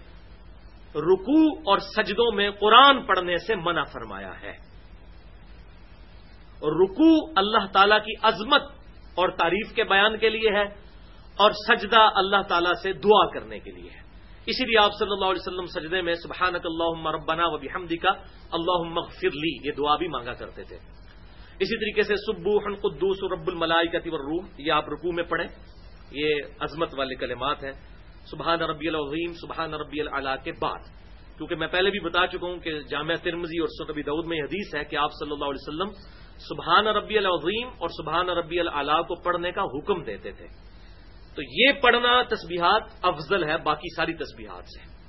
رکو 0.95 1.69
اور 1.69 1.78
سجدوں 1.78 2.32
میں 2.32 2.52
قرآن 2.52 3.06
پڑھنے 3.06 3.38
سے 3.38 3.56
منع 3.56 3.84
فرمایا 3.84 4.41
ہے۔ 4.41 4.52
رکو 6.62 7.32
اللہ 7.36 7.65
تعالی 7.71 7.95
کی 8.06 8.13
عظمت 8.21 8.62
اور 9.15 9.30
تعریف 9.30 9.75
کے 9.75 9.84
بیان 9.84 10.17
کے 10.17 10.30
لیے 10.30 10.49
ہے 10.49 10.63
اور 11.38 11.52
سجدہ 11.52 12.10
اللہ 12.15 12.41
تعالی 12.41 12.69
سے 12.84 12.93
دعا 12.93 13.30
کرنے 13.30 13.60
کے 13.60 13.71
لیے 13.71 13.89
ہے۔ 13.89 13.99
اسی 14.45 14.65
لیے 14.65 14.78
آپ 14.80 14.91
صلی 14.99 15.12
اللہ 15.12 15.25
علیہ 15.25 15.47
وسلم 15.47 15.65
سجدے 15.65 16.02
میں 16.02 16.15
سبحانک 16.15 16.65
اللہ 16.65 17.10
ربنا 17.10 17.43
و 17.45 17.58
بحمدی 17.58 17.97
کا 17.97 18.10
اللہ 18.52 18.89
مغفر 18.89 19.30
لی، 19.34 19.67
یہ 19.67 19.71
دعا 19.78 19.95
بھی 19.95 20.08
مانگا 20.08 20.34
کرتے 20.34 20.63
تھے۔ 20.63 20.75
اسی 21.60 21.75
طریقے 21.78 22.04
سے 22.04 22.15
سبو 22.15 22.60
قدوس 22.60 23.17
رب 23.32 23.47
الملائی 23.47 23.88
کا 23.88 23.97
یہ 24.58 24.71
آپ 24.71 24.89
رکوع 24.89 25.12
میں 25.12 25.23
پڑھیں، 25.23 25.47
یہ 26.12 26.36
عظمت 26.60 26.89
والے 26.97 27.15
کلمات 27.15 27.63
ہیں۔ 27.63 27.99
سبحان 28.32 28.62
ربی 28.62 28.88
العظیم، 28.88 29.34
سبحان 29.34 29.74
ربی 29.74 30.02
العلیٰ 30.02 30.36
کے 30.44 30.52
بعد۔ 30.52 30.80
کیونکہ 31.38 31.56
میں 31.56 31.68
پہلے 31.68 31.89
بھی 31.89 32.00
بتا 32.00 32.28
چکا 32.28 32.48
ہوں 32.48 32.60
کہ 32.60 32.80
جامعہ 32.82 33.15
ترمزی 33.15 33.60
اور 33.60 33.68
سنبی 33.68 34.04
دعود 34.04 34.26
میں 34.26 34.42
حدیث 34.42 34.76
ہے 34.76 34.84
کہ 34.84 34.96
آپ 34.96 35.10
صلی 35.12 35.32
اللہ 35.32 35.46
علیہ 35.46 35.68
وسلم 35.68 35.89
سبحان 36.38 36.88
ربی 36.88 37.18
العظیم 37.18 37.68
اور 37.68 37.89
سبحان 37.89 38.30
ربی 38.30 38.60
العلیٰ 38.60 39.08
کو 39.08 39.15
پڑھنے 39.15 39.52
کا 39.52 39.62
حکم 39.63 40.04
دیتے 40.04 40.32
تھے۔ 40.32 40.48
تو 41.36 41.42
یہ 41.42 41.82
پڑھنا 41.82 42.22
تسبیحات 42.22 42.82
افضل 43.02 43.44
ہے، 43.44 43.58
باقی 43.58 43.96
ساری 43.96 44.13
تسبیحات 44.13 44.63
سے۔ 44.63 45.00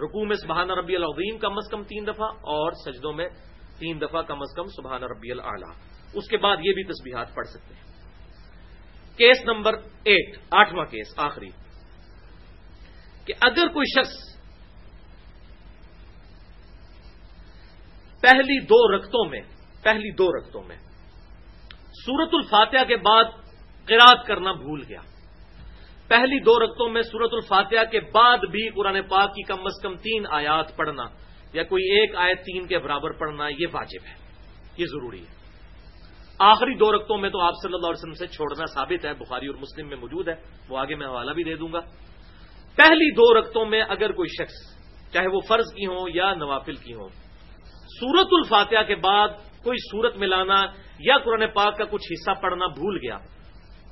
رکوع 0.00 0.24
میں 0.24 0.36
سبحان 0.36 0.70
ربی 0.70 0.96
العظیم 0.96 1.38
کم 1.38 1.52
از 1.52 1.70
کم 1.70 1.82
تین 1.82 2.06
دفعہ 2.06 2.28
اور 2.28 2.72
سجدوں 2.72 3.12
میں 3.12 3.28
تین 3.78 4.00
دفعہ 4.00 4.22
کم 4.22 4.42
از 4.42 4.54
کم 4.56 4.64
سبحان 4.64 5.02
ربی 5.02 5.30
العلیٰ 5.30 5.72
اس 6.14 6.28
کے 6.28 6.36
بعد 6.36 6.56
یہ 6.62 6.72
بھی 6.72 6.84
تسبیحات 6.84 7.34
پڑھ 7.34 7.46
سکتے 7.46 7.74
ہیں۔ 7.74 7.82
کیس 9.16 9.44
نمبر 9.44 9.72
ایٹ، 10.04 10.38
آٹھواں 10.50 10.84
کیس، 10.84 11.06
آخری۔ 11.16 11.50
کہ 13.26 13.34
اگر 13.40 13.68
کوئی 13.68 14.00
شخص 14.00 14.36
پہلی 18.20 18.60
دو 18.60 18.96
رقتوں 18.96 19.24
میں، 19.30 19.40
پہلی 19.82 20.10
دو 20.10 20.28
رقتوں 20.32 20.62
میں 20.62 20.76
سورت 22.06 22.28
الفاتحہ 22.32 22.84
کے 22.84 22.96
بعد 22.96 23.24
قراد 23.84 24.26
کرنا 24.26 24.52
بھول 24.52 24.82
گیا۔ 24.88 25.00
پہلی 26.08 26.40
دو 26.40 26.64
رقتوں 26.64 26.88
میں 26.88 27.02
سورت 27.02 27.30
الفاتحہ 27.32 27.84
کے 27.90 28.00
بعد 28.00 28.38
بھی 28.38 28.68
قرآن 28.70 29.02
پاک 29.02 29.34
کی 29.34 29.42
کم 29.42 29.66
از 29.66 29.82
کم 29.82 29.96
تین 29.96 30.26
آیات 30.30 30.76
پڑھنا 30.76 31.04
یا 31.52 31.62
کوئی 31.62 31.84
ایک 31.84 32.16
آیت 32.16 32.44
تین 32.44 32.66
کے 32.66 32.78
برابر 32.78 33.10
پڑھنا 33.10 33.48
یہ 33.48 33.66
واجب 33.72 34.06
ہے۔ 34.06 34.14
یہ 34.76 34.86
ضروری 34.86 35.20
ہے۔ 35.20 35.36
آخری 36.38 36.74
دو 36.74 36.92
رقتوں 36.92 37.18
میں 37.18 37.30
تو 37.30 37.40
آپ 37.40 37.52
صلی 37.62 37.74
اللہ 37.74 37.86
علیہ 37.86 37.98
وسلم 37.98 38.12
سے 38.12 38.26
چھوڑنا 38.26 38.66
ثابت 38.74 39.04
ہے، 39.04 39.14
بخاری 39.14 39.46
اور 39.46 39.54
مسلم 39.54 39.88
میں 39.88 39.96
موجود 39.96 40.28
ہے، 40.28 40.34
وہ 40.68 40.78
آگے 40.78 40.94
میں 40.94 41.06
حوالہ 41.06 41.30
بھی 41.30 41.44
دے 41.44 41.54
دوں 41.54 41.72
گا۔ 41.72 41.78
پہلی 42.78 43.10
دو 43.10 43.26
رقتوں 43.34 43.64
میں 43.66 43.82
اگر 43.82 44.12
کوئی 44.12 44.28
شخص، 44.28 44.56
چاہے 45.12 45.28
وہ 45.28 45.40
فرض 45.48 45.72
کی 45.74 45.86
ہوں 45.86 46.08
یا 46.14 46.32
نوافل 46.34 46.76
کی 46.76 46.94
ہوں 46.94 47.08
سورت 47.90 48.32
الفاتحہ 48.32 48.82
کے 48.82 48.94
بعد 49.00 49.28
کوئی 49.64 49.78
سورت 49.80 50.16
ملانا 50.16 50.60
یا 51.00 51.16
قرآن 51.18 51.46
پاک 51.54 51.78
کا 51.78 51.84
کچھ 51.84 52.06
حصہ 52.12 52.30
پڑھنا 52.40 52.66
بھول 52.74 52.98
گیا، 53.02 53.16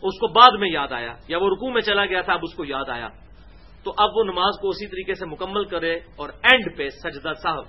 اس 0.03 0.19
کو 0.21 0.27
بعد 0.33 0.59
میں 0.61 0.69
یاد 0.71 0.93
آیا 0.93 1.15
یا 1.29 1.39
وہ 1.39 1.49
رکوع 1.51 1.71
میں 1.71 1.81
چلا 1.81 2.05
گیا 2.07 2.21
تھا، 2.23 2.33
اب 2.33 2.41
اس 2.43 2.55
کو 2.55 2.65
یاد 2.65 2.89
آیا، 2.89 3.09
تو 3.85 3.93
اب 3.99 4.17
وہ 4.17 4.25
نماز 4.25 4.61
کو 4.61 4.69
اسی 4.69 4.87
طریقے 4.87 5.15
سے 5.15 5.27
مکمل 5.27 5.65
کرے 5.65 5.95
اور 6.17 6.29
اینڈ 6.43 6.77
پہ 6.77 6.89
سجدہ 6.89 7.33
صاحب، 7.43 7.65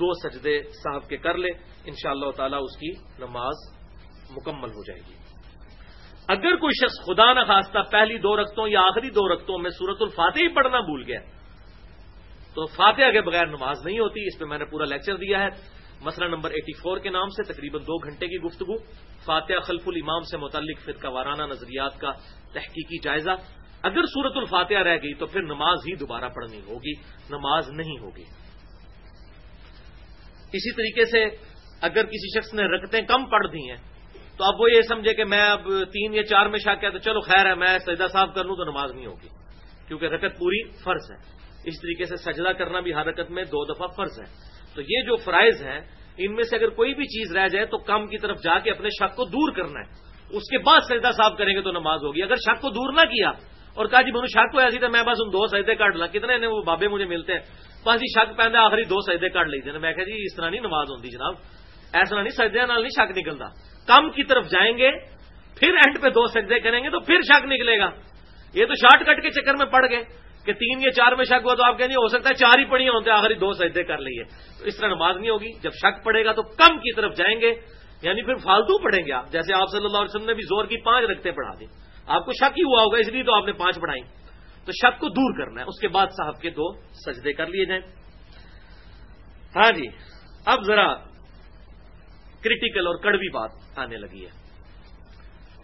دو 0.00 0.12
سجدے 0.22 0.56
صاحب 0.82 1.08
کے 1.08 1.16
کر 1.16 1.38
لے 1.38 1.48
ان 1.86 1.94
شاء 2.02 2.10
اللہ 2.10 2.30
تعالی 2.36 2.56
اس 2.56 2.76
کی 2.76 2.90
نماز 3.18 3.56
مکمل 4.30 4.70
ہو 4.70 4.82
جائے 4.84 5.00
گی۔ 5.00 5.14
اگر 6.28 6.56
کوئی 6.56 6.74
شخص 6.74 7.06
خدا 7.06 7.32
نہ 7.32 7.40
خواستہ 7.40 7.78
پہلی 7.90 8.18
دو 8.18 8.36
رختوں 8.36 8.68
یا 8.68 8.80
آخری 8.80 9.10
دو 9.10 9.34
رختوں 9.34 9.58
میں 9.58 9.70
سورت 9.70 9.96
الفاتح 10.00 10.38
ہی 10.38 10.48
پڑھنا 10.48 10.80
بھول 10.80 11.04
گیا 11.06 11.20
تو 12.54 12.66
فاتحہ 12.66 13.12
کے 13.12 13.20
بغیر 13.20 13.46
نماز 13.46 13.86
نہیں 13.86 13.98
ہوتی، 13.98 14.26
اس 14.26 14.38
پہ 14.38 14.44
میں 14.44 14.58
نے 14.58 14.64
پورا 14.64 14.84
لیکچر 14.84 15.16
دیا 15.16 15.42
ہے۔ 15.42 15.48
مسئلہ 16.00 16.28
نمبر 16.28 16.50
ایٹی 16.50 16.72
فور 16.72 16.98
کے 16.98 17.10
نام 17.10 17.28
سے، 17.28 17.52
تقریباً 17.52 17.82
دو 17.82 17.98
گھنٹے 17.98 18.26
کی 18.26 18.36
گفتگو۔ 18.36 18.76
فاتحہ 19.24 19.60
خلف 19.60 19.82
الامام 19.86 20.22
سے 20.22 20.36
متعلق 20.36 20.84
فرقہ 20.84 21.06
وارانہ 21.06 21.42
نظریات 21.42 22.00
کا 22.00 22.10
تحقیقی 22.52 22.98
جائزہ۔ 22.98 23.30
اگر 23.82 24.06
سورت 24.06 24.32
الفاتحہ 24.36 24.78
رہ 24.78 24.96
گئی 25.02 25.14
تو 25.14 25.26
پھر 25.26 25.42
نماز 25.42 25.78
ہی 25.78 25.94
دوبارہ 25.94 26.28
پڑھنی 26.28 26.60
ہوگی، 26.60 26.92
نماز 27.30 27.70
نہیں 27.70 27.98
ہوگی۔ 27.98 28.24
اسی 30.52 30.70
طریقے 30.72 31.04
سے 31.04 31.24
اگر 31.80 32.04
کسی 32.04 32.40
شخص 32.40 32.54
نے 32.54 32.62
رکتیں 32.62 33.02
کم 33.02 33.24
پڑھ 33.24 33.46
دی 33.46 33.70
ہیں 33.70 33.95
تو 34.38 34.44
اب 34.44 34.60
وہ 34.60 34.70
یہ 34.70 34.82
سمجھے 34.82 35.14
کہ 35.14 35.24
میں 35.24 35.42
اب 35.42 35.68
تین 35.92 36.14
یا 36.14 36.22
چار 36.22 36.46
میں 36.46 36.58
شاک 36.58 36.80
کیا 36.80 36.90
تو 36.90 36.98
چلو 36.98 37.20
خیر 37.20 37.46
ہے، 37.46 37.54
میں 37.54 37.78
سجدہ 37.78 38.06
صاف 38.12 38.28
کر 38.34 38.44
لوں 38.44 38.56
تو 38.56 38.64
نماز 38.64 38.92
نہیں 38.92 39.06
ہوگی۔ 39.06 39.28
کیونکہ 39.88 40.06
رکت 40.06 40.38
پوری 40.38 40.70
فرض 40.70 41.10
ہے۔ 41.10 41.16
اس 41.64 41.74
طریقے 41.82 42.04
سے 42.04 42.16
سجدہ 42.16 42.52
کرنا 42.52 42.80
بھی 42.80 42.94
ہر 42.94 43.06
رکت 43.06 43.30
میں 43.30 43.44
دو 43.44 43.74
دفعہ 43.74 43.86
فرض 43.86 44.20
ہے۔ 44.20 44.24
تو 44.74 44.80
یہ 44.80 45.02
جو 45.02 45.16
فرائض 45.16 45.66
ہیں، 45.66 45.80
ان 46.18 46.34
میں 46.34 46.42
سے 46.42 46.56
اگر 46.56 46.68
کوئی 46.68 46.94
بھی 46.94 47.04
چیز 47.04 47.36
رہ 47.36 47.48
جائے 47.48 47.66
تو 47.66 47.78
کم 47.78 48.06
کی 48.06 48.18
طرف 48.18 48.36
جا 48.42 48.58
کے 48.58 48.70
اپنے 48.70 48.88
شک 48.88 49.16
کو 49.16 49.24
دور 49.24 49.52
کرنا 49.52 49.80
ہے۔ 49.80 50.06
اس 50.36 50.42
کے 50.50 50.58
بعد 50.58 50.80
سجدہ 50.84 51.10
صاف 51.16 51.32
کریں 51.38 51.56
گے 51.56 51.62
تو 51.62 51.70
نماز 51.72 52.00
ہوگی۔ 52.02 52.22
اگر 52.22 52.34
شک 52.34 52.60
کو 52.60 52.68
دور 52.68 52.92
نہ 52.92 53.00
کیا 53.00 53.28
اور 53.74 53.86
کہا 53.86 54.02
جی 54.02 54.12
بنو 54.12 54.26
شک 54.26 54.52
کو 54.52 54.58
ایسی 54.58 54.78
تو 54.78 54.88
میں 54.88 55.02
بس 55.02 55.16
ان 55.20 55.32
دو 55.32 55.46
سجدے 55.46 55.74
کاٹ 55.74 55.96
لا، 55.96 56.06
کتنے 56.06 56.38
نے 56.38 56.46
وہ 56.46 56.62
بابے 56.62 56.88
مجھے 56.88 57.04
ملتے 57.04 57.32
ہیں۔ 57.32 57.40
بس 57.86 58.00
جی 58.00 58.12
شک 58.12 58.36
پہنتا 58.36 58.60
آخری 58.60 58.82
دو 58.82 59.00
سجدے 59.00 59.28
کاٹ 59.28 59.46
لی 59.46 59.78
میں 59.78 59.92
کہ 59.92 60.04
جی 60.04 60.12
اس 60.12 60.36
طرح 60.36 60.50
نہیں 60.50 60.60
نماز 60.60 60.86
ہوتی 60.90 61.08
جناب۔ 61.08 61.34
ایسا 61.92 62.16
نہیں، 62.16 62.30
سجدے 62.30 62.66
نال 62.66 62.82
نہیں 62.82 63.06
شک 63.06 63.18
نکلتا 63.18 63.75
کم 63.86 64.10
کی 64.10 64.24
طرف 64.24 64.44
جائیں 64.44 64.78
گے، 64.78 64.90
پھر 65.56 65.68
اینڈ 65.68 66.02
پہ 66.02 66.08
دو 66.08 66.26
سجدے 66.26 66.60
کریں 66.60 66.84
گے 66.84 66.90
تو 66.90 67.00
پھر 67.00 67.20
شک 67.20 67.44
نکلے 67.44 67.78
گا۔ 67.78 67.90
یہ 68.54 68.66
تو 68.66 68.74
شارٹ 68.74 69.06
کٹ 69.06 69.22
کے 69.22 69.30
چکر 69.30 69.54
میں 69.54 69.66
پڑ 69.66 69.90
گئے 69.90 70.04
کہ 70.44 70.52
تین 70.52 70.80
یا 70.80 70.90
چار 70.90 71.12
میں 71.12 71.24
شک 71.24 71.44
ہوا 71.44 71.54
تو 71.54 71.64
آپ 71.64 71.78
کہیں 71.78 71.88
ہو 71.88 72.08
سکتا 72.08 72.28
ہے 72.28 72.34
چار 72.34 72.58
ہی 72.58 72.64
پڑی 72.64 72.88
ہوتے 72.88 73.10
آخری 73.10 73.34
دو 73.34 73.52
سجدے 73.52 73.84
کر 73.84 73.98
لیے۔ 73.98 74.24
تو 74.58 74.64
اس 74.64 74.76
طرح 74.76 74.88
نماز 74.88 75.16
نہیں 75.16 75.30
ہوگی۔ 75.30 75.58
جب 75.62 75.70
شک 75.70 76.04
پڑے 76.04 76.24
گا 76.24 76.32
تو 76.32 76.42
کم 76.42 76.78
کی 76.78 76.94
طرف 76.94 77.16
جائیں 77.16 77.40
گے 77.40 77.54
یعنی 78.02 78.22
پھر 78.22 78.34
فالتو 78.34 78.82
پڑھیں 78.82 79.06
گے 79.06 79.12
آپ۔ 79.12 79.30
جیسے 79.30 79.54
آپ 79.54 79.68
صلی 79.72 79.84
اللہ 79.84 79.98
علیہ 79.98 80.16
وسلم 80.16 80.26
نے 80.26 80.34
بھی 80.34 80.42
زور 80.42 80.64
کی 80.64 80.76
پانچ 80.76 81.10
رکھتے 81.10 81.30
پڑھا 81.30 81.52
دی۔ 81.60 81.64
آپ 82.06 82.26
کو 82.26 82.32
شک 82.32 82.58
ہی 82.58 82.62
ہوا 82.62 82.82
ہوگا، 82.82 82.98
اس 82.98 83.08
لیے 83.08 83.22
تو 83.22 83.34
آپ 83.34 83.46
نے 83.46 83.52
پانچ 83.52 83.80
پڑھائی۔ 83.80 84.02
تو 84.64 84.72
شک 84.72 85.00
کو 85.00 85.08
دور 85.08 85.38
کرنا 85.38 85.60
ہے۔ 85.60 85.66
اس 85.66 85.80
کے 85.80 85.88
بعد 85.88 86.06
صاحب 86.06 86.40
کے 86.40 86.50
دو 86.50 86.80
سجدے 86.82 87.32
کر 87.32 87.46
لیے 87.46 87.64
جائیں۔ 87.64 87.82
ہاں 89.56 89.72
جی 89.72 89.86
اب 90.46 90.62
ذرا 90.62 90.94
کریٹیکل 92.46 92.86
اور 92.86 92.96
کڑوی 93.02 93.28
بات 93.28 93.50
آنے 93.76 93.96
لگی 93.96 94.26
ہے۔ 94.26 94.30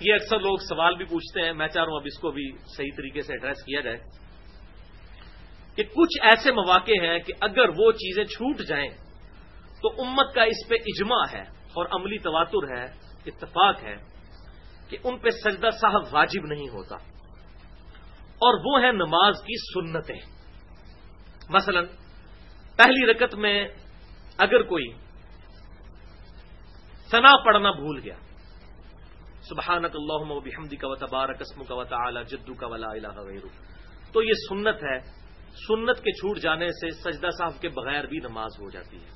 یہ 0.01 0.15
اکثر 0.15 0.41
لوگ 0.41 0.57
سوال 0.57 0.97
بھی 0.97 1.05
پوچھتے 1.05 1.41
ہیں، 1.41 1.53
میں 1.53 1.69
چاہ 1.69 1.85
رہا 1.85 1.91
ہوں 1.93 2.01
اب 2.01 2.07
اس 2.07 2.19
کو 2.19 2.31
بھی 2.31 2.53
صحیح 2.77 2.91
طریقے 2.97 3.23
سے 3.23 3.33
ایڈریس 3.33 3.65
کیا 3.65 3.81
جائے۔ 3.81 3.97
کہ 5.77 5.83
کچھ 5.83 6.19
ایسے 6.23 6.53
مواقع 6.53 7.03
ہیں 7.03 7.19
کہ 7.19 7.33
اگر 7.41 7.69
وہ 7.69 7.93
چیزیں 7.93 8.25
چھوٹ 8.25 8.59
جائیں 8.69 8.91
تو 9.83 10.03
امت 10.03 10.35
کا 10.35 10.43
اس 10.43 10.69
پہ 10.69 10.75
اجماع 10.75 11.25
ہے 11.33 11.43
اور 11.49 11.87
عملی 12.01 12.19
تواتر 12.19 12.79
ہے، 12.79 12.85
اتفاق 13.27 13.83
ہے 13.83 13.97
کہ 14.89 14.97
ان 15.05 15.19
پہ 15.19 15.29
سجدہ 15.29 15.71
صاحب 15.81 16.03
واجب 16.11 16.47
نہیں 16.47 16.69
ہوتا۔ 16.69 16.97
اور 18.23 18.61
وہ 18.65 18.87
ہے 18.87 18.93
نماز 18.93 19.35
کی 19.43 19.57
سنتیں۔ 19.75 20.21
مثلا، 21.51 21.81
پہلی 22.77 23.07
رکت 23.07 23.35
میں 23.35 23.69
اگر 24.39 24.63
کوئی 24.63 24.85
ثنا 27.13 27.45
پڑھنا 27.45 27.71
بھول 27.71 28.01
گیا۔ 28.05 28.15
سبحانت 29.43 29.91
اللہ 29.95 30.41
بحمدی 30.45 30.77
کا 30.77 30.89
وطبار 30.89 31.29
قسم 31.33 31.65
کا 31.65 31.75
وط 31.75 31.93
اعلی 31.93 32.21
جدو 32.25 32.55
کا 32.55 32.67
ولا 32.67 32.89
الہ 32.91 33.21
غیرو 33.21 33.49
تو 34.13 34.23
یہ 34.23 34.33
سنت 34.49 34.83
ہے۔ 34.83 34.99
سنت 35.69 35.97
کے 35.97 36.13
چھوٹ 36.13 36.39
جانے 36.39 36.69
سے 36.69 36.91
سجدہ 36.91 37.29
صاحب 37.39 37.61
کے 37.61 37.69
بغیر 37.69 38.05
بھی 38.05 38.19
نماز 38.19 38.51
ہو 38.61 38.71
جاتی 38.71 38.97
ہے۔ 38.97 39.11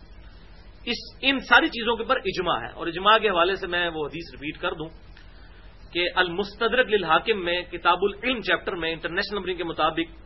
اس، 0.84 1.18
ان 1.22 1.38
ساری 1.38 1.66
چیزوں 1.66 1.97
کے 1.97 2.03
اوپر 2.03 2.16
اجماع 2.16 2.61
ہے۔ 2.61 2.72
اور 2.72 2.86
اجماع 2.86 3.18
کے 3.18 3.28
حوالے 3.28 3.57
سے 3.57 3.66
میں 3.66 3.88
وہ 3.88 4.07
حدیث 4.07 4.32
ریپیٹ 4.32 4.61
کر 4.61 4.72
دوں 4.72 4.88
کہ 5.92 6.09
المستدرک 6.14 6.86
للحاکم 6.86 7.44
میں 7.44 7.62
کتاب 7.62 7.99
العلم 8.03 8.40
چیپٹر 8.40 8.74
میں 8.74 8.92
انٹرنیشنل 8.92 9.38
نمبرنگ 9.38 9.57
کے 9.57 9.64
مطابق 9.64 10.16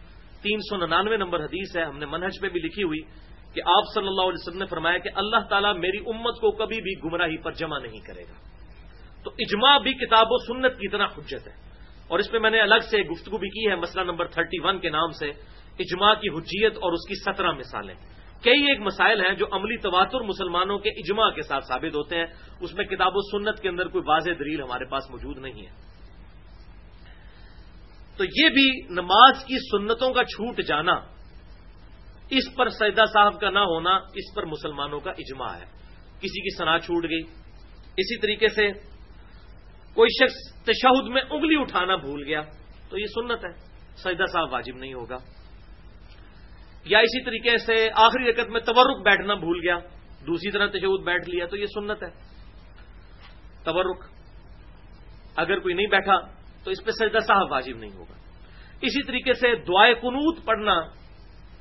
تین 0.42 0.58
سو 0.58 0.76
ننانوے 0.76 1.16
نمبر 1.16 1.44
حدیث 1.44 1.76
ہے۔ 1.76 1.84
ہم 1.84 1.98
نے 1.98 2.06
منہج 2.06 2.40
پہ 2.42 2.48
بھی 2.48 2.60
لکھی 2.60 2.82
ہوئی۔ 2.82 3.00
کہ 3.54 3.60
آپ 3.66 3.82
صلی 3.94 4.08
اللہ 4.08 4.20
علیہ 4.20 4.48
وسلم 4.48 4.58
نے 4.58 4.66
فرمایا 4.66 4.98
کہ 4.98 5.10
اللہ 5.14 5.36
تعالیٰ 5.48 5.76
میری 5.76 5.98
امت 5.98 6.34
کو 6.40 6.50
کبھی 6.50 6.80
بھی 6.80 6.92
گمراہی 7.04 7.36
پر 7.36 7.52
جمع 7.52 7.78
نہیں 7.78 8.00
کرے 8.00 8.22
گا۔ 8.22 8.32
تو 9.24 9.30
اجماع 9.38 9.78
بھی 9.78 9.92
کتاب 9.92 10.26
و 10.30 10.36
سنت 10.38 10.74
کی 10.74 10.88
طرح 10.88 11.06
حجت 11.06 11.48
ہے۔ 11.48 11.52
اور 12.08 12.18
اس 12.18 12.30
پہ 12.30 12.38
میں 12.38 12.50
نے 12.50 12.60
الگ 12.60 12.78
سے 12.90 13.02
گفتگو 13.02 13.38
بھی 13.38 13.48
کی 13.48 13.70
ہے 13.70 13.76
مسئلہ 13.76 14.04
نمبر 14.04 14.26
تھرٹی 14.26 14.58
ون 14.64 14.78
کے 14.78 14.90
نام 14.90 15.10
سے۔ 15.10 15.30
اجماع 15.78 16.14
کی 16.14 16.28
حجیت 16.28 16.76
اور 16.76 16.92
اس 16.92 17.08
کی 17.08 17.14
سترہ 17.14 17.52
مثالیں۔ 17.52 17.94
کئی 18.42 18.62
ایک 18.62 18.80
مسائل 18.80 19.20
ہیں 19.20 19.34
جو 19.34 19.46
عملی 19.52 19.76
تواتر 19.76 20.20
مسلمانوں 20.20 20.78
کے 20.78 20.88
اجماع 20.88 21.30
کے 21.30 21.42
ساتھ 21.42 21.64
ثابت 21.64 21.96
ہوتے 21.96 22.16
ہیں۔ 22.16 22.26
اس 22.60 22.74
میں 22.74 22.84
کتاب 22.84 23.12
و 23.14 23.20
سنت 23.20 23.62
کے 23.62 23.68
اندر 23.68 23.88
کوئی 23.88 24.04
واضح 24.06 24.30
دلیل 24.38 24.62
ہمارے 24.62 24.84
پاس 24.84 25.10
موجود 25.10 25.38
نہیں 25.38 25.66
ہے۔ 25.66 25.90
تو 28.16 28.24
یہ 28.24 28.48
بھی 28.48 28.94
نماز 28.94 29.44
کی 29.44 29.56
سنتوں 29.70 30.14
کا 30.14 30.24
چھوٹ 30.24 30.60
جانا 30.66 31.19
اس 32.30 32.56
پر 32.56 32.68
سیدہ 32.68 33.02
صاحب 33.12 33.40
کا 33.40 33.50
نہ 33.50 33.58
ہونا 33.58 33.90
اس 33.90 34.34
پر 34.34 34.44
مسلمانوں 34.44 35.00
کا 35.00 35.10
اجماع 35.10 35.56
ہے۔ 35.56 35.64
کسی 36.18 36.42
کی 36.42 36.56
سنا 36.56 36.78
چھوٹ 36.78 37.04
گئی۔ 37.04 37.22
اسی 37.96 38.18
طریقے 38.18 38.48
سے 38.48 38.72
کوئی 39.94 40.10
شخص 40.10 40.64
تشہد 40.64 41.08
میں 41.08 41.22
انگلی 41.30 41.60
اٹھانا 41.60 41.96
بھول 41.96 42.24
گیا 42.24 42.42
تو 42.90 42.98
یہ 42.98 43.06
سنت 43.06 43.44
ہے۔ 43.44 43.52
سجدہ 43.96 44.24
صاحب 44.32 44.52
واجب 44.52 44.76
نہیں 44.76 44.94
ہوگا۔ 44.94 45.16
یا 46.84 46.98
اسی 46.98 47.24
طریقے 47.24 47.58
سے 47.58 47.88
آخری 47.94 48.32
رکت 48.32 48.50
میں 48.50 48.60
تورک 48.60 49.04
بیٹھنا 49.04 49.34
بھول 49.34 49.60
گیا۔ 49.62 49.78
دوسری 50.26 50.50
طرح 50.50 50.66
تشہد 50.66 51.04
بیٹھ 51.04 51.30
لیا 51.30 51.46
تو 51.46 51.56
یہ 51.56 51.66
سنت 51.66 52.02
ہے۔ 52.02 52.10
تورک 53.64 54.04
اگر 55.36 55.58
کوئی 55.58 55.74
نہیں 55.74 55.86
بیٹھا 55.86 56.20
تو 56.64 56.70
اس 56.70 56.84
پہ 56.84 56.90
سجدہ 56.90 57.18
صاحب 57.18 57.46
واجب 57.50 57.76
نہیں 57.76 57.92
ہوگا۔ 57.92 58.14
اسی 58.82 59.02
طریقے 59.02 59.32
سے 59.32 59.54
دعائے 59.56 59.94
کنوت 59.94 60.44
پڑھنا 60.44 60.99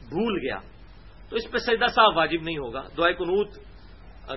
بھول 0.10 0.38
گیا، 0.38 0.60
تو 1.30 1.36
اس 1.36 1.52
پہ 1.52 1.58
سجدہ 1.58 1.86
صاحب 1.96 2.18
واجب 2.18 2.42
نہیں 2.42 2.58
ہوگا۔ 2.58 2.82
دعائے 2.98 3.14
کنوت 3.14 3.58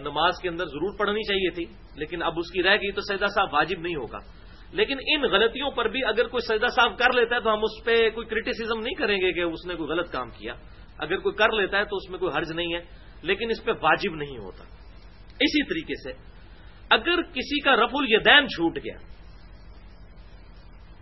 نماز 0.00 0.38
کے 0.42 0.48
اندر 0.48 0.64
ضرور 0.64 0.98
پڑھنی 0.98 1.22
چاہیے 1.22 1.50
تھی، 1.50 1.64
لیکن 1.96 2.22
اب 2.22 2.32
اس 2.36 2.50
کی 2.52 2.62
رہ 2.62 2.76
گئی 2.76 2.92
تو 2.92 3.00
سجدہ 3.00 3.26
صاحب 3.34 3.54
واجب 3.54 3.80
نہیں 3.80 3.96
ہوگا۔ 3.96 4.18
لیکن 4.72 4.96
ان 5.06 5.22
غلطیوں 5.22 5.70
پر 5.70 5.88
بھی 5.88 6.04
اگر 6.04 6.26
کوئی 6.26 6.40
سجدہ 6.40 6.66
صاحب 6.66 6.98
کر 6.98 7.12
لیتا 7.12 7.36
ہے 7.36 7.40
تو 7.40 7.54
ہم 7.54 7.60
اس 7.62 7.84
پہ 7.84 8.10
کوئی 8.10 8.26
کریٹیسم 8.26 8.80
نہیں 8.80 8.94
کریں 8.94 9.16
گے 9.16 9.32
کہ 9.32 9.40
اس 9.40 9.66
نے 9.66 9.74
کوئی 9.74 9.88
غلط 9.88 10.12
کام 10.12 10.30
کیا۔ 10.30 10.54
اگر 10.98 11.16
کوئی 11.16 11.34
کر 11.34 11.52
لیتا 11.52 11.78
ہے 11.78 11.84
تو 11.84 11.96
اس 11.96 12.10
میں 12.10 12.18
کوئی 12.18 12.36
حرج 12.36 12.52
نہیں 12.52 12.74
ہے، 12.74 12.80
لیکن 13.22 13.50
اس 13.50 13.64
پہ 13.64 13.70
واجب 13.70 14.14
نہیں 14.14 14.38
ہوتا۔ 14.38 14.64
اسی 15.40 15.64
طریقے 15.64 15.94
سے 16.02 16.18
اگر 16.90 17.22
کسی 17.22 17.60
کا 17.60 17.76
رف 17.76 17.90
الیدین 17.92 18.48
چھوٹ 18.48 18.78
گیا، 18.84 18.98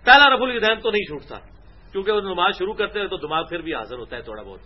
پہلا 0.05 0.35
رف 0.35 0.43
الیدین 0.43 0.81
تو 0.81 0.91
نہیں 0.91 1.03
چھوٹتا۔ 1.03 1.39
کیونکہ 1.93 2.13
وہ 2.13 2.21
نماز 2.21 2.59
شروع 2.59 2.75
کرتے 2.75 3.01
ہیں 3.01 3.07
تو 3.07 3.17
دماغ 3.17 3.49
پھر 3.49 3.61
بھی 3.61 3.75
حاضر 3.75 3.97
ہوتا 3.97 4.17
ہے 4.17 4.23
تھوڑا 4.23 4.43
بہت۔ 4.43 4.61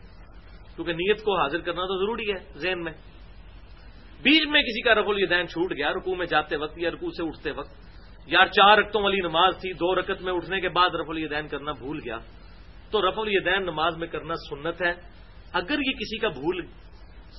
کیونکہ 0.76 0.92
نیت 0.92 1.22
کو 1.22 1.40
حاضر 1.40 1.58
کرنا 1.58 1.82
تو 1.82 1.98
ضروری 1.98 2.32
ہے 2.32 2.58
ذہن 2.58 2.84
میں۔ 2.84 2.92
بیچ 4.22 4.48
میں 4.48 4.62
کسی 4.62 4.80
کا 4.80 4.94
رف 4.94 5.04
الیدین 5.08 5.48
چھوٹ 5.48 5.72
گیا 5.72 5.92
رکو 5.92 6.14
میں 6.14 6.26
جاتے 6.26 6.56
وقت 6.56 6.78
یا 6.78 6.90
رکو 6.90 7.10
سے 7.10 7.28
اٹھتے 7.28 7.50
وقت۔ 7.50 7.70
یا 8.26 8.40
چار 8.52 8.78
رقتوں 8.78 9.02
والی 9.02 9.20
نماز 9.20 9.54
تھی، 9.60 9.72
دو 9.72 9.94
رکت 9.94 10.22
میں 10.22 10.32
اٹھنے 10.32 10.60
کے 10.60 10.68
بعد 10.68 10.90
رف 10.90 11.06
الیدین 11.08 11.48
کرنا 11.48 11.72
بھول 11.72 12.00
گیا۔ 12.04 12.18
تو 12.90 13.08
رف 13.08 13.18
الیدین 13.18 13.62
نماز 13.62 13.96
میں 13.96 14.06
کرنا 14.06 14.34
سنت 14.50 14.82
ہے۔ 14.82 14.92
اگر 15.52 15.74
یہ 15.74 15.92
کسی 15.92 16.18
کا 16.18 16.28
بھول 16.28 16.66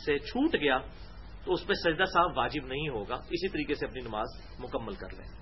سے 0.05 0.19
چھوٹ 0.19 0.55
گیا، 0.55 0.77
تو 1.45 1.53
اس 1.53 1.67
پہ 1.67 1.73
سجدہ 1.73 2.03
صاحب 2.03 2.37
واجب 2.37 2.65
نہیں 2.65 2.89
ہوگا۔ 2.89 3.15
اسی 3.15 3.49
طریقے 3.49 3.75
سے 3.75 3.85
اپنی 3.85 4.01
نماز 4.01 4.25
مکمل 4.59 4.93
کر 4.93 5.07
لیں۔ 5.17 5.37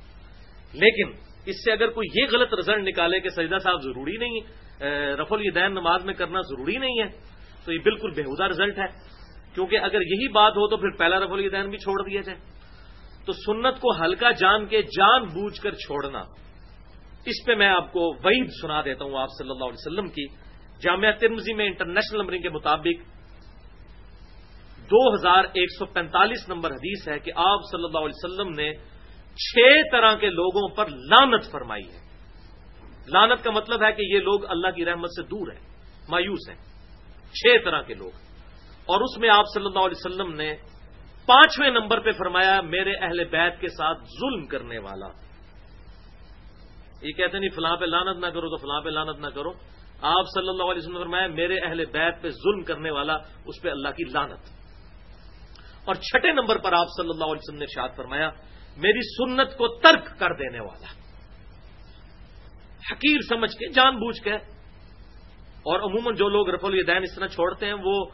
لیکن 0.73 1.32
اس 1.45 1.55
سے 1.65 1.71
اگر 1.71 1.87
کوئی 1.87 2.21
یہ 2.21 2.27
غلط 2.31 2.53
رزلٹ 2.53 2.87
نکالے 2.87 3.19
کہ 3.19 3.29
سجدہ 3.29 3.57
صاحب 3.57 3.81
ضروری 3.81 4.17
نہیں 4.17 4.39
رف 5.21 5.33
الیدین 5.33 5.71
نماز 5.71 6.05
میں 6.05 6.13
کرنا 6.13 6.39
ضروری 6.41 6.77
نہیں 6.77 6.99
ہے، 6.99 7.07
تو 7.65 7.73
یہ 7.73 7.79
بالکل 7.83 8.11
بےحدہ 8.11 8.43
رزلٹ 8.43 8.77
ہے۔ 8.77 8.85
کیونکہ 9.53 9.79
اگر 9.79 10.01
یہی 10.01 10.27
بات 10.27 10.51
ہو 10.51 10.67
تو 10.67 10.77
پھر 10.77 10.89
پہلا 10.89 11.19
رف 11.19 11.31
الیدین 11.31 11.69
بھی 11.69 11.77
چھوڑ 11.77 12.09
دیا 12.09 12.21
جائے۔ 12.21 12.39
تو 13.25 13.33
سنت 13.33 13.79
کو 13.81 14.03
ہلکا 14.03 14.31
جان 14.31 14.65
کے 14.65 14.81
جان 14.81 15.23
بوجھ 15.23 15.61
کر 15.61 15.71
چھوڑنا۔ 15.71 16.19
اس 17.25 17.45
پہ 17.45 17.55
میں 17.55 17.67
آپ 17.67 17.93
کو 17.93 18.13
وعید 18.23 18.49
سنا 18.61 18.81
دیتا 18.81 19.05
ہوں 19.05 19.17
آپ 19.17 19.29
صلی 19.39 19.49
اللہ 19.49 19.63
علیہ 19.63 19.87
وسلم 19.87 20.07
کی۔ 20.07 20.25
جامعہ 20.81 21.11
ترمزی 21.11 21.53
میں 21.53 21.65
انٹرنیشنل 21.65 22.19
نمبرنگ 22.19 22.41
کے 22.41 22.49
مطابق 22.49 23.01
دو 24.91 25.13
ہزار 25.13 25.43
ایک 25.43 25.69
سو 25.79 25.85
پینتالیس 25.85 26.49
نمبر 26.49 26.71
حدیث 26.71 27.07
ہے 27.07 27.19
کہ 27.19 27.31
آپ 27.35 27.59
صلی 27.71 27.83
اللہ 27.83 27.97
علیہ 27.97 28.23
وسلم 28.23 28.49
نے 28.49 28.71
چھ 29.35 29.81
طرح 29.91 30.15
کے 30.15 30.29
لوگوں 30.29 30.75
پر 30.75 30.87
لانت 30.87 31.51
فرمائی 31.51 31.83
ہے۔ 31.83 32.03
لانت 33.07 33.43
کا 33.43 33.51
مطلب 33.51 33.83
ہے 33.83 33.91
کہ 33.91 34.01
یہ 34.01 34.19
لوگ 34.19 34.45
اللہ 34.45 34.67
کی 34.67 34.85
رحمت 34.85 35.09
سے 35.09 35.23
دور 35.23 35.51
ہیں، 35.51 35.59
مایوس 36.09 36.49
ہیں۔ 36.49 36.57
چھ 37.33 37.65
طرح 37.65 37.81
کے 37.81 37.93
لوگ۔ 37.93 38.11
اور 38.85 39.01
اس 39.01 39.17
میں 39.17 39.29
آپ 39.29 39.45
صلی 39.53 39.65
اللہ 39.65 39.79
علیہ 39.79 40.05
وسلم 40.05 40.35
نے 40.35 40.55
پانچویں 41.25 41.71
نمبر 41.71 41.99
پہ 41.99 42.11
فرمایا، 42.11 42.61
میرے 42.61 42.93
اہل 43.01 43.23
بیت 43.23 43.61
کے 43.61 43.67
ساتھ 43.67 44.03
ظلم 44.03 44.47
کرنے 44.47 44.77
والا۔ 44.77 45.07
یہ 47.01 47.11
کہتے 47.11 47.39
نہیں، 47.39 47.49
فلاں 47.49 47.77
پہ 47.77 47.85
لانت 47.85 48.17
نہ 48.17 48.27
کرو 48.27 48.49
تو 48.49 48.57
فلاں 48.57 48.81
پہ 48.81 48.89
لانت 48.89 49.19
نہ 49.19 49.27
کرو۔ 49.27 49.49
آپ 50.01 50.25
صلی 50.35 50.49
اللہ 50.49 50.63
علیہ 50.63 50.81
وسلم 50.81 50.93
نے 50.93 50.99
فرمایا، 50.99 51.27
میرے 51.27 51.59
اہل 51.59 51.85
بیت 51.85 52.21
پہ 52.21 52.29
ظلم 52.29 52.63
کرنے 52.63 52.91
والا، 52.91 53.13
اس 53.45 53.61
پہ 53.61 53.69
اللہ 53.69 53.89
کی 53.89 54.03
لانت 54.03 54.49
اور 55.85 55.95
چھٹے 55.95 56.31
نمبر 56.31 56.57
پر 56.57 56.73
آپ 56.73 56.87
صلی 56.97 57.09
اللہ 57.09 57.23
علیہ 57.23 57.39
وسلم 57.43 57.59
نے 57.59 57.65
شاد 57.65 57.89
فرمایا 57.95 58.29
میری 58.77 59.01
سنت 59.01 59.57
کو 59.57 59.67
ترک 59.67 60.19
کر 60.19 60.33
دینے 60.33 60.59
والا 60.59 60.87
حقیر 62.91 63.17
سمجھ 63.29 63.51
کے، 63.51 63.71
جان 63.71 63.95
بوجھ 63.95 64.21
کے۔ 64.21 64.33
اور 65.63 65.79
عموماً 65.79 66.15
جو 66.15 66.29
لوگ 66.29 66.49
رف 66.49 66.65
الدین 66.65 67.03
اس 67.03 67.15
طرح 67.15 67.27
چھوڑتے 67.27 67.65
ہیں، 67.65 67.73
وہ 67.73 68.05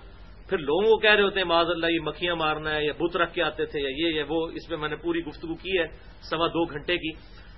پھر 0.49 0.57
لوگوں 0.57 0.84
کو 0.84 0.97
کہہ 0.97 1.12
رہے 1.12 1.22
ہوتے 1.22 1.39
ہیں 1.39 1.47
معذ 1.47 1.68
اللہ، 1.70 1.86
یہ 1.86 1.99
مکھیاں 1.99 2.36
مارنا 2.36 2.76
ہے 2.76 2.86
یا 2.86 2.93
بت 2.99 3.18
رکھ 3.18 3.34
کے 3.34 3.43
آتے 3.43 3.66
تھے، 3.66 3.80
یا 3.80 3.89
یہ، 3.89 4.16
یا 4.16 4.24
وہ، 4.30 4.47
اس 4.47 4.70
میں 4.70 4.78
میں 4.78 4.89
نے 4.89 4.95
پوری 4.95 5.20
گفتگو 5.20 5.55
کی 5.55 5.78
ہے 5.80 5.88
سوا 6.22 6.47
دو 6.47 6.66
گھنٹے 6.66 6.97
کی۔ 6.97 7.12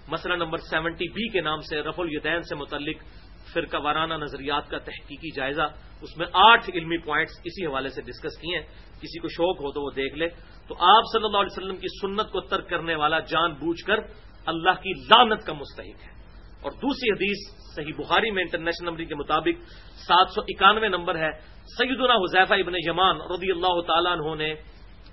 مسئلہ 0.08 0.34
نمبر 0.34 0.58
سیونٹی 0.58 1.08
بی 1.08 1.30
کے 1.30 1.42
نام 1.42 1.60
سے 1.60 1.82
رف 1.82 2.00
الدین 2.00 2.42
سے 2.42 2.56
متعلق 2.56 3.04
فرقہ 3.54 3.78
وارانہ 3.78 4.14
نظریات 4.14 4.70
کا 4.70 4.78
تحقیقی 4.78 5.30
جائزہ، 5.36 5.62
اس 6.02 6.18
میں 6.18 6.28
آٹھ 6.34 6.70
علمی 6.74 6.98
پوائنٹس 6.98 7.32
اسی 7.44 7.66
حوالے 7.66 7.90
سے 7.90 8.02
ڈسکس 8.02 8.38
کیے 8.38 8.60
ہیں۔ 8.60 8.66
کسی 9.02 9.20
کو 9.20 9.28
شوق 9.28 9.58
ہو 9.58 9.72
تو 9.72 9.82
وہ 9.82 9.90
دیکھ 9.90 10.16
لے۔ 10.16 10.28
تو 10.68 10.76
آپ 10.80 11.04
صلی 11.14 11.26
اللہ 11.26 11.38
علیہ 11.38 11.52
وسلم 11.52 11.76
کی 11.76 11.88
سنت 12.02 12.32
کو 12.32 12.42
ترک 12.42 12.70
کرنے 12.70 12.96
والا 12.96 13.20
جان 13.20 13.52
بوجھ 13.52 13.86
کر 13.86 13.96
اللہ 14.46 14.70
کی 14.70 14.92
لانت 14.92 15.46
کا 15.46 15.54
مستحق 15.54 16.04
ہے۔ 16.04 16.12
اور 16.62 16.72
دوسری 16.72 17.12
حدیث 17.12 17.62
صحیح 17.76 17.94
بخاری 17.98 18.32
میں 18.32 18.44
انٹرنیشنل 18.44 18.88
نمبر 18.88 19.04
کے 19.04 19.16
مطابق 19.16 19.64
سات 20.08 20.30
سو 20.36 20.42
اکانوے 20.42 20.88
نمبر 20.88 21.16
ہے۔ 21.16 21.32
سیدنا 21.78 22.14
حذیفہ 22.14 22.54
ابن 22.54 22.74
یمان 22.76 23.18
رضی 23.22 23.52
اللہ 23.52 23.82
تعالیٰ 23.82 24.12
عنہ 24.12 24.36
نے 24.36 24.54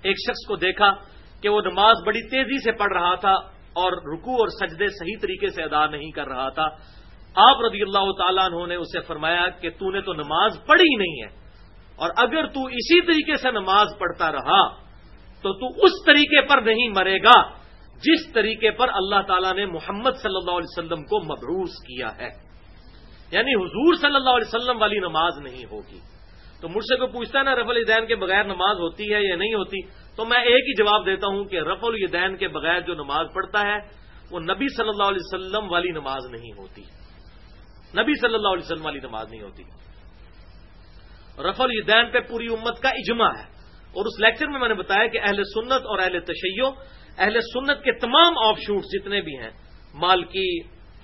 ایک 0.01 0.15
شخص 0.27 0.47
کو 0.47 0.55
دیکھا 0.55 0.93
کہ 1.41 1.49
وہ 1.49 1.61
نماز 1.61 1.95
بڑی 2.05 2.21
تیزی 2.21 2.63
سے 2.63 2.71
پڑھ 2.71 2.93
رہا 2.93 3.15
تھا 3.15 3.33
اور 3.73 3.91
رکو 3.91 4.31
اور 4.31 4.47
سجدے 4.47 4.87
صحیح 4.87 5.15
طریقے 5.21 5.47
سے 5.47 5.63
ادا 5.63 5.85
نہیں 5.85 6.11
کر 6.11 6.27
رہا 6.27 6.49
تھا۔ 6.49 6.67
آپ 7.35 7.61
رضی 7.69 7.81
اللہ 7.81 8.11
تعالیٰ 8.17 8.45
عنہ 8.45 8.65
نے 8.67 8.75
اسے 8.75 9.01
فرمایا 9.01 9.49
کہ 9.49 9.69
تو 9.69 9.91
نے 9.91 10.01
تو 10.01 10.13
نماز 10.13 10.57
پڑھی 10.65 10.83
ہی 10.83 10.95
نہیں 10.95 11.23
ہے۔ 11.23 11.48
اور 11.99 12.09
اگر 12.15 12.47
تو 12.47 12.65
اسی 12.65 13.01
طریقے 13.01 13.35
سے 13.35 13.51
نماز 13.51 13.87
پڑھتا 13.99 14.31
رہا، 14.31 14.75
تو 15.41 15.53
تو 15.53 15.85
اس 15.85 15.91
طریقے 16.05 16.47
پر 16.47 16.57
نہیں 16.61 16.89
مرے 16.89 17.17
گا 17.17 17.59
جس 17.97 18.33
طریقے 18.33 18.71
پر 18.71 18.89
اللہ 18.89 19.21
تعالیٰ 19.27 19.53
نے 19.53 19.65
محمد 19.65 20.11
صلی 20.21 20.35
اللہ 20.35 20.51
علیہ 20.51 20.77
وسلم 20.77 21.03
کو 21.03 21.23
مبروس 21.23 21.69
کیا 21.69 22.17
ہے۔ 22.17 22.29
یعنی 23.31 23.55
حضور 23.55 23.93
صلی 23.95 24.15
اللہ 24.15 24.29
علیہ 24.29 24.55
وسلم 24.55 24.81
والی 24.81 24.99
نماز 24.99 25.39
نہیں 25.39 25.65
ہوگی۔ 25.71 25.99
تو 26.61 26.69
مجھ 26.69 26.83
سے 26.83 26.97
کوئی 26.97 27.11
پوچھتا 27.11 27.39
ہے 27.39 27.43
نا 27.43 27.55
رف 27.55 27.67
الدین 27.67 28.05
کے 28.05 28.15
بغیر 28.15 28.43
نماز 28.43 28.77
ہوتی 28.79 29.13
ہے 29.13 29.23
یا 29.23 29.35
نہیں 29.35 29.53
ہوتی؟ 29.53 29.87
تو 30.15 30.25
میں 30.25 30.37
ایک 30.37 30.63
ہی 30.67 30.73
جواب 30.73 31.05
دیتا 31.05 31.27
ہوں 31.27 31.45
کہ 31.45 31.59
رف 31.59 31.83
الدین 31.83 32.37
کے 32.37 32.47
بغیر 32.47 32.79
جو 32.79 32.93
نماز 32.93 33.27
پڑھتا 33.33 33.61
ہے، 33.61 33.77
وہ 34.31 34.39
نبی 34.39 34.75
صلی 34.75 34.89
اللہ 34.89 35.03
علیہ 35.03 35.33
وسلم 35.33 35.71
والی 35.71 35.91
نماز 35.91 36.31
نہیں 36.31 36.51
ہوتی۔ 36.57 36.81
نبی 38.01 38.19
صلی 38.21 38.35
اللہ 38.35 38.47
علیہ 38.47 38.63
وسلم 38.63 38.85
والی 38.85 38.99
نماز 38.99 39.31
نہیں 39.31 39.41
ہوتی۔ 39.41 39.63
رف 41.39 41.61
الدین 41.61 42.11
پہ 42.11 42.19
پوری 42.19 42.45
امت 42.45 42.81
کا 42.81 42.89
اجماع 42.89 43.29
ہے۔ 43.29 43.59
اور 43.89 44.05
اس 44.05 44.19
لیکچر 44.19 44.47
میں 44.47 44.59
میں 44.59 44.67
نے 44.67 44.73
بتایا 44.73 45.07
کہ 45.07 45.19
اہل 45.23 45.43
سنت 45.43 45.71
اور 45.71 45.99
اہل 45.99 46.19
تشیع، 46.19 46.69
اہل 47.17 47.41
سنت 47.41 47.83
کے 47.83 47.91
تمام 47.91 48.33
آف 48.45 48.59
شوٹ 48.59 48.83
جتنے 48.83 49.21
بھی 49.21 49.37
ہیں، 49.37 49.49
مالکی، 49.93 50.59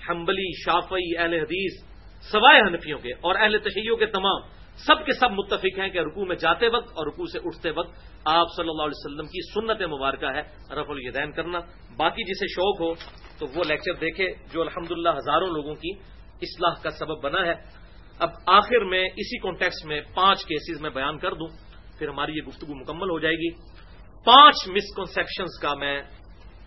حنبلی 0.08 0.52
شافئی 0.64 1.18
اہل 1.18 1.34
حدیث، 1.34 1.84
سوائے 2.32 2.60
حنفیوں 2.60 2.98
کے 2.98 3.12
اور 3.12 3.34
اہل 3.40 3.58
تشیعوں 3.58 3.96
کے 3.96 4.06
تمام، 4.06 4.40
سب 4.86 5.06
کے 5.06 5.12
سب 5.12 5.30
متفق 5.30 5.78
ہیں 5.78 5.88
کہ 5.88 5.98
رکو 5.98 6.24
میں 6.24 6.36
جاتے 6.36 6.68
وقت 6.68 6.88
اور 6.88 7.06
رکو 7.06 7.26
سے 7.26 7.38
اٹھتے 7.44 7.70
وقت 7.70 7.98
آپ 8.24 8.46
صلی 8.56 8.68
اللہ 8.68 8.82
علیہ 8.82 9.06
وسلم 9.06 9.26
کی 9.26 9.52
سنت 9.54 9.82
مبارکہ 9.82 10.26
ہے 10.26 10.40
رف 10.74 10.90
الدین 10.90 11.32
کرنا۔ 11.32 11.58
باقی 11.96 12.24
جسے 12.24 12.46
شوق 12.46 12.80
ہو 12.80 12.94
تو 13.38 13.46
وہ 13.46 13.64
لیکچر 13.68 13.92
دیکھے 13.92 14.32
جو 14.52 14.62
الحمد 14.62 14.90
ہزاروں 14.90 15.48
لوگوں 15.48 15.74
کی 15.74 15.90
اصلاح 16.42 16.82
کا 16.82 16.90
سبب 16.90 17.22
بنا 17.22 17.46
ہے۔ 17.46 17.85
اب 18.18 18.30
آخر 18.46 18.84
میں 18.84 19.04
اسی 19.04 19.38
کانٹیکس 19.38 19.84
میں 19.84 20.00
پانچ 20.14 20.44
کیسز 20.44 20.80
میں 20.80 20.90
بیان 20.90 21.18
کر 21.18 21.32
دوں، 21.32 21.48
پھر 21.98 22.08
ہماری 22.08 22.32
یہ 22.32 22.42
گفتگو 22.46 22.74
مکمل 22.74 23.10
ہو 23.10 23.18
جائے 23.18 23.34
گی۔ 23.34 23.50
پانچ 24.24 24.68
مسکنسپشنس 24.68 25.60
کا 25.62 25.74
میں 25.74 26.02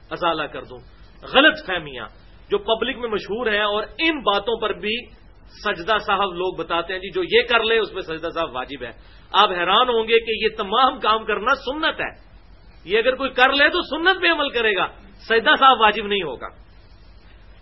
ازالہ 0.10 0.43
کر 0.43 0.64
دوں۔ 0.64 0.78
غلط 1.22 1.66
فہمیاں 1.66 2.06
جو 2.50 2.58
پبلک 2.58 2.97
میں 2.97 3.10
مشہور 3.10 3.47
ہیں 3.47 3.62
اور 3.62 3.84
ان 3.84 4.20
باتوں 4.20 4.62
پر 4.62 4.74
بھی 4.74 5.06
سجدہ 5.47 5.97
صاحب 6.06 6.34
لوگ 6.34 6.56
بتاتے 6.56 6.93
ہیں 6.93 7.00
جی 7.00 7.10
جو 7.12 7.24
یہ 7.24 7.47
کر 7.50 7.64
لے، 7.64 7.78
اس 7.78 7.91
میں 7.93 8.02
سجدہ 8.02 8.28
صاحب 8.34 8.56
واجب 8.56 8.84
ہے۔ 8.84 8.91
آپ 9.32 9.50
حیران 9.52 9.89
ہوں 9.89 10.04
گے 10.04 10.20
کہ 10.20 10.43
یہ 10.43 10.50
تمام 10.58 11.00
کام 11.00 11.26
کرنا 11.26 11.56
سنت 11.56 12.02
ہے۔ 12.02 12.30
یہ 12.86 12.97
اگر 12.97 13.16
کوئی 13.16 13.30
کر 13.30 13.54
لے 13.54 13.70
تو 13.70 13.82
سنت 13.82 14.22
پہ 14.22 14.32
عمل 14.32 14.50
کرے 14.50 14.76
گا۔ 14.76 14.88
سجدہ 15.14 15.50
صاحب 15.60 15.82
واجب 15.82 16.08
نہیں 16.08 16.24
ہوگا۔ 16.24 16.47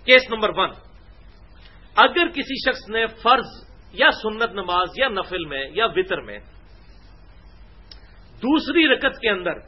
کیس 0.06 0.32
نمبر 0.32 0.50
ون 0.56 0.70
اگر 1.96 2.28
کسی 2.28 2.70
شخص 2.70 2.90
نے 2.90 3.06
فرض 3.08 3.67
یا 3.92 4.12
سنت 4.12 4.50
نماز 4.52 4.88
یا 4.98 5.08
نفل 5.08 5.46
میں 5.46 5.68
یا 5.72 5.86
وطر 5.96 6.22
میں، 6.22 6.40
دوسری 8.44 8.88
رکت 8.88 9.20
کے 9.20 9.30
اندر 9.30 9.60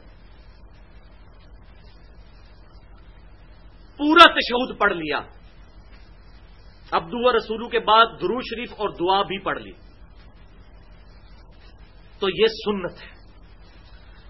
پورا 3.96 4.32
تشہد 4.32 4.78
پڑھ 4.78 4.92
لیا۔ 4.92 5.20
ابدو 6.90 7.36
رسولو 7.36 7.68
کے 7.68 7.78
بعد 7.78 8.06
درو 8.06 8.40
شریف 8.40 8.72
اور 8.72 8.88
دعا 8.88 9.22
بھی 9.22 9.38
پڑھ 9.38 9.58
لی۔ 9.58 9.72
تو 12.18 12.28
یہ 12.28 12.46
سنت 12.46 13.02
ہے۔ 13.02 13.20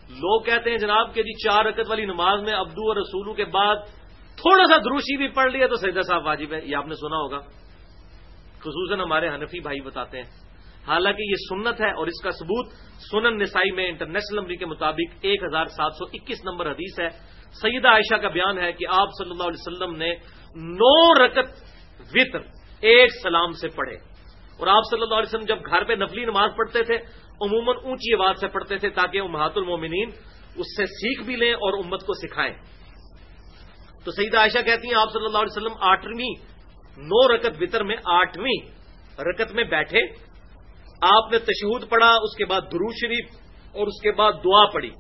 لوگ 0.09 0.43
کہتے 0.43 0.71
ہیں 0.71 0.79
جناب 0.79 1.15
کہ 1.15 1.23
جی 1.23 1.49
چار 1.49 1.65
رکت 1.65 1.89
والی 1.89 2.05
نماز 2.05 2.41
میں 2.41 2.53
ابدو 2.53 2.89
اور 2.89 2.97
رسولو 2.97 3.35
کے 3.35 3.45
بعد 3.45 3.77
تھوڑا 4.37 4.65
سا 4.65 4.77
دروشی 4.77 5.17
بھی 5.17 5.29
پڑھ 5.29 5.53
لیا 5.53 5.67
تو 5.67 5.77
سیدہ 5.77 6.01
صاحب 6.07 6.27
واجب 6.27 6.53
ہے، 6.53 6.61
یہ 6.65 6.77
آپ 6.77 6.87
نے 6.87 6.95
سنا 6.95 7.17
ہوگا۔ 7.17 7.60
خصوصاً 8.61 9.01
ہمارے 9.01 9.29
حنفی 9.29 9.61
بھائی 9.61 9.81
بتاتے 9.81 10.19
ہیں۔ 10.19 10.31
حالانکہ 10.87 11.23
یہ 11.23 11.35
سنت 11.49 11.81
ہے 11.81 11.91
اور 11.91 12.07
اس 12.07 12.23
کا 12.23 12.31
ثبوت 12.31 12.73
سنن 13.11 13.39
نسائی 13.39 13.71
میں 13.71 13.89
انٹرنیشنل 13.89 14.39
نمبر 14.39 14.55
کے 14.55 14.67
مطابق 14.67 15.15
ایک 15.21 15.43
ہزار 15.43 15.67
سات 15.67 15.93
سو 15.99 16.05
اکیس 16.05 16.45
نمبر 16.45 16.71
حدیث 16.71 17.01
ہے۔ 17.01 17.09
سیدہ 17.53 17.89
عائشہ 17.89 18.15
کا 18.15 18.29
بیان 18.29 18.59
ہے 18.59 18.73
کہ 18.73 18.87
آپ 18.89 19.09
صلی 19.19 19.31
اللہ 19.31 19.43
علیہ 19.43 19.73
وسلم 19.73 19.97
نے 19.97 20.15
نو 20.57 21.25
رکت 21.25 21.63
وطر 22.15 22.41
ایک 22.81 23.11
سلام 23.23 23.53
سے 23.53 23.69
پڑھے۔ 23.69 23.95
اور 24.59 24.67
آپ 24.67 24.83
صلی 24.91 25.03
اللہ 25.03 25.15
علیہ 25.15 25.29
وسلم 25.29 25.45
جب 25.45 25.59
گھر 25.67 25.85
پہ 25.85 25.93
نفلی 25.93 26.25
نماز 26.25 26.51
پڑھتے 26.57 26.83
تھے، 26.83 26.95
عموماً 27.41 27.77
اونچی 27.85 28.15
آواز 28.15 28.41
سے 28.41 28.49
پڑھتے 28.49 28.77
تھے 28.77 28.91
تاکہ 28.91 29.21
وہ 29.21 29.39
المومنین 29.39 30.09
اس 30.57 30.77
سے 30.77 30.87
سیکھ 30.87 31.23
بھی 31.23 31.37
لیں 31.37 31.53
اور 31.53 31.85
امت 31.85 32.01
کو 32.01 32.13
سکھائیں۔ 32.15 32.55
تو 34.05 34.11
سیدہ 34.11 34.39
عائشہ 34.39 34.59
کہتی 34.59 34.89
ہیں، 34.89 34.95
آپ 34.95 35.13
صلی 35.13 35.25
اللہ 35.25 35.39
علیہ 35.39 35.57
وسلم 35.57 35.75
آٹھویں 35.81 36.60
نو 36.97 37.37
رکت 37.37 37.51
وطر 37.61 37.85
میں 37.85 37.97
آٹھویں 38.05 38.69
رکت 39.21 39.53
میں 39.53 39.65
بیٹھے۔ 39.65 40.01
آپ 41.01 41.33
نے 41.33 41.39
تشہود 41.39 41.89
پڑھا، 41.89 42.11
اس 42.11 42.37
کے 42.37 42.45
بعد 42.45 42.61
درو 42.61 42.93
شریف 42.93 43.27
اور 43.73 43.87
اس 43.87 44.03
کے 44.03 44.13
بعد 44.13 44.33
دعا 44.33 44.67
پڑھی۔ 44.67 44.91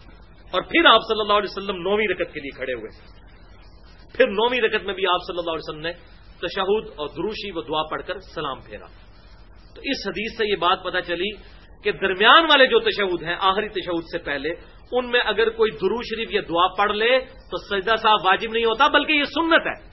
اور 0.51 0.63
پھر 0.63 0.87
آپ 0.87 1.01
صلی 1.09 1.21
اللہ 1.21 1.33
علیہ 1.33 1.51
وسلم 1.51 1.77
نویں 1.77 2.09
رکت 2.09 2.35
کے 2.35 2.41
لیے 2.41 2.57
کھڑے 2.57 2.73
ہوئے۔ 2.73 3.21
پھر 4.17 4.27
نویں 4.27 4.61
رکت 4.61 4.85
میں 4.85 4.95
بھی 4.95 5.07
آپ 5.07 5.21
صلی 5.27 5.39
اللہ 5.39 5.51
علیہ 5.51 5.69
وسلم 5.69 5.81
نے 5.81 5.93
تشہد 6.37 6.99
اور 6.99 7.09
دروشی 7.09 7.51
و 7.51 7.63
دعا 7.63 7.83
پڑھ 7.83 8.03
کر 8.07 8.19
سلام 8.21 8.61
پھیرا۔ 8.61 8.87
تو 9.75 9.81
اس 9.85 10.07
حدیث 10.07 10.39
سے 10.39 10.51
یہ 10.51 10.57
بات 10.57 10.85
پتہ 10.85 10.99
چلی 10.99 11.31
کہ 11.83 11.93
درمیان 11.93 12.45
والے 12.45 12.67
جو 12.67 12.81
تشہد 12.81 13.23
ہیں، 13.23 13.37
آخری 13.41 13.69
تشہد 13.69 14.05
سے 14.13 14.19
پہلے، 14.19 14.49
ان 14.93 15.11
میں 15.11 15.21
اگر 15.21 15.51
کوئی 15.51 15.71
درو 15.71 16.03
شریف 16.03 16.29
یا 16.33 16.41
دعا 16.49 16.75
پڑھ 16.75 16.97
لے 16.97 17.19
تو 17.21 17.57
سجدہ 17.57 17.97
صاحب 17.97 18.19
واجب 18.25 18.53
نہیں 18.53 18.65
ہوتا، 18.65 18.89
بلکہ 18.89 19.13
یہ 19.13 19.25
سنت 19.25 19.67
ہے۔ 19.67 19.90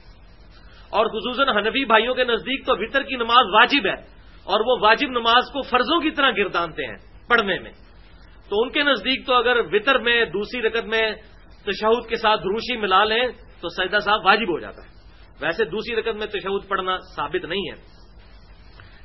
اور 0.89 1.05
خصوصاً 1.05 1.57
حنفی 1.57 1.85
بھائیوں 1.85 2.15
کے 2.15 2.23
نزدیک 2.23 2.65
تو 2.65 2.73
وطر 2.75 3.03
کی 3.03 3.15
نماز 3.15 3.45
واجب 3.53 3.85
ہے 3.85 3.93
اور 4.43 4.59
وہ 4.59 4.77
واجب 4.81 5.09
نماز 5.09 5.43
کو 5.53 5.61
فرضوں 5.61 5.99
کی 5.99 6.11
طرح 6.11 6.31
گردانتے 6.31 6.85
ہیں 6.85 6.97
پڑھنے 7.29 7.59
میں۔ 7.59 7.71
تو 8.49 8.61
ان 8.61 8.69
کے 8.69 8.83
نزدیک 8.83 9.27
تو 9.27 9.33
اگر 9.33 9.57
وطر 9.71 9.99
میں 9.99 10.25
دوسری 10.25 10.61
رکت 10.61 10.85
میں 10.85 11.11
تشہد 11.65 12.09
کے 12.09 12.15
ساتھ 12.15 12.41
دروشی 12.41 12.77
ملا 12.77 13.03
لیں 13.03 13.27
تو 13.61 13.69
سجدہ 13.69 13.97
صاحب 13.99 14.25
واجب 14.25 14.49
ہو 14.49 14.59
جاتا 14.59 14.81
ہے۔ 14.81 14.89
ویسے 15.41 15.65
دوسری 15.65 15.95
رقم 15.95 16.17
میں 16.17 16.27
تشہد 16.27 16.67
پڑھنا 16.67 16.97
ثابت 17.15 17.45
نہیں 17.45 17.61
ہے۔ 17.61 17.81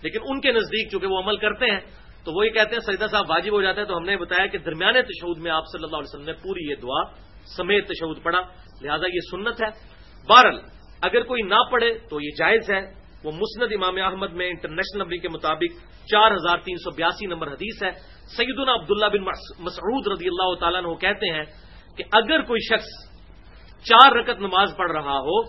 لیکن 0.02 0.18
ان 0.22 0.40
کے 0.40 0.52
نزدیک 0.52 0.90
چونکہ 0.90 1.06
وہ 1.06 1.18
عمل 1.18 1.36
کرتے 1.36 1.70
ہیں، 1.70 1.80
تو 2.24 2.38
وہ 2.38 2.46
یہ 2.46 2.50
کہتے 2.50 2.76
ہیں 2.76 2.92
سجدہ 2.92 3.06
صاحب 3.10 3.24
واجب 3.28 3.52
ہو 3.52 3.62
جاتا 3.62 3.80
ہے۔ 3.80 3.86
تو 3.86 3.96
ہم 3.96 4.04
نے 4.04 4.16
بتایا 4.16 4.46
کہ 4.46 4.58
درمیانے 4.58 5.02
تشہد 5.02 5.38
میں 5.38 5.50
آپ 5.50 5.62
صلی 5.72 5.84
اللہ 5.84 5.96
علیہ 5.96 6.14
وسلم 6.14 6.24
نے 6.24 6.32
پوری 6.32 6.70
یہ 6.70 6.74
دعا، 6.74 7.14
سمیت 7.56 7.88
تشہد 7.88 8.22
پڑھا۔ 8.22 8.40
لہذا 8.82 9.06
یہ 9.06 9.20
سنت 9.30 9.62
ہے۔ 9.62 9.68
بہرل 10.28 10.58
اگر 11.02 11.22
کوئی 11.22 11.42
نہ 11.42 11.70
پڑھے 11.70 11.98
تو 11.98 12.20
یہ 12.20 12.30
جائز 12.38 12.70
ہے۔ 12.70 13.02
وہ 13.24 13.32
مسند 13.32 13.72
امام 13.72 13.96
احمد 14.02 14.32
میں 14.32 14.48
انٹرنیشنل 14.48 15.02
نمبر 15.02 15.16
کے 15.16 15.28
مطابق 15.28 15.78
چار 16.06 16.30
ہزار 16.30 16.58
تین 16.58 16.76
سو 16.76 16.90
بیاسی 16.90 17.26
نمبر 17.26 17.48
حدیث 17.48 17.82
ہے۔ 17.82 17.90
سیدنا 18.36 18.74
عبداللہ 18.74 19.06
بن 19.06 19.24
مسعود 19.58 20.06
رضی 20.06 20.26
اللہ 20.26 20.54
تعالیٰ 20.60 20.84
وہ 20.84 20.94
کہتے 20.94 21.30
ہیں 21.34 21.44
کہ 21.96 22.04
اگر 22.12 22.42
کوئی 22.42 22.60
شخص 22.60 22.88
چار 23.84 24.12
رکت 24.12 24.40
نماز 24.40 24.76
پڑھ 24.76 24.92
رہا 24.92 25.18
ہو 25.18 25.42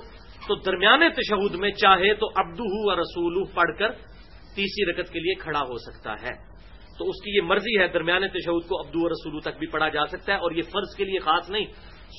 تو 0.47 0.55
درمیانے 0.55 1.09
تشہد 1.09 1.55
میں 1.55 1.71
چاہے 1.71 2.13
تو 2.13 2.27
ابدو 2.35 2.89
اور 2.89 2.97
رسول 2.97 3.43
پڑھ 3.53 3.77
کر 3.77 3.91
تیسری 4.55 4.91
رکت 4.91 5.13
کے 5.13 5.19
لیے 5.19 5.33
کھڑا 5.33 5.59
ہو 5.59 5.77
سکتا 5.77 6.13
ہے۔ 6.13 6.53
تو 6.97 7.09
اس 7.09 7.15
کی 7.23 7.37
یہ 7.37 7.41
مرضی 7.41 7.79
ہے 7.79 7.87
درمیانے 7.87 8.27
تشہد 8.27 8.67
کو 8.67 8.79
ابدو 8.79 8.99
اور 8.99 9.11
رسولو 9.11 9.39
تک 9.39 9.59
بھی 9.59 9.67
پڑھا 9.67 9.89
جا 9.89 10.05
سکتا 10.05 10.33
ہے 10.33 10.37
اور 10.37 10.51
یہ 10.51 10.61
فرض 10.61 10.95
کے 10.95 11.03
لیے 11.03 11.19
خاص 11.19 11.49
نہیں۔ 11.49 11.65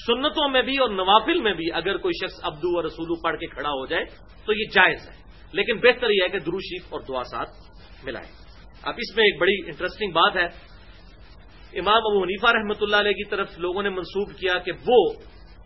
سنتوں 0.07 0.49
میں 0.49 0.62
بھی 0.62 0.76
اور 0.76 0.88
نوافل 0.88 1.40
میں 1.40 1.55
بھی 1.55 1.72
اگر 1.72 1.97
کوئی 1.97 2.26
شخص 2.26 2.40
ابدو 2.42 2.76
اور 2.76 2.84
رسولو 2.84 3.22
پڑھ 3.22 3.36
کے 3.36 3.47
کھڑا 3.47 3.70
ہو 3.70 3.86
جائے 3.86 4.05
تو 4.47 4.53
یہ 4.53 4.64
جائز 4.74 5.09
ہے۔ 5.09 5.24
لیکن 5.53 5.76
بہتر 5.76 6.11
یہ 6.11 6.18
ہے 6.22 6.28
کہ 6.28 6.38
درو 6.38 6.59
شریف 6.59 6.82
اور 6.88 7.01
دعا 7.01 7.22
ساتھ 7.24 7.51
ملائے 8.05 8.26
اب 8.82 8.95
اس 8.97 9.16
میں 9.16 9.24
ایک 9.24 9.40
بڑی 9.40 9.53
انٹرسٹنگ 9.66 10.11
بات 10.11 10.36
ہے۔ 10.36 10.74
امام 11.78 11.97
ابو 11.97 12.22
حنیفہ 12.22 12.47
رحمۃ 12.47 12.80
اللہ 12.80 12.97
علیہ 12.97 13.12
کی 13.12 13.24
طرف 13.24 13.59
لوگوں 13.59 13.82
نے 13.82 13.88
منسوخ 13.88 14.36
کیا 14.36 14.59
کہ 14.59 14.72
وہ 14.72 15.12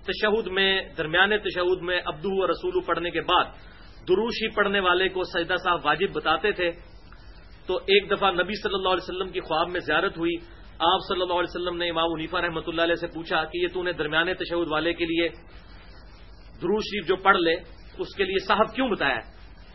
تشہد 0.06 0.46
میں، 0.46 0.82
درمیان 0.98 1.38
تشہد 1.38 1.82
میں 1.82 2.00
ابدو 2.04 2.42
و 2.42 2.46
رسول 2.46 2.80
پڑھنے 2.86 3.10
کے 3.10 3.20
بعد 3.20 3.44
دروشی 4.08 4.48
پڑھنے 4.48 4.80
والے 4.80 5.08
کو 5.08 5.24
سجدہ 5.24 5.54
صاحب 5.64 5.80
واجب 5.84 6.12
بتاتے 6.12 6.52
تھے۔ 6.52 6.72
تو 7.66 7.76
ایک 7.76 8.10
دفعہ 8.10 8.30
نبی 8.30 8.62
صلی 8.62 8.74
اللہ 8.74 8.88
علیہ 8.88 9.10
وسلم 9.10 9.28
کی 9.28 9.40
خواب 9.40 9.68
میں 9.68 9.80
زیارت 9.80 10.18
ہوئی۔ 10.18 10.57
آپ 10.80 11.00
صلی 11.08 11.22
اللہ 11.22 11.32
علیہ 11.32 11.56
وسلم 11.56 11.76
نے 11.76 11.88
امام 11.88 12.12
عنیفا 12.14 12.42
رحمۃ 12.42 12.60
اللہ 12.66 12.82
علیہ 12.82 12.94
سے 12.94 13.06
پوچھا 13.06 13.44
کہ 13.44 13.58
یہ 13.58 13.68
تو 13.72 13.82
نے 13.82 13.92
درمیان 13.92 14.34
تشہد 14.34 14.68
والے 14.68 14.92
کے 14.92 15.04
لیے 15.04 15.28
درو 16.62 16.80
شریف 16.80 17.08
جو 17.08 17.16
پڑھ 17.16 17.36
لے، 17.36 17.54
اس 17.98 18.14
کے 18.16 18.24
لیے 18.24 18.46
صاحب 18.46 18.74
کیوں 18.74 18.88
بتایا؟ 18.88 19.18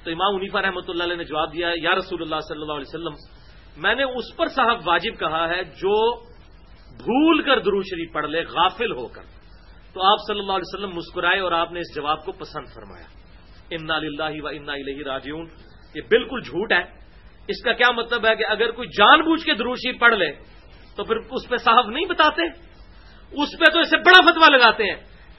تو 0.03 0.11
امام 0.11 0.35
عنیفا 0.35 0.61
رحمۃ 0.61 0.87
اللہ 0.87 1.03
علیہ 1.03 1.15
نے 1.15 1.23
جواب 1.23 1.53
دیا، 1.53 1.69
یا 1.81 1.91
رسول 1.95 2.21
اللہ 2.21 2.35
صلی 2.47 2.61
اللہ 2.61 2.73
علیہ 2.73 2.95
وسلم، 2.95 3.13
میں 3.77 3.95
نے 3.95 4.03
اس 4.03 4.35
پر 4.35 4.47
صاحب 4.47 4.79
واجب 4.85 5.19
کہا 5.19 5.49
ہے، 5.49 5.63
جو 5.63 6.15
بھول 6.97 7.41
کر 7.41 7.59
درو 7.59 7.81
شریف 7.81 8.13
پڑھ 8.13 8.29
لے، 8.29 8.41
غافل 8.41 8.91
ہو 8.91 9.07
کر۔ 9.07 9.21
تو 9.93 10.03
آپ 10.11 10.17
صلی 10.27 10.39
اللہ 10.39 10.51
علیہ 10.51 10.75
وسلم 10.75 10.95
مسکرائے 10.95 11.39
اور 11.39 11.51
آپ 11.51 11.71
نے 11.71 11.79
اس 11.79 11.95
جواب 11.95 12.25
کو 12.25 12.31
پسند 12.31 12.65
فرمایا۔ 12.75 13.05
انا 13.69 13.95
اللہ 13.95 14.43
و 14.43 14.47
انا 14.47 14.73
الہ 14.73 15.03
راجعون۔ 15.05 15.47
یہ 15.95 16.01
بالکل 16.09 16.41
جھوٹ 16.41 16.71
ہے۔ 16.71 16.81
اس 17.47 17.63
کا 17.63 17.73
کیا 17.73 17.91
مطلب 17.91 18.25
ہے 18.25 18.35
کہ 18.35 18.43
اگر 18.49 18.71
کوئی 18.71 18.87
جان 18.87 19.21
بوجھ 19.21 19.45
کے 19.45 19.53
دروشی 19.53 19.97
پڑھ 19.97 20.15
لے 20.15 20.52
تو 20.95 21.03
پھر 21.03 21.15
اس 21.15 21.49
پہ 21.49 21.55
صاحب 21.55 21.89
نہیں 21.89 22.05
بتاتے؟ 22.05 22.41
اس 23.31 23.49
پہ 23.59 23.69
تو 23.73 23.79
اسے 23.79 23.97
بڑا 23.97 24.31
فتوا 24.31 24.47
لگاتے 24.49 24.83
ہیں۔ 24.83 24.95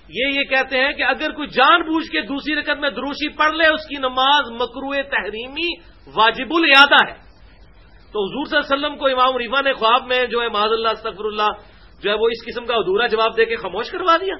یہ 0.09 0.39
یہ 0.39 0.43
کہتے 0.45 0.79
ہیں 0.79 0.93
کہ 0.93 1.03
اگر 1.03 1.31
کوئی 1.31 1.49
جان 1.49 1.81
بوجھ 1.81 2.11
کے 2.11 2.21
دوسری 2.21 2.55
رقم 2.55 2.81
میں 2.81 2.91
دروشی 2.91 3.29
پڑھ 3.29 3.55
لے، 3.55 3.75
اس 3.75 3.87
کی 3.87 3.97
نماز 3.97 4.51
مکرو 4.51 5.03
تحریمی 5.03 5.75
واجب 6.15 6.47
الیادہ 6.51 7.07
ہے۔ 7.07 7.25
تو 8.13 8.25
حضور 8.25 8.47
صلی 8.47 8.57
اللہ 8.57 8.75
علیہ 8.75 8.87
وسلم 8.87 8.99
کو 8.99 9.07
امام 9.07 9.37
ریفا 9.37 9.61
نے 9.61 9.73
خواب 9.73 10.07
میں 10.07 10.27
جو 10.27 10.43
ہے 10.43 10.49
معذ 10.49 10.73
اللہ، 10.73 10.89
استغفر 10.89 11.25
اللہ، 11.25 11.49
جو 12.03 12.11
ہے، 12.11 12.15
وہ 12.15 12.27
اس 12.27 12.47
قسم 12.47 12.65
کا 12.65 12.75
ادھورا 12.75 13.07
جواب 13.07 13.37
دے 13.37 13.45
کے 13.45 13.57
خاموش 13.57 13.91
کروا 13.91 14.17
دیا۔ 14.17 14.35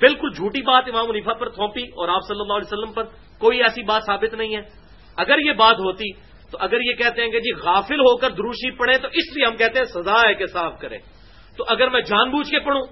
بالکل 0.00 0.30
جھوٹی 0.30 0.62
بات 0.62 0.84
امام 0.88 1.08
منیفا 1.08 1.32
پر 1.32 1.48
تھوپی 1.48 1.82
اور 1.82 2.08
آپ 2.08 2.20
صلی 2.28 2.40
اللہ 2.40 2.52
علیہ 2.52 2.74
وسلم 2.74 2.92
پر 2.92 3.02
کوئی 3.38 3.62
ایسی 3.62 3.82
بات 3.82 4.02
ثابت 4.06 4.34
نہیں 4.34 4.56
ہے۔ 4.56 4.60
اگر 5.16 5.38
یہ 5.38 5.52
بات 5.52 5.78
ہوتی 5.78 6.31
تو 6.52 6.58
اگر 6.60 6.80
یہ 6.80 6.92
کہتے 6.92 7.22
ہیں 7.22 7.28
کہ 7.28 7.40
جی 7.40 7.52
غافل 7.52 8.00
ہو 8.00 8.16
کر 8.16 8.30
دروشی 8.30 8.70
پڑھے 8.70 8.98
تو 8.98 9.08
اس 9.08 9.36
لیے 9.36 9.44
ہم 9.46 9.56
کہتے 9.56 9.78
ہیں 9.78 9.84
سزا 9.84 10.28
ہے 10.28 10.34
کہ 10.34 10.46
صاف 10.46 10.78
کرے 10.78 10.98
تو 11.56 11.64
اگر 11.68 11.88
میں 11.88 12.00
جان 12.00 12.30
بوجھ 12.30 12.50
کے 12.50 12.60
پڑھوں 12.60 12.82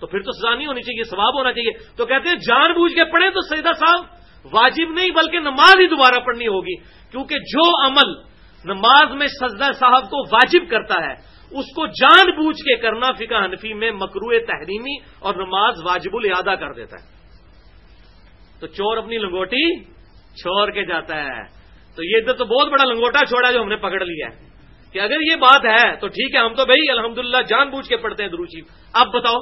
تو 0.00 0.06
پھر 0.06 0.20
تو 0.20 0.32
سزا 0.32 0.54
نہیں 0.54 0.66
ہونی 0.66 0.82
چاہیے، 0.82 1.04
ثواب 1.04 1.38
ہونا 1.38 1.52
چاہیے۔ 1.52 1.70
تو 1.96 2.06
کہتے 2.06 2.28
ہیں 2.28 2.36
جان 2.36 2.72
بوجھ 2.72 2.94
کے 2.94 3.04
پڑھے 3.04 3.30
تو 3.30 3.40
سیدہ 3.40 3.68
صاحب 3.78 4.04
واجب 4.52 4.90
نہیں 4.90 5.10
بلکہ 5.10 5.38
نماز 5.38 5.80
ہی 5.80 5.86
دوبارہ 5.86 6.20
پڑھنی 6.20 6.46
ہوگی۔ 6.46 6.74
کیونکہ 7.10 7.36
جو 7.38 7.86
عمل 7.86 8.20
نماز 8.64 9.14
میں 9.14 9.26
سجدہ 9.26 9.72
صاحب 9.72 10.10
کو 10.10 10.34
واجب 10.34 10.70
کرتا 10.70 10.94
ہے، 11.02 11.12
اس 11.50 11.64
کو 11.76 11.86
جان 11.86 12.30
بوجھ 12.30 12.56
کے 12.56 12.76
کرنا 12.76 13.12
فقہ 13.12 13.44
حنفی 13.44 13.74
میں 13.74 13.90
مکرو 13.90 14.46
تحریمی 14.46 14.96
اور 15.18 15.34
نماز 15.34 15.74
واجب 15.84 16.16
الادا 16.16 16.54
کر 16.54 16.72
دیتا 16.72 16.96
ہے۔ 16.96 17.08
تو 18.60 18.66
چور 18.66 18.96
اپنی 18.96 19.18
لنگوٹی 19.18 19.84
چھوڑ 20.34 20.70
کے 20.70 20.84
جاتا 20.84 21.24
ہے۔ 21.24 21.59
تو 21.96 22.02
یہ 22.02 22.16
ادھر 22.16 22.34
تو 22.34 22.44
بہت 22.46 22.68
بڑا 22.68 22.84
لنگوٹا 22.84 23.24
چھوڑا 23.26 23.50
جو 23.50 23.62
ہم 23.62 23.68
نے 23.68 23.76
پکڑ 23.78 24.04
لیا 24.04 24.26
ہے 24.26 24.48
کہ 24.94 24.98
اگر 25.00 25.20
یہ 25.22 25.36
بات 25.36 25.64
ہے 25.66 25.96
تو 25.96 26.08
ٹھیک 26.08 26.34
ہے، 26.34 26.40
ہم 26.40 26.54
تو 26.54 26.64
بھائی 26.66 26.90
الحمدللہ 26.90 27.42
جان 27.48 27.70
بوجھ 27.70 27.88
کے 27.88 27.96
پڑھتے 27.96 28.22
ہیں 28.22 28.30
دروشی 28.30 28.60
اب 28.94 29.06
بتاؤ، 29.14 29.38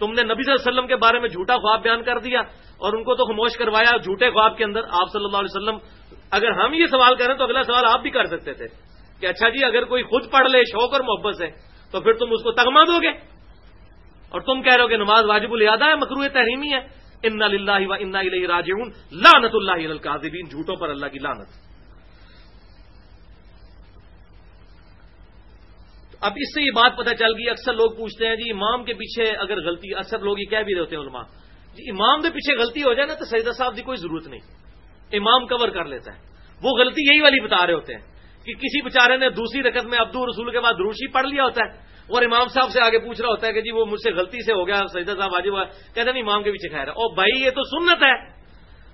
تم 0.00 0.12
نے 0.12 0.22
نبی 0.22 0.42
صلی 0.42 0.52
اللہ 0.52 0.60
علیہ 0.60 0.70
وسلم 0.70 0.86
کے 0.86 0.96
بارے 0.96 1.18
میں 1.18 1.28
جھوٹا 1.28 1.56
خواب 1.56 1.82
بیان 1.82 2.02
کر 2.02 2.18
دیا 2.18 2.40
اور 2.78 2.92
ان 2.92 3.02
کو 3.04 3.14
تو 3.14 3.24
خاموش 3.24 3.56
کروایا 3.58 3.96
جھوٹے 3.96 4.30
خواب 4.30 4.56
کے 4.56 4.64
اندر 4.64 4.82
آپ 4.92 5.12
صلی 5.12 5.24
اللہ 5.24 5.36
علیہ 5.36 5.54
وسلم۔ 5.54 5.78
اگر 6.30 6.50
ہم 6.52 6.74
یہ 6.74 6.86
سوال 6.86 7.14
کریں 7.16 7.34
تو 7.34 7.44
اگلا 7.44 7.62
سوال 7.62 7.84
آپ 7.90 8.00
بھی 8.02 8.10
کر 8.10 8.26
سکتے 8.26 8.52
تھے 8.52 8.66
کہ 9.20 9.26
اچھا 9.26 9.48
جی 9.48 9.64
اگر 9.64 9.84
کوئی 9.84 10.02
خود 10.02 10.30
پڑھ 10.30 10.48
لے، 10.50 10.62
شوق 10.64 10.92
اور 10.92 11.00
محبت 11.00 11.36
سے، 11.36 11.48
تو 11.92 12.00
پھر 12.00 12.12
تم 12.12 12.32
اس 12.32 12.42
کو 12.42 12.52
تگما 12.52 12.82
دو 12.84 13.00
گے؟ 13.00 13.12
اور 14.32 14.40
تم 14.40 14.62
کہہ 14.62 14.72
رہے 14.72 14.82
ہو 14.82 14.88
کہ 14.88 14.96
نماز 14.96 15.24
واجب 15.24 15.52
الیادا 15.52 15.86
ہے 15.86 15.94
مکرو 15.96 16.28
تحریمی 16.28 16.72
ہے۔ 16.72 16.80
ان 17.22 17.42
اللہ 17.42 17.86
و 17.86 17.92
انا 17.92 18.22
راج 18.48 18.70
لانت 19.12 19.54
اللہ 19.54 19.88
القاظبین 19.88 20.48
جھوٹوں 20.48 20.76
پر 20.76 20.88
اللہ 20.88 21.06
کی 21.06 21.18
لانت 21.18 21.48
اب 26.20 26.32
اس 26.36 26.54
سے 26.54 26.62
یہ 26.62 26.70
بات 26.74 26.96
پتہ 26.96 27.14
چل 27.14 27.32
گئی، 27.38 27.50
اکثر 27.50 27.72
لوگ 27.72 27.90
پوچھتے 27.90 28.28
ہیں 28.28 28.36
جی 28.36 28.50
امام 28.52 28.84
کے 28.84 28.94
پیچھے 28.94 29.36
اگر 29.36 29.66
غلطی، 29.66 29.94
اکثر 29.94 30.18
لوگ 30.18 30.38
یہ 30.38 30.44
کہہ 30.44 30.62
بھی 30.66 30.74
رہے 30.74 30.80
ہوتے 30.80 30.96
ہیں 30.96 31.02
علماء 31.02 31.22
جی 31.74 31.90
امام 31.90 32.22
کے 32.22 32.30
پیچھے 32.30 32.56
غلطی 32.58 32.82
ہو 32.82 32.94
جائے 32.94 33.08
نا 33.08 33.14
تو 33.14 33.24
سیدہ 33.24 33.50
صاحب 33.58 33.76
کی 33.76 33.82
کوئی 33.82 33.96
ضرورت 33.96 34.26
نہیں۔ 34.26 34.40
امام 35.12 35.46
کور 35.46 35.68
کر 35.68 35.84
لیتا 35.84 36.14
ہے۔ 36.14 36.18
وہ 36.62 36.78
غلطی 36.78 37.02
یہی 37.02 37.20
والی 37.20 37.40
بتا 37.40 37.66
رہے 37.66 37.74
ہوتے 37.74 37.94
ہیں 37.94 38.02
کہ 38.44 38.54
کسی 38.54 38.82
بےچارے 38.82 39.16
نے 39.16 39.30
دوسری 39.30 39.62
رقط 39.62 39.86
میں 39.86 39.98
عبدو 39.98 40.26
رسول 40.26 40.50
کے 40.50 40.60
بعد 40.60 40.74
روشی 40.74 41.12
پڑھ 41.12 41.26
لیا 41.26 41.44
ہوتا 41.44 41.60
ہے۔ 41.64 41.95
اور 42.08 42.22
امام 42.22 42.48
صاحب 42.48 42.70
سے 42.70 42.80
آگے 42.86 42.98
پوچھ 42.98 43.20
رہا 43.20 43.28
ہوتا 43.28 43.46
ہے 43.46 43.52
کہ 43.52 43.60
جی 43.60 43.70
وہ 43.70 43.84
مجھ 43.84 44.00
سے 44.02 44.10
غلطی 44.10 44.44
سے 44.44 44.52
ہو 44.52 44.66
گیا 44.66 44.80
سیدہ 44.92 45.12
صاحب 45.18 45.32
واجب 45.32 45.52
ہوا۔ 45.52 45.64
کہتے 45.64 46.10
ہیں 46.10 46.20
امام 46.20 46.42
کے 46.42 46.52
پیچھے 46.52 46.68
خیر 46.68 46.84
ہے۔ 46.84 46.92
اور 46.92 47.14
بھائی، 47.14 47.44
یہ 47.44 47.50
تو 47.50 47.62
سنت 47.62 48.02
ہے۔ 48.02 48.30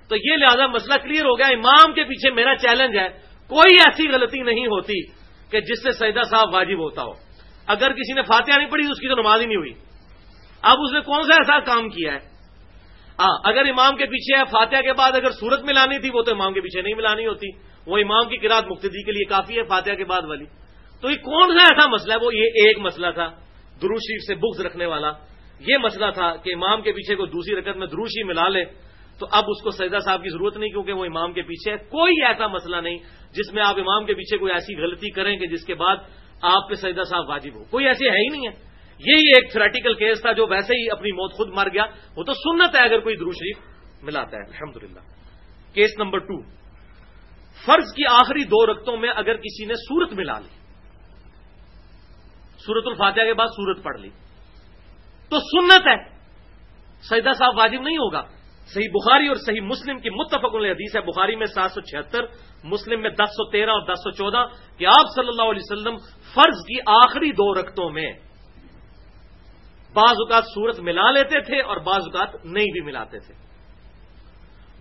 تو 0.09 0.17
یہ 0.17 0.37
لہذا 0.37 0.67
مسئلہ 0.67 0.95
کلیئر 1.03 1.25
ہو 1.25 1.39
گیا۔ 1.39 1.47
امام 1.47 1.93
کے 1.93 2.05
پیچھے 2.05 2.31
میرا 2.31 2.57
چیلنج 2.57 2.99
ہے۔ 2.99 3.09
کوئی 3.49 3.79
ایسی 3.79 4.09
غلطی 4.09 4.43
نہیں 4.43 4.67
ہوتی 4.67 5.07
کہ 5.51 5.61
جس 5.61 5.83
سے 5.83 5.93
سیدہ 5.93 6.21
صاحب 6.31 6.55
واجب 6.55 6.79
ہوتا 6.79 7.03
ہو۔ 7.03 7.13
اگر 7.67 7.93
کسی 7.93 8.13
نے 8.13 8.23
فاتحہ 8.23 8.57
نہیں 8.57 8.71
پڑھی 8.71 8.85
تو 8.85 8.93
اس 8.93 8.99
کی 8.99 9.09
تو 9.09 9.15
نماز 9.15 9.41
ہی 9.41 9.47
نہیں 9.47 9.57
ہوئی۔ 9.57 9.73
اب 10.63 10.75
اس 10.85 10.93
نے 10.93 11.01
کون 11.01 11.23
سا 11.23 11.35
ایسا 11.35 11.59
کام 11.59 11.89
کیا 11.89 12.13
ہے؟ 12.13 12.19
ہاں 13.19 13.39
اگر 13.45 13.69
امام 13.69 13.97
کے 13.97 14.07
پیچھے 14.07 14.39
ہے، 14.39 14.45
فاتحہ 14.45 14.81
کے 14.81 14.93
بعد 14.93 15.13
اگر 15.15 15.31
صورت 15.31 15.63
ملانی 15.63 15.99
تھی، 15.99 16.11
وہ 16.15 16.23
تو 16.23 16.31
امام 16.35 16.53
کے 16.53 16.61
پیچھے 16.61 16.83
نہیں 16.83 16.95
ملانی 16.95 17.27
ہوتی۔ 17.27 17.47
وہ 17.87 17.99
امام 17.99 18.29
کی 18.29 18.37
کراط 18.37 18.65
مقتدی 18.71 19.05
کے 19.05 19.13
لیے 19.13 19.25
کافی 19.25 19.59
ہے، 19.59 19.63
فاتحہ 19.63 19.95
کے 19.95 20.05
بعد 20.05 20.23
والی۔ 20.25 20.45
تو 21.03 21.11
یہ 21.11 21.17
کون 21.17 21.59
سا 21.59 21.63
ایسا 21.63 21.89
مسئلہ 21.89 22.13
ہے؟ 22.13 22.27
وہ 22.27 22.35
یہ 22.35 22.43
ایک 22.43 22.79
مسئلہ 22.79 23.07
تھا 23.15 23.27
دروشی 23.83 24.27
سے 24.27 24.35
بغض 24.35 24.67
رکھنے 24.67 24.87
والا۔ 24.87 25.13
یہ 25.61 25.77
مسئلہ 25.77 26.07
تھا 26.15 26.37
کہ 26.37 26.55
امام 26.55 26.83
کے 26.83 26.93
پیچھے 26.93 27.15
کو 27.15 27.27
دوسری 27.27 27.57
رکعت 27.57 27.77
میں 27.77 27.87
دروشی 27.87 28.23
ملا 28.23 28.49
لے، 28.49 28.65
تو 29.19 29.27
اب 29.31 29.45
اس 29.49 29.63
کو 29.63 29.71
سجدہ 29.71 29.99
صاحب 30.05 30.23
کی 30.23 30.31
ضرورت 30.31 30.57
نہیں 30.57 30.71
کیونکہ 30.71 30.93
وہ 30.93 31.05
امام 31.05 31.33
کے 31.33 31.43
پیچھے 31.43 31.73
ہے۔ 31.73 31.77
کوئی 31.77 32.15
ایسا 32.27 32.47
مسئلہ 32.47 32.77
نہیں 32.77 32.99
جس 33.33 33.53
میں 33.53 33.63
آپ 33.63 33.75
امام 33.79 34.07
کے 34.07 34.15
پیچھے 34.15 34.39
کوئی 34.39 34.53
ایسی 34.53 34.83
غلطی 34.83 35.11
کریں 35.11 35.39
کہ 35.39 35.47
جس 35.47 35.65
کے 35.65 35.75
بعد 35.75 35.97
آپ 36.43 36.69
پہ 36.69 36.75
سجدہ 36.75 37.03
صاحب 37.11 37.29
واجب 37.29 37.55
ہو۔ 37.55 37.65
کوئی 37.65 37.87
ایسی 37.87 38.09
ہے 38.09 38.17
ہی 38.17 38.27
نہیں 38.27 38.49
ہے۔ 38.49 38.53
یہی 38.99 39.29
ایک 39.29 39.53
تھریٹیکل 39.53 39.95
کیس 39.95 40.21
تھا 40.21 40.33
جو 40.33 40.47
ویسے 40.47 40.75
ہی 40.75 40.91
اپنی 40.91 41.13
موت 41.13 41.33
خود 41.33 41.49
مر 41.49 41.69
گیا۔ 41.75 41.87
وہ 42.17 42.23
تو 42.23 42.33
سنت 42.35 42.81
ہے 42.81 42.85
اگر 42.85 43.01
کوئی 43.01 43.17
درو 43.17 43.33
شریف 43.33 43.57
ملاتا 44.03 44.37
ہے۔ 44.37 44.43
الحمد 44.43 44.99
کیس 45.75 45.91
نمبر 45.99 46.19
ٹو 46.19 46.43
فرض 47.67 47.95
کی 47.97 48.03
آخری 48.11 48.45
دو 48.45 48.67
رقطوں 48.67 48.97
میں 48.97 49.09
اگر 49.09 49.37
کسی 49.37 49.65
نے 49.65 49.75
سورت 49.75 50.13
ملا 50.13 50.39
لی 50.39 50.62
سورت 52.67 52.85
الفاتحہ 52.87 53.25
کے 53.25 53.35
بعد 53.35 53.47
سورت 53.47 53.83
پڑھ 53.83 54.01
لی۔ 54.01 54.09
تو 55.31 55.39
سنت 55.39 55.87
ہے۔ 55.87 56.05
سجدہ 57.03 57.31
صاحب 57.39 57.59
واجب 57.59 57.81
نہیں 57.83 57.97
ہوگا۔ 57.97 58.23
صحیح 58.67 58.89
بخاری 58.93 59.27
اور 59.27 59.37
صحیح 59.37 59.61
مسلم 59.61 59.99
کی 59.99 60.11
متفق 60.11 60.55
حدیث 60.55 60.97
ہے۔ 60.97 61.01
بخاری 61.01 61.37
میں 61.37 61.47
سات 61.47 61.73
سو 61.73 61.81
چھہتر، 61.81 62.25
مسلم 62.65 63.01
میں 63.01 63.11
دس 63.11 63.31
سو 63.31 63.51
تیرہ 63.51 63.71
اور 63.71 63.81
دس 63.81 63.99
سو 63.99 64.11
چودہ 64.11 64.47
کہ 64.79 64.87
آپ 64.87 65.07
صلی 65.15 65.29
اللہ 65.29 65.43
علیہ 65.43 65.73
وسلم 65.73 65.97
فرض 66.35 66.65
کی 66.67 66.79
آخری 66.87 67.33
دو 67.33 67.55
رقطوں 67.55 67.91
میں 67.91 68.13
بعض 69.93 70.15
اوقات 70.15 70.45
صورت 70.55 70.81
ملا 70.81 71.11
لیتے 71.11 71.41
تھے 71.41 71.61
اور 71.61 71.77
بعض 71.77 72.01
اوقات 72.01 72.45
نہیں 72.45 72.73
بھی 72.73 72.81
ملاتے 72.81 73.19
تھے۔ 73.19 73.35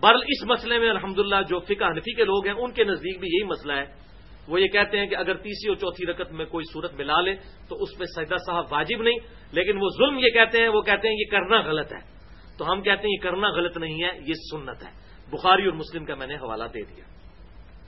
بہرحال 0.00 0.22
اس 0.26 0.44
مسئلے 0.44 0.78
میں 0.78 0.90
الحمدللہ 0.90 1.42
جو 1.48 1.60
فقہ 1.60 1.84
حنفی 1.84 2.14
کے 2.14 2.24
لوگ 2.24 2.46
ہیں، 2.46 2.54
ان 2.54 2.72
کے 2.72 2.84
نزدیک 2.84 3.20
بھی 3.20 3.28
یہی 3.28 3.44
مسئلہ 3.44 3.72
ہے۔ 3.72 4.11
وہ 4.48 4.60
یہ 4.60 4.66
کہتے 4.66 4.98
ہیں 4.98 5.06
کہ 5.06 5.16
اگر 5.16 5.34
تیسری 5.34 5.68
اور 5.68 5.76
چوتھی 5.76 6.06
رکت 6.06 6.32
میں 6.32 6.44
کوئی 6.44 6.64
صورت 6.72 6.94
ملا 6.94 7.20
لے 7.20 7.36
تو 7.68 7.82
اس 7.82 7.98
پہ 7.98 8.04
سجدہ 8.04 8.34
صاحب 8.46 8.64
واجب 8.70 9.02
نہیں، 9.02 9.18
لیکن 9.52 9.76
وہ 9.76 9.88
ظلم 9.98 10.18
یہ 10.18 10.28
کہتے 10.28 10.58
ہیں، 10.58 10.68
وہ 10.68 10.82
کہتے 10.82 11.08
ہیں 11.08 11.14
یہ 11.14 11.30
کرنا 11.30 11.60
غلط 11.60 11.92
ہے۔ 11.92 12.12
تو 12.58 12.72
ہم 12.72 12.82
کہتے 12.82 13.02
ہیں 13.02 13.18
یہ 13.18 13.22
کرنا 13.22 13.48
غلط 13.48 13.76
نہیں 13.76 14.04
ہے، 14.04 14.10
یہ 14.26 14.34
سنت 14.50 14.82
ہے۔ 14.82 15.02
بخاری 15.30 15.64
اور 15.64 15.72
مسلم 15.72 16.04
کا 16.04 16.14
میں 16.14 16.26
نے 16.26 16.34
حوالہ 16.34 16.64
دے 16.64 16.84
دیا۔ 16.84 17.04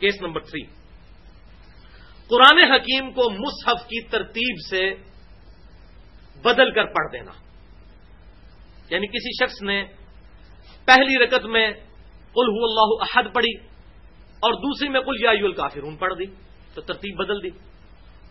کیس 0.00 0.22
نمبر 0.22 0.40
تھری۔ 0.40 0.62
قرآن 2.28 2.72
حکیم 2.72 3.10
کو 3.10 3.30
مصحف 3.30 3.88
کی 3.88 4.08
ترتیب 4.08 4.56
سے 4.70 4.94
بدل 6.42 6.70
کر 6.70 6.84
پڑھ 6.84 7.12
دینا۔ 7.12 7.30
یعنی 8.90 9.06
کسی 9.06 9.44
شخص 9.44 9.62
نے 9.62 9.84
پہلی 10.84 11.24
رکت 11.24 11.46
میں 11.46 11.72
قل 12.32 12.48
ہو 12.48 12.64
اللہ 12.64 13.02
احد 13.02 13.34
پڑھی 13.34 13.56
اور 14.40 14.52
دوسری 14.52 14.88
میں 14.88 15.00
کل 15.00 15.24
یا 15.24 15.30
الکافرون 15.30 15.96
پڑھ 15.96 16.14
دی۔ 16.18 16.43
تو 16.74 16.80
ترتیب 16.80 17.16
بدل 17.16 17.42
دی۔ 17.42 17.50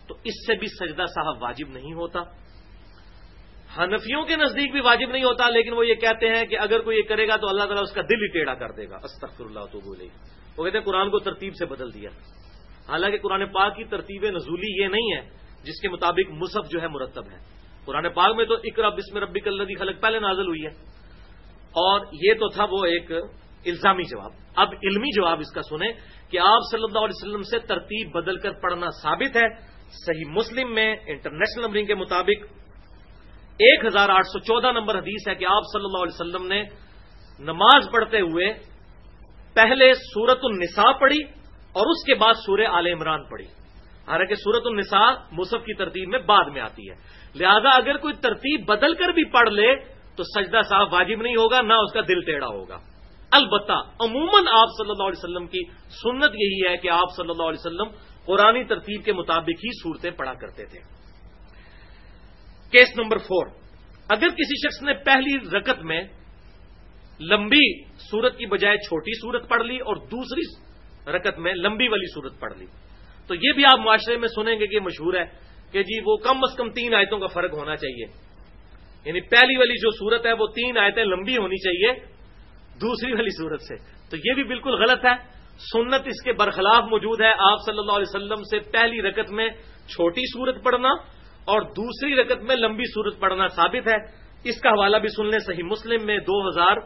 تو 0.08 0.14
اس 0.24 0.46
سے 0.46 0.54
بھی 0.54 0.66
سجدہ 0.66 1.04
صاحب 1.14 1.42
واجب 1.42 1.68
نہیں 1.68 1.92
ہوتا۔ 1.92 2.20
حنفیوں 3.78 4.24
کے 4.24 4.36
نزدیک 4.36 4.72
بھی 4.72 4.80
واجب 4.80 5.10
نہیں 5.10 5.24
ہوتا، 5.24 5.50
لیکن 5.50 5.72
وہ 5.72 5.86
یہ 5.86 5.94
کہتے 5.94 6.28
ہیں 6.28 6.46
کہ 6.46 6.58
اگر 6.58 6.80
کوئی 6.80 6.98
یہ 6.98 7.02
کرے 7.02 7.28
گا 7.28 7.36
تو 7.36 7.48
اللہ 7.48 7.64
تعالیٰ 7.64 7.82
اس 7.82 7.92
کا 7.92 8.00
دل 8.00 8.22
ہی 8.22 8.28
ٹیڑھا 8.28 8.54
کر 8.54 8.72
دے 8.72 8.90
گا۔ 8.90 8.96
استغفر 8.96 9.44
اللہ 9.44 9.60
تو 9.72 9.80
بولے 9.80 10.08
وہ 10.56 10.64
کہتے 10.64 10.78
ہیں 10.78 10.84
قرآن 10.84 11.10
کو 11.10 11.18
ترتیب 11.18 11.52
سے 11.58 11.66
بدل 11.66 11.94
دیا۔ 11.94 12.10
حالانکہ 12.88 13.18
قرآن 13.18 13.46
پاک 13.46 13.76
کی 13.76 13.84
ترتیب 13.84 14.24
نزولی 14.24 14.82
یہ 14.82 14.88
نہیں 14.88 15.16
ہے، 15.16 15.30
جس 15.62 15.80
کے 15.80 15.88
مطابق 15.88 16.30
مصحف 16.30 16.70
جو 16.70 16.80
ہے 16.82 16.88
مرتب 16.88 17.30
ہے۔ 17.30 17.38
قرآن 17.84 18.08
پاک 18.08 18.36
میں 18.36 18.44
تو 18.44 18.54
اقرا 18.54 18.88
بسم 18.88 19.18
ربی 19.18 19.40
کلدی 19.40 19.74
خلق، 19.74 20.02
پہلے 20.02 20.20
نازل 20.20 20.46
ہوئی 20.46 20.62
ہے۔ 20.62 20.70
اور 21.70 22.00
یہ 22.22 22.34
تو 22.34 22.48
تھا 22.48 22.64
وہ 22.70 22.84
ایک 22.84 23.12
الزامی 23.66 24.02
جواب۔ 24.02 24.30
اب 24.56 24.68
علمی 24.82 25.10
جواب 25.16 25.38
اس 25.40 25.52
کا 25.52 25.62
سنیں 25.62 25.92
کہ 26.30 26.38
آپ 26.38 26.60
صلی 26.70 26.82
اللہ 26.82 26.98
علیہ 26.98 27.22
وسلم 27.22 27.42
سے 27.42 27.58
ترتیب 27.58 28.10
بدل 28.12 28.38
کر 28.38 28.52
پڑھنا 28.52 28.86
ثابت 29.02 29.36
ہے۔ 29.36 29.74
صحیح 29.88 30.24
مسلم 30.28 30.74
میں 30.74 30.96
انٹرنیشنل 31.06 31.64
نمبرنگ 31.64 31.86
کے 31.86 31.94
مطابق 31.94 32.44
ایک 33.58 33.84
ہزار 33.84 34.08
آٹھ 34.08 34.26
سو 34.26 34.38
چودہ 34.38 34.72
نمبر 34.72 34.98
حدیث 34.98 35.28
ہے 35.28 35.34
کہ 35.34 35.44
آپ 35.44 35.62
صلی 35.72 35.84
اللہ 35.84 36.02
علیہ 36.02 36.14
وسلم 36.14 36.46
نے 36.46 36.62
نماز 37.38 37.90
پڑھتے 37.92 38.20
ہوئے 38.20 38.52
پہلے 39.54 39.94
سورت 39.94 40.38
النساء 40.42 40.92
پڑھی 40.92 41.22
اور 41.72 41.86
اس 41.86 42.04
کے 42.06 42.14
بعد 42.14 42.34
سورہ 42.34 42.66
آل 42.70 42.86
عمران 42.86 43.24
پڑھی۔ 43.24 43.46
حالانکہ 44.08 44.34
سورت 44.34 44.62
النساء 44.64 45.10
مصحف 45.32 45.64
کی 45.64 45.74
ترتیب 45.74 46.08
میں 46.08 46.18
بعد 46.18 46.44
میں 46.44 46.60
آتی 46.60 46.90
ہے۔ 46.90 46.94
لہذا 47.34 47.68
اگر 47.68 47.96
کوئی 47.96 48.14
ترتیب 48.14 48.66
بدل 48.68 48.94
کر 48.94 49.08
بھی 49.08 49.24
پڑھ 49.24 49.50
لے 49.50 49.74
تو 50.16 50.22
سجدہ 50.22 50.60
صاحب 50.68 50.92
واجب 50.92 51.22
نہیں 51.22 51.36
ہوگا، 51.36 51.60
نہ 51.60 51.72
اس 51.72 51.92
کا 51.92 52.00
دل 52.08 52.20
ٹیڑھا 52.20 52.46
ہوگا۔ 52.46 52.78
البتہ 53.36 53.72
عموماً 53.72 54.44
آپ 54.52 54.68
صلی 54.78 54.90
اللہ 54.90 55.02
علیہ 55.02 55.24
وسلم 55.24 55.46
کی 55.46 55.64
سنت 55.88 56.34
یہی 56.34 56.60
ہے 56.70 56.76
کہ 56.76 56.88
آپ 56.88 57.14
صلی 57.16 57.30
اللہ 57.30 57.42
علیہ 57.42 57.66
وسلم 57.66 57.88
قرآن 58.24 58.66
ترتیب 58.66 59.04
کے 59.04 59.12
مطابق 59.12 59.64
ہی 59.64 59.72
صورتیں 59.82 60.10
پڑھا 60.10 60.34
کرتے 60.34 60.64
تھے۔ 60.64 60.78
کیس 62.70 62.96
نمبر 62.96 63.18
فور 63.18 63.46
اگر 64.08 64.28
کسی 64.28 64.66
شخص 64.66 64.82
نے 64.82 64.94
پہلی 64.94 65.58
رکت 65.58 65.82
میں 65.82 66.02
لمبی 67.20 67.82
سورت 67.82 68.38
کی 68.38 68.46
بجائے 68.46 68.76
چھوٹی 68.76 69.12
سورت 69.12 69.48
پڑھ 69.48 69.62
لی 69.62 69.76
اور 69.76 69.96
دوسری 69.96 70.42
رکت 71.12 71.38
میں 71.38 71.54
لمبی 71.54 71.88
والی 71.88 72.06
سورت 72.06 72.40
پڑھ 72.40 72.58
لی، 72.58 72.66
تو 73.26 73.34
یہ 73.34 73.52
بھی 73.52 73.64
آپ 73.64 73.78
معاشرے 73.78 74.16
میں 74.16 74.28
سنیں 74.28 74.58
گے 74.60 74.66
کہ 74.66 74.80
مشہور 74.80 75.14
ہے 75.14 75.24
کہ 75.72 75.82
جی 75.82 76.00
وہ 76.06 76.16
کم 76.16 76.36
از 76.38 76.56
کم 76.56 76.70
تین 76.70 76.94
آیتوں 76.94 77.18
کا 77.18 77.26
فرق 77.26 77.52
ہونا 77.52 77.76
چاہیے۔ 77.76 78.06
یعنی 79.04 79.20
پہلی 79.20 79.56
والی 79.56 79.74
جو 79.74 79.90
سورت 79.90 80.26
ہے 80.26 80.32
وہ 80.32 80.46
تین 80.46 80.78
آیتیں 80.78 81.04
لمبی 81.04 81.36
ہونی 81.36 81.56
چاہیے 81.56 82.13
دوسری 82.80 83.12
والی 83.12 83.30
سورت 83.30 83.62
سے۔ 83.62 83.76
تو 84.10 84.16
یہ 84.16 84.34
بھی 84.34 84.44
بالکل 84.44 84.70
غلط 84.70 85.04
ہے۔ 85.04 85.34
سنت 85.58 86.02
اس 86.06 86.22
کے 86.24 86.32
برخلاف 86.32 86.84
موجود 86.84 87.20
ہے۔ 87.20 87.32
آپ 87.38 87.58
صلی 87.66 87.78
اللہ 87.78 87.92
علیہ 87.92 88.16
وسلم 88.16 88.42
سے 88.42 88.70
پہلی 88.70 89.02
رکت 89.02 89.30
میں 89.30 89.48
چھوٹی 89.86 90.20
سورت 90.20 90.64
پڑھنا 90.64 90.88
اور 91.44 91.60
دوسری 91.60 92.14
رکت 92.14 92.42
میں 92.42 92.56
لمبی 92.56 92.84
سورت 92.84 93.20
پڑھنا 93.20 93.48
ثابت 93.48 93.88
ہے۔ 93.88 94.24
اس 94.44 94.60
کا 94.60 94.70
حوالہ 94.70 94.96
بھی 94.96 95.08
سن 95.08 95.26
لیں۔ 95.26 95.38
صحیح 95.38 95.64
مسلم 95.64 96.06
میں 96.06 96.18
دو 96.18 96.48
ہزار 96.48 96.76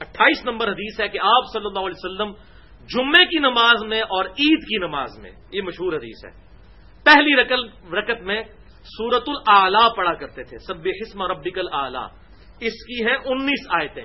اٹھائیس 0.00 0.44
نمبر 0.44 0.68
حدیث 0.68 1.00
ہے 1.00 1.08
کہ 1.08 1.18
آپ 1.18 1.52
صلی 1.52 1.66
اللہ 1.66 1.78
علیہ 1.78 2.04
وسلم 2.04 2.32
جمعے 2.82 3.24
کی 3.24 3.38
نماز 3.38 3.84
میں 3.84 4.00
اور 4.00 4.24
عید 4.24 4.60
کی 4.60 4.78
نماز 4.78 5.10
میں، 5.18 5.30
یہ 5.52 5.62
مشہور 5.62 5.92
حدیث 5.92 6.24
ہے۔ 6.24 6.30
پہلی 7.04 7.36
رکت 7.96 8.22
میں 8.22 8.42
سورت 8.84 9.28
العلا 9.28 9.88
پڑھا 9.96 10.14
کرتے 10.14 10.44
تھے۔ 10.44 10.58
سب 10.58 10.74
حسم 10.86 11.22
ربیکل 11.22 11.68
اعلی 11.72 12.04
اس 12.66 12.72
کی 12.72 13.04
ہے 13.06 13.14
انیس 13.14 13.66
آیتیں۔ 13.70 14.04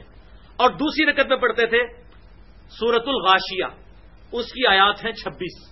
اور 0.58 0.70
دوسری 0.70 1.06
رکت 1.06 1.28
میں 1.28 1.38
پڑھتے 1.38 1.66
تھے 1.66 2.02
سورت 2.70 3.04
الغاشیہ۔ 3.08 3.66
اس 4.32 4.46
کی 4.46 4.68
آیات 4.68 5.06
ہیں 5.06 5.12
چھبیس۔ 5.12 5.70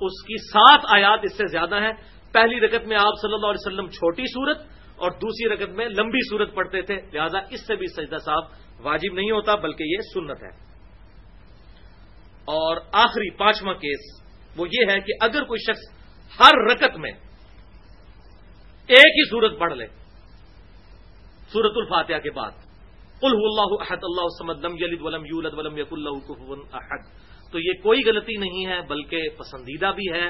اس 0.00 0.22
کی 0.22 0.36
سات 0.38 0.80
آیات 0.88 1.20
اس 1.22 1.36
سے 1.36 1.46
زیادہ 1.46 1.74
ہیں۔ 1.74 1.92
پہلی 2.32 2.60
رکت 2.60 2.86
میں 2.86 2.96
آپ 2.96 3.20
صلی 3.22 3.34
اللہ 3.34 3.46
علیہ 3.46 3.66
وسلم 3.66 3.88
چھوٹی 3.88 4.22
صورت 4.26 4.58
اور 4.96 5.10
دوسری 5.10 5.54
رکت 5.54 5.70
میں 5.70 5.86
لمبی 5.88 6.28
صورت 6.30 6.54
پڑھتے 6.54 6.82
تھے۔ 6.82 6.96
لہذا 7.12 7.38
اس 7.50 7.66
سے 7.66 7.76
بھی 7.76 7.86
سجدہ 7.86 8.16
صاحب 8.24 8.42
واجب 8.80 9.14
نہیں 9.14 9.30
ہوتا، 9.30 9.54
بلکہ 9.54 9.84
یہ 9.84 9.98
سنت 10.14 10.42
ہے۔ 10.42 10.70
اور 12.44 12.76
آخری 12.92 13.30
پانچواں 13.30 13.74
کیس 13.74 14.20
وہ 14.56 14.66
یہ 14.66 14.84
ہے 14.90 15.00
کہ 15.00 15.12
اگر 15.20 15.42
کوئی 15.44 15.72
شخص 15.72 16.00
ہر 16.40 16.72
رکت 16.72 16.96
میں 16.96 17.12
ایک 18.86 19.06
ہی 19.06 19.28
سورت 19.28 19.58
پڑھ 19.58 19.74
لے 19.74 19.86
سورت 21.52 21.72
الفاتحہ 21.76 22.18
کے 22.18 22.30
بعد 22.30 22.50
اللہ 23.24 23.74
احد 23.80 24.02
اللہ 24.02 24.24
وسمد 24.24 24.64
لم 24.64 24.76
یلد 24.76 25.00
ولم 25.02 25.24
یولد 25.24 25.54
ولم 25.54 25.76
یق 25.78 25.92
اللہ 25.92 26.52
احد 26.72 27.02
تو 27.52 27.58
یہ 27.58 27.72
کوئی 27.82 28.00
غلطی 28.06 28.36
نہیں 28.36 28.66
ہے، 28.66 28.80
بلکہ 28.88 29.28
پسندیدہ 29.38 29.92
بھی 29.96 30.12
ہے۔ 30.12 30.28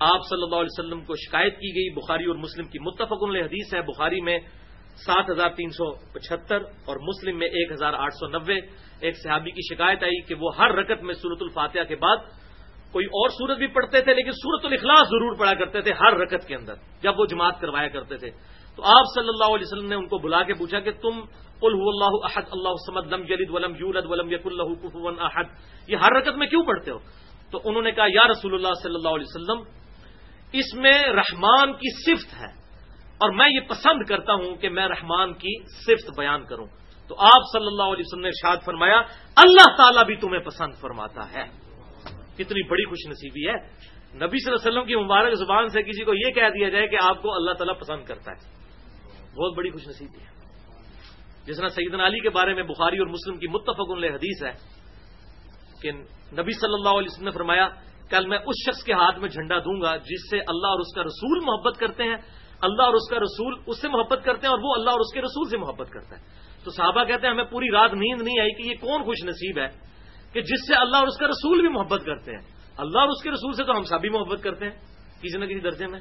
آپ 0.00 0.20
صلی 0.30 0.42
اللہ 0.42 0.56
علیہ 0.56 0.74
وسلم 0.78 1.00
کو 1.00 1.14
شکایت 1.16 1.54
کی 1.54 1.70
گئی، 1.74 1.94
بخاری 1.94 2.24
اور 2.24 2.36
مسلم 2.36 2.66
کی 2.66 2.78
متفق 2.78 3.22
حدیث 3.22 3.74
ہے۔ 3.74 3.82
بخاری 3.82 4.20
میں 4.20 4.38
سات 5.06 5.30
ہزار 5.30 5.48
تین 5.48 5.70
سو 5.70 5.92
پچہتر 6.12 6.62
اور 6.84 6.96
مسلم 6.96 7.38
میں 7.38 7.46
ایک 7.46 7.72
ہزار 7.72 7.92
آٹھ 7.92 8.14
سو 8.14 8.26
نبے 8.26 8.58
ایک 9.00 9.16
صحابی 9.22 9.50
کی 9.50 9.74
شکایت 9.74 10.02
آئی 10.02 10.20
کہ 10.20 10.34
وہ 10.34 10.56
ہر 10.58 10.70
رکت 10.70 11.02
میں 11.02 11.14
سورت 11.14 11.42
الفاتحہ 11.42 11.84
کے 11.84 11.96
بعد 11.96 12.16
کوئی 12.92 13.06
اور 13.06 13.28
سورت 13.28 13.58
بھی 13.58 13.66
پڑھتے 13.66 14.00
تھے، 14.00 14.14
لیکن 14.14 14.32
سورت 14.32 14.64
الاخلاص 14.64 15.08
ضرور 15.08 15.36
پڑھا 15.38 15.54
کرتے 15.54 15.80
تھے 15.80 15.92
ہر 15.92 16.12
رکت 16.12 16.46
کے 16.48 16.54
اندر، 16.54 16.74
جب 17.02 17.20
وہ 17.20 17.26
جماعت 17.26 17.60
کروایا 17.60 17.88
کرتے 17.88 18.16
تھے۔ 18.16 18.30
تو 18.76 18.82
آپ 18.84 19.02
صلی 19.14 19.28
اللہ 19.28 19.44
علیہ 19.44 19.66
وسلم 19.72 19.88
نے 19.88 19.94
ان 19.94 20.08
کو 20.08 20.18
بلا 20.18 20.42
کے 20.42 20.54
پوچھا 20.54 20.80
کہ 20.80 20.90
تم 20.90 21.20
اللہ 21.62 22.26
احد، 22.26 22.42
اللہ 22.50 22.68
سمد 22.86 23.12
لم 23.12 23.24
جلد 23.24 23.50
ولم 23.50 23.74
یولد 23.74 24.06
ولم 24.06 24.32
یق 24.32 24.40
اللہ 24.44 24.62
کفون 24.62 25.16
احد۔ 25.20 25.44
یہ 25.88 25.96
ہر 25.96 26.12
رکت 26.12 26.36
میں 26.36 26.46
کیوں 26.46 26.64
پڑھتے 26.64 26.90
ہو؟ 26.90 26.98
تو 27.50 27.60
انہوں 27.64 27.82
نے 27.82 27.92
کہا، 27.92 28.04
یا 28.04 28.28
رسول 28.30 28.54
اللہ 28.54 28.74
صلی 28.82 28.94
اللہ 28.94 29.08
علیہ 29.08 29.24
وسلم، 29.28 29.62
اس 30.52 30.74
میں 30.74 31.02
رحمان 31.02 31.72
کی 31.72 32.04
صفت 32.04 32.34
ہے۔ 32.34 32.62
اور 33.12 33.30
میں 33.30 33.46
یہ 33.54 33.60
پسند 33.60 34.02
کرتا 34.02 34.32
ہوں 34.32 34.54
کہ 34.56 34.68
میں 34.68 34.88
رحمان 34.88 35.32
کی 35.32 35.62
صفت 35.66 36.18
بیان 36.18 36.44
کروں۔ 36.44 36.66
تو 37.08 37.14
آپ 37.18 37.40
صلی 37.52 37.66
اللہ 37.66 37.82
علیہ 37.82 38.04
وسلم 38.06 38.22
نے 38.22 38.30
شاد 38.30 38.56
فرمایا، 38.64 38.98
اللہ 39.36 39.76
تعالیٰ 39.76 40.04
بھی 40.04 40.16
تمہیں 40.16 40.40
پسند 40.40 40.74
فرماتا 40.80 41.32
ہے۔ 41.32 41.44
کتنی 42.34 42.68
بڑی 42.68 42.84
خوش 42.84 43.10
نصیبی 43.10 43.48
ہے۔ 43.48 43.54
نبی 44.14 44.44
صلی 44.44 44.52
اللہ 44.52 44.68
علیہ 44.68 44.78
وسلم 44.78 44.84
کی 44.84 44.96
مبارک 44.96 45.34
زبان 45.34 45.68
سے 45.68 45.82
کسی 45.82 46.04
کو 46.04 46.14
یہ 46.14 46.30
کہہ 46.34 46.48
دیا 46.54 46.68
جائے 46.68 46.88
کہ 46.88 46.96
آپ 47.02 47.22
کو 47.22 47.34
اللہ 47.34 47.52
تعالیٰ 47.52 47.78
پسند 47.78 48.04
کرتا 48.04 48.32
ہے۔ 48.32 48.61
بہت 49.34 49.56
بڑی 49.56 49.70
خوش 49.70 49.88
نصیبی 49.88 50.20
ہے۔ 50.20 50.32
جس 51.46 51.56
طرح 51.56 51.68
سیدنا 51.68 52.06
علی 52.06 52.20
کے 52.20 52.30
بارے 52.30 52.54
میں 52.54 52.62
بخاری 52.62 52.98
اور 52.98 53.06
مسلم 53.06 53.38
کی 53.38 53.46
متفق 53.48 54.04
حدیث 54.14 54.42
ہے 54.42 54.52
کہ 55.82 55.92
نبی 56.40 56.52
صلی 56.52 56.74
اللہ 56.74 56.88
علیہ 56.88 57.08
وسلم 57.12 57.24
نے 57.24 57.30
فرمایا، 57.30 57.68
کل 58.10 58.26
میں 58.26 58.38
اس 58.38 58.54
شخص 58.66 58.84
کے 58.84 58.92
ہاتھ 58.92 59.18
میں 59.18 59.28
جھنڈا 59.28 59.58
دوں 59.58 59.80
گا 59.80 59.96
جس 59.96 60.30
سے 60.30 60.38
اللہ 60.38 60.66
اور 60.66 60.80
اس 60.80 60.94
کا 60.94 61.02
رسول 61.02 61.40
محبت 61.44 61.78
کرتے 61.78 62.02
ہیں۔ 62.04 62.16
اللہ 62.60 62.82
اور 62.82 62.94
اس 62.94 63.10
کا 63.10 63.16
رسول 63.16 63.54
اس 63.66 63.80
سے 63.80 63.88
محبت 63.88 64.20
کرتے 64.24 64.46
ہیں 64.46 64.54
اور 64.54 64.58
وہ 64.62 64.74
اللہ 64.74 64.90
اور 64.90 65.00
اس 65.00 65.14
کے 65.14 65.20
رسول 65.20 65.48
سے 65.50 65.56
محبت 65.56 65.90
کرتا 65.90 66.16
ہے۔ 66.16 66.22
تو 66.64 66.70
صحابہ 66.70 67.04
کہتے 67.04 67.26
ہیں، 67.26 67.34
ہمیں 67.34 67.44
پوری 67.44 67.70
رات 67.70 67.92
نیند 67.92 68.22
نہیں 68.22 68.40
آئی 68.40 68.50
کہ 68.50 68.68
یہ 68.68 68.74
کون 68.80 69.02
خوش 69.04 69.24
نصیب 69.24 69.58
ہے 69.58 69.68
کہ 70.32 70.40
جس 70.40 70.68
سے 70.68 70.74
اللہ 70.74 70.96
اور 70.96 71.06
اس 71.06 71.16
کا 71.16 71.26
رسول 71.26 71.60
بھی 71.60 71.68
محبت 71.68 72.04
کرتے 72.06 72.32
ہیں۔ 72.32 72.42
اللہ 72.76 72.98
اور 72.98 73.08
اس 73.08 73.22
کے 73.22 73.30
رسول 73.30 73.52
سے 73.52 73.64
تو 73.64 73.72
ہم 73.76 73.84
سبھی 73.84 74.08
محبت 74.08 74.42
کرتے 74.42 74.64
ہیں، 74.64 74.72
کسی 75.22 75.38
نہ 75.38 75.44
کسی 75.44 75.60
درجے 75.60 75.86
میں۔ 75.86 76.00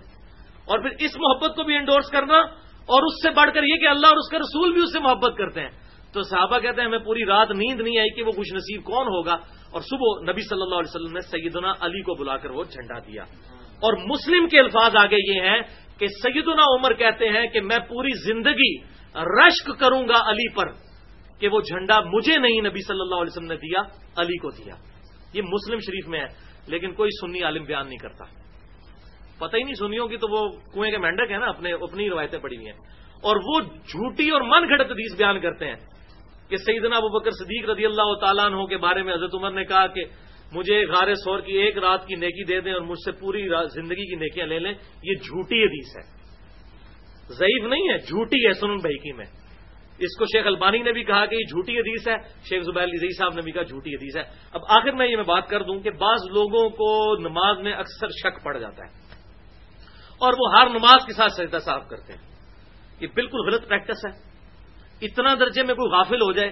اور 0.66 0.80
پھر 0.80 0.90
اس 1.00 1.12
محبت 1.16 1.56
کو 1.56 1.64
بھی 1.64 1.76
انڈورس 1.76 2.10
کرنا 2.10 2.42
اور 2.86 3.04
اس 3.04 3.24
سے 3.24 3.30
بڑھ 3.30 3.54
کر 3.54 3.64
یہ 3.64 3.76
کہ 3.76 3.88
اللہ 3.88 4.08
اور 4.08 4.18
اس 4.18 4.30
کے 4.30 4.38
رسول 4.38 4.74
بھی 4.74 4.84
اس 4.84 4.94
سے 4.94 5.00
محبت 5.00 5.38
کرتے 5.38 5.62
ہیں۔ 5.62 5.70
تو 6.14 6.24
صحابہ 6.24 6.60
کہتے 6.60 6.82
ہیں، 6.82 6.88
ہمیں 6.88 7.00
پوری 7.00 7.26
رات 7.26 7.52
نیند 7.52 7.82
نہیں 7.82 7.98
آئی 7.98 8.10
کہ 8.10 8.24
وہ 8.24 8.32
خوش 8.32 8.54
نصیب 8.54 8.84
کون 8.84 9.08
ہوگا۔ 9.08 9.34
اور 9.72 9.82
صبح 9.82 10.32
نبی 10.32 10.42
صلی 10.42 10.62
اللہ 10.62 10.76
علیہ 10.76 10.96
وسلم 10.96 11.14
نے 11.14 11.20
سیدنا 11.20 11.72
علی 11.80 12.02
کو 12.02 12.16
بلا 12.16 12.38
کر 12.38 12.50
وہ 12.50 12.64
جھنڈا 12.64 13.00
دیا۔ 13.00 13.24
اور 13.60 13.94
مسلم 13.94 14.48
کے 14.48 14.60
الفاظ 14.60 14.96
آگے 14.96 15.36
یہ 15.36 15.42
ہیں 15.42 15.62
کہ 16.00 16.08
سیدنا 16.08 16.76
عمر 16.76 16.94
کہتے 16.94 17.30
ہیں 17.30 17.48
کہ 17.48 17.62
میں 17.62 17.80
پوری 17.80 18.34
زندگی 18.34 18.78
رشک 19.16 19.80
کروں 19.80 20.08
گا 20.08 20.30
علی 20.30 20.54
پر 20.54 20.66
کہ 21.40 21.48
وہ 21.48 21.62
جھنڈا 21.62 22.00
مجھے 22.00 22.38
نہیں 22.38 22.62
نبی 22.62 22.82
صلی 22.88 23.02
اللہ 23.02 23.16
علیہ 23.16 23.32
وسلم 23.32 23.48
نے 23.48 23.56
دیا، 23.56 23.80
علی 24.16 24.38
کو 24.38 24.50
دیا۔ 24.50 24.74
یہ 25.34 25.42
مسلم 25.42 25.80
شریف 25.80 26.08
میں 26.08 26.20
ہے، 26.20 26.28
لیکن 26.68 26.94
کوئی 26.94 27.10
سنی 27.22 27.44
عالم 27.44 27.64
بیان 27.64 27.88
نہیں 27.88 27.98
کرتا۔ 27.98 28.41
پتہ 29.42 29.58
ہی 29.58 29.64
نہیں 29.64 29.74
سنیوں 29.74 30.08
کی 30.08 30.18
تو 30.18 30.28
وہ 30.30 30.50
کنویں 30.74 30.92
کے 30.92 30.98
مینڈک 30.98 31.32
ہیں 31.32 31.38
نا، 31.38 31.46
اپنے 31.46 31.74
اپنی 31.74 32.10
روایتیں 32.10 32.40
پڑی 32.40 32.56
ہوئی 32.56 32.68
ہیں۔ 32.68 32.78
اور 33.24 33.36
وہ 33.36 33.60
جھوٹی 33.76 34.30
اور 34.30 34.42
من 34.42 34.70
گھڑت 34.70 34.92
حدیث 34.92 35.18
بیان 35.18 35.40
کرتے 35.40 35.68
ہیں 35.68 35.76
کہ 36.50 36.58
سیدنا 36.58 36.96
ابو 36.96 37.20
بکر 37.20 37.32
صدیق 37.32 37.70
رضی 37.70 37.86
اللہ 37.86 38.14
تعالیٰ 38.22 38.46
عنہ 38.46 38.66
کے 38.66 38.78
بارے 38.78 39.04
میں 39.04 39.14
حضرت 39.14 39.36
عمر 39.36 39.52
نے 39.52 39.66
کہا 39.66 39.88
کہ 39.88 40.04
مجھے 40.52 40.86
غار 40.86 41.16
سور 41.16 41.40
کی 41.40 41.54
ایک 41.54 41.78
رات 41.78 42.08
کی 42.08 42.16
نیکی 42.16 42.44
دے 42.44 42.62
دیں 42.62 42.74
اور 42.74 42.82
مجھ 42.82 43.00
سے 43.06 43.12
پوری 43.12 43.48
زندگی 43.74 44.10
کی 44.10 44.16
نیکیاں 44.16 44.48
لے 44.48 44.60
لیں۔ 44.60 44.74
یہ 45.04 45.14
جھوٹی 45.14 45.64
حدیث 45.64 45.98
ہے۔ 45.98 46.22
ضعیف 47.28 47.64
نہیں 47.64 47.90
ہے، 47.90 47.98
جھوٹی 47.98 48.48
ہے 48.48 48.54
سنن 48.54 48.76
بھائی 48.76 49.14
میں۔ 49.14 49.26
اس 50.00 50.18
کو 50.18 50.26
شیخ 50.26 50.48
البانی 50.48 50.78
نے 50.78 50.92
بھی 50.92 51.04
کہا 51.04 51.26
کہ 51.26 51.36
یہ 51.36 51.40
جھوٹی 51.40 51.78
حدیث 51.80 52.08
ہے۔ 52.08 52.16
شیخ 52.50 52.64
زبیر 52.64 52.84
علی 52.84 53.18
صاحب 53.18 53.34
نے 53.34 53.42
بھی 53.42 53.52
کہا 53.52 53.62
جھوٹی 53.62 53.90
حدیث 53.90 54.18
ہے۔ 54.18 54.24
اب 54.54 54.62
آخر 54.70 54.92
میں 54.92 55.08
یہ 55.08 55.16
میں 55.16 55.24
بات 55.24 55.48
کر 55.48 55.64
دوں 55.64 55.80
کہ 55.80 55.90
بعض 55.90 56.20
لوگوں 56.30 56.70
کو 56.70 57.18
نماز 57.18 57.60
میں 57.60 57.74
اکثر 57.74 58.08
شک 58.08 58.44
پڑ 58.44 58.58
جاتا 58.58 58.86
ہے۔ 58.86 59.01
اور 60.22 60.34
وہ 60.40 60.60
ہر 60.60 60.70
نماز 60.70 61.06
کے 61.06 61.14
ساتھ 61.14 61.32
سجدہ 61.32 61.58
صاف 61.58 61.88
کرتے 61.90 62.14
ہیں۔ 62.14 62.20
یہ 63.00 63.08
بالکل 63.16 63.38
غلط 63.38 63.68
پریکٹس 63.68 64.06
ہے۔ 64.06 64.32
اتنا 65.02 65.36
درجے 65.40 65.64
میں 65.64 65.76
کوئی 65.76 65.92
غافل 65.92 66.22
ہو 66.22 66.32
جائے 66.32 66.50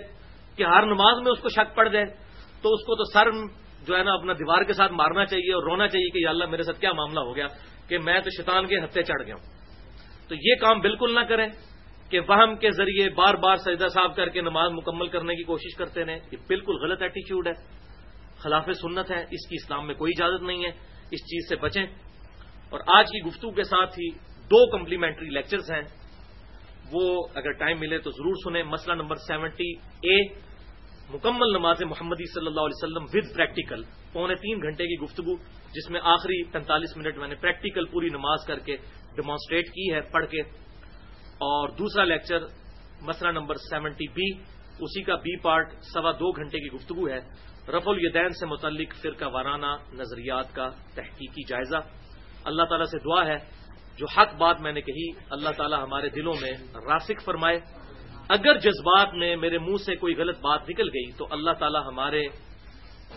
کہ 0.55 0.63
ہر 0.63 0.85
نماز 0.85 1.17
میں 1.21 1.31
اس 1.31 1.39
کو 1.39 1.49
شک 1.49 1.75
پڑ 1.75 1.87
جائے، 1.87 2.05
تو 2.61 2.73
اس 2.73 2.85
کو 2.85 2.95
تو 2.95 3.03
سر 3.13 3.31
جو 3.87 3.97
ہے 3.97 4.03
نا 4.03 4.13
اپنا 4.13 4.33
دیوار 4.33 4.63
کے 4.63 4.73
ساتھ 4.73 4.91
مارنا 4.91 5.25
چاہیے 5.25 5.53
اور 5.53 5.63
رونا 5.63 5.87
چاہیے 5.87 6.09
کہ 6.09 6.17
یا 6.17 6.29
اللہ 6.29 6.45
میرے 6.45 6.63
ساتھ 6.63 6.79
کیا 6.79 6.93
معاملہ 6.93 7.19
ہو 7.19 7.35
گیا 7.35 7.47
کہ 7.87 7.99
میں 7.99 8.19
تو 8.19 8.29
شیطان 8.29 8.67
کے 8.67 8.77
ہتھے 8.77 9.03
چڑھ 9.03 9.25
گیا 9.25 9.35
ہوں۔ 9.35 9.43
تو 10.27 10.35
یہ 10.35 10.55
کام 10.55 10.79
بالکل 10.79 11.15
نہ 11.15 11.19
کریں 11.19 11.47
کہ 12.09 12.19
وہم 12.19 12.55
کے 12.55 12.71
ذریعے 12.71 13.09
بار 13.09 13.33
بار 13.33 13.55
سجدہ 13.55 13.87
صاف 13.87 14.15
کر 14.15 14.29
کے 14.29 14.41
نماز 14.41 14.71
مکمل 14.71 15.07
کرنے 15.07 15.35
کی 15.35 15.43
کوشش 15.43 15.75
کرتے 15.75 16.05
رہیں۔ 16.05 16.19
یہ 16.31 16.37
بالکل 16.47 16.73
غلط 16.73 17.01
ایٹیچیوڈ 17.01 17.47
ہے۔ 17.47 17.53
خلاف 18.37 18.65
سنت 18.65 19.11
ہے، 19.11 19.21
اس 19.21 19.49
کی 19.49 19.55
اسلام 19.55 19.87
میں 19.87 19.95
کوئی 19.95 20.11
اجازت 20.17 20.43
نہیں 20.43 20.63
ہے۔ 20.63 20.69
اس 21.11 21.19
چیز 21.19 21.49
سے 21.49 21.55
بچیں۔ 21.55 22.08
اور 22.69 22.79
آج 22.95 23.05
کی 23.05 23.19
گفتگو 23.27 23.51
کے 23.51 23.63
ساتھ 23.63 23.99
ہی 23.99 24.09
دو 24.49 24.71
کمپلیمنٹری 24.71 25.29
لیکچرز 25.29 25.71
ہیں۔ 25.71 25.81
وہ 26.91 27.27
اگر 27.35 27.51
ٹائم 27.51 27.79
ملے 27.79 27.97
تو 27.97 28.11
ضرور 28.11 28.35
سنیں۔ 28.43 28.63
مسئلہ 28.63 28.95
نمبر 28.95 29.15
سیونٹی 29.15 29.71
اے 29.77 30.33
مکمل 31.09 31.51
نماز 31.51 31.81
محمدی 31.81 32.33
صلی 32.33 32.47
اللہ 32.47 32.61
علیہ 32.61 32.83
وسلم 32.83 33.03
ود 33.03 33.35
پریکٹیکل 33.35 33.83
پونے 34.13 34.35
تین 34.35 34.61
گھنٹے 34.61 34.85
کی 34.85 35.03
گفتگو، 35.03 35.35
جس 35.71 35.89
میں 35.89 36.01
آخری 36.03 36.43
پینتالیس 36.43 36.97
منٹ 36.97 37.17
میں 37.17 37.27
نے 37.27 37.35
پریکٹیکل 37.35 37.85
پوری 37.85 38.07
نماز 38.07 38.45
کر 38.47 38.59
کے 38.59 38.77
ڈیمانسٹریٹ 39.15 39.65
کی 39.65 39.93
ہے، 39.93 40.01
پڑھ 40.01 40.25
کے۔ 40.25 40.41
اور 41.37 41.69
دوسرا 41.69 42.03
لیکچر 42.03 42.39
مسئلہ 43.01 43.31
نمبر 43.31 43.55
سیونٹی 43.55 44.07
بی 44.07 44.43
اسی 44.79 45.03
کا 45.03 45.15
بی 45.15 45.37
پارٹ 45.37 45.73
سوا 45.93 46.11
دو 46.11 46.31
گھنٹے 46.31 46.59
کی 46.59 46.67
گفتگو 46.67 47.09
ہے۔ 47.09 47.19
رف 47.71 47.87
الیدین 47.87 48.29
سے 48.29 48.45
متعلق 48.45 48.95
فرقہ 49.01 49.25
وارانہ 49.25 49.75
نظریات 49.93 50.55
کا 50.55 50.69
تحقیقی 50.69 51.43
جائزہ۔ 51.47 51.77
اللہ 52.45 52.63
تعالیٰ 52.63 52.85
سے 52.85 52.97
دعا 52.99 53.25
ہے، 53.25 53.37
جو 53.97 54.05
حق 54.17 54.35
بات 54.35 54.61
میں 54.61 54.71
نے 54.71 54.81
کہی، 54.81 55.09
اللہ 55.29 55.49
تعالیٰ 55.57 55.83
ہمارے 55.83 56.09
دلوں 56.09 56.33
میں 56.41 56.51
راسک 56.73 57.21
فرمائے۔ 57.25 57.59
اگر 58.29 58.57
جذبات 58.57 59.13
میں 59.13 59.35
میرے 59.35 59.57
منہ 59.57 59.77
سے 59.85 59.95
کوئی 59.95 60.15
غلط 60.15 60.35
بات 60.35 60.69
نکل 60.69 60.89
گئی، 60.89 61.11
تو 61.11 61.27
اللہ 61.31 61.51
تعالیٰ 61.51 61.87
ہمارے 61.87 62.23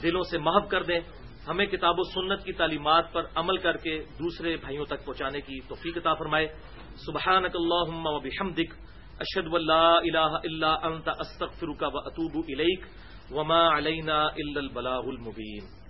دلوں 0.02 0.22
سے 0.22 0.38
محب 0.38 0.70
کر 0.70 0.82
دیں۔ 0.82 1.00
ہمیں 1.48 1.66
کتاب 1.66 1.94
و 1.98 2.02
سنت 2.02 2.44
کی 2.44 2.52
تعلیمات 2.52 3.12
پر 3.12 3.22
عمل 3.34 3.56
کر 3.56 3.76
کے 3.76 4.04
دوسرے 4.18 4.56
بھائیوں 4.56 4.84
تک 4.84 5.04
پہنچانے 5.04 5.40
کی 5.40 5.60
توفیق 5.60 5.96
عطا 5.96 6.14
فرمائے۔ 6.14 6.46
سبحانک 7.06 7.50
اللہم 7.54 8.06
و 8.06 8.20
بحمدک، 8.20 8.74
اشہد 9.20 9.46
واللہ 9.46 9.72
الہ 9.72 10.18
الا 10.18 10.74
انت، 10.82 11.08
استغفرک 11.08 11.82
و 11.82 11.98
اتوب 11.98 12.44
الیک۔ 12.48 12.86
وما 13.30 13.78
علینا 13.78 14.22
الا 14.22 14.60
البلاغ 14.60 15.02
المبین۔ 15.06 15.81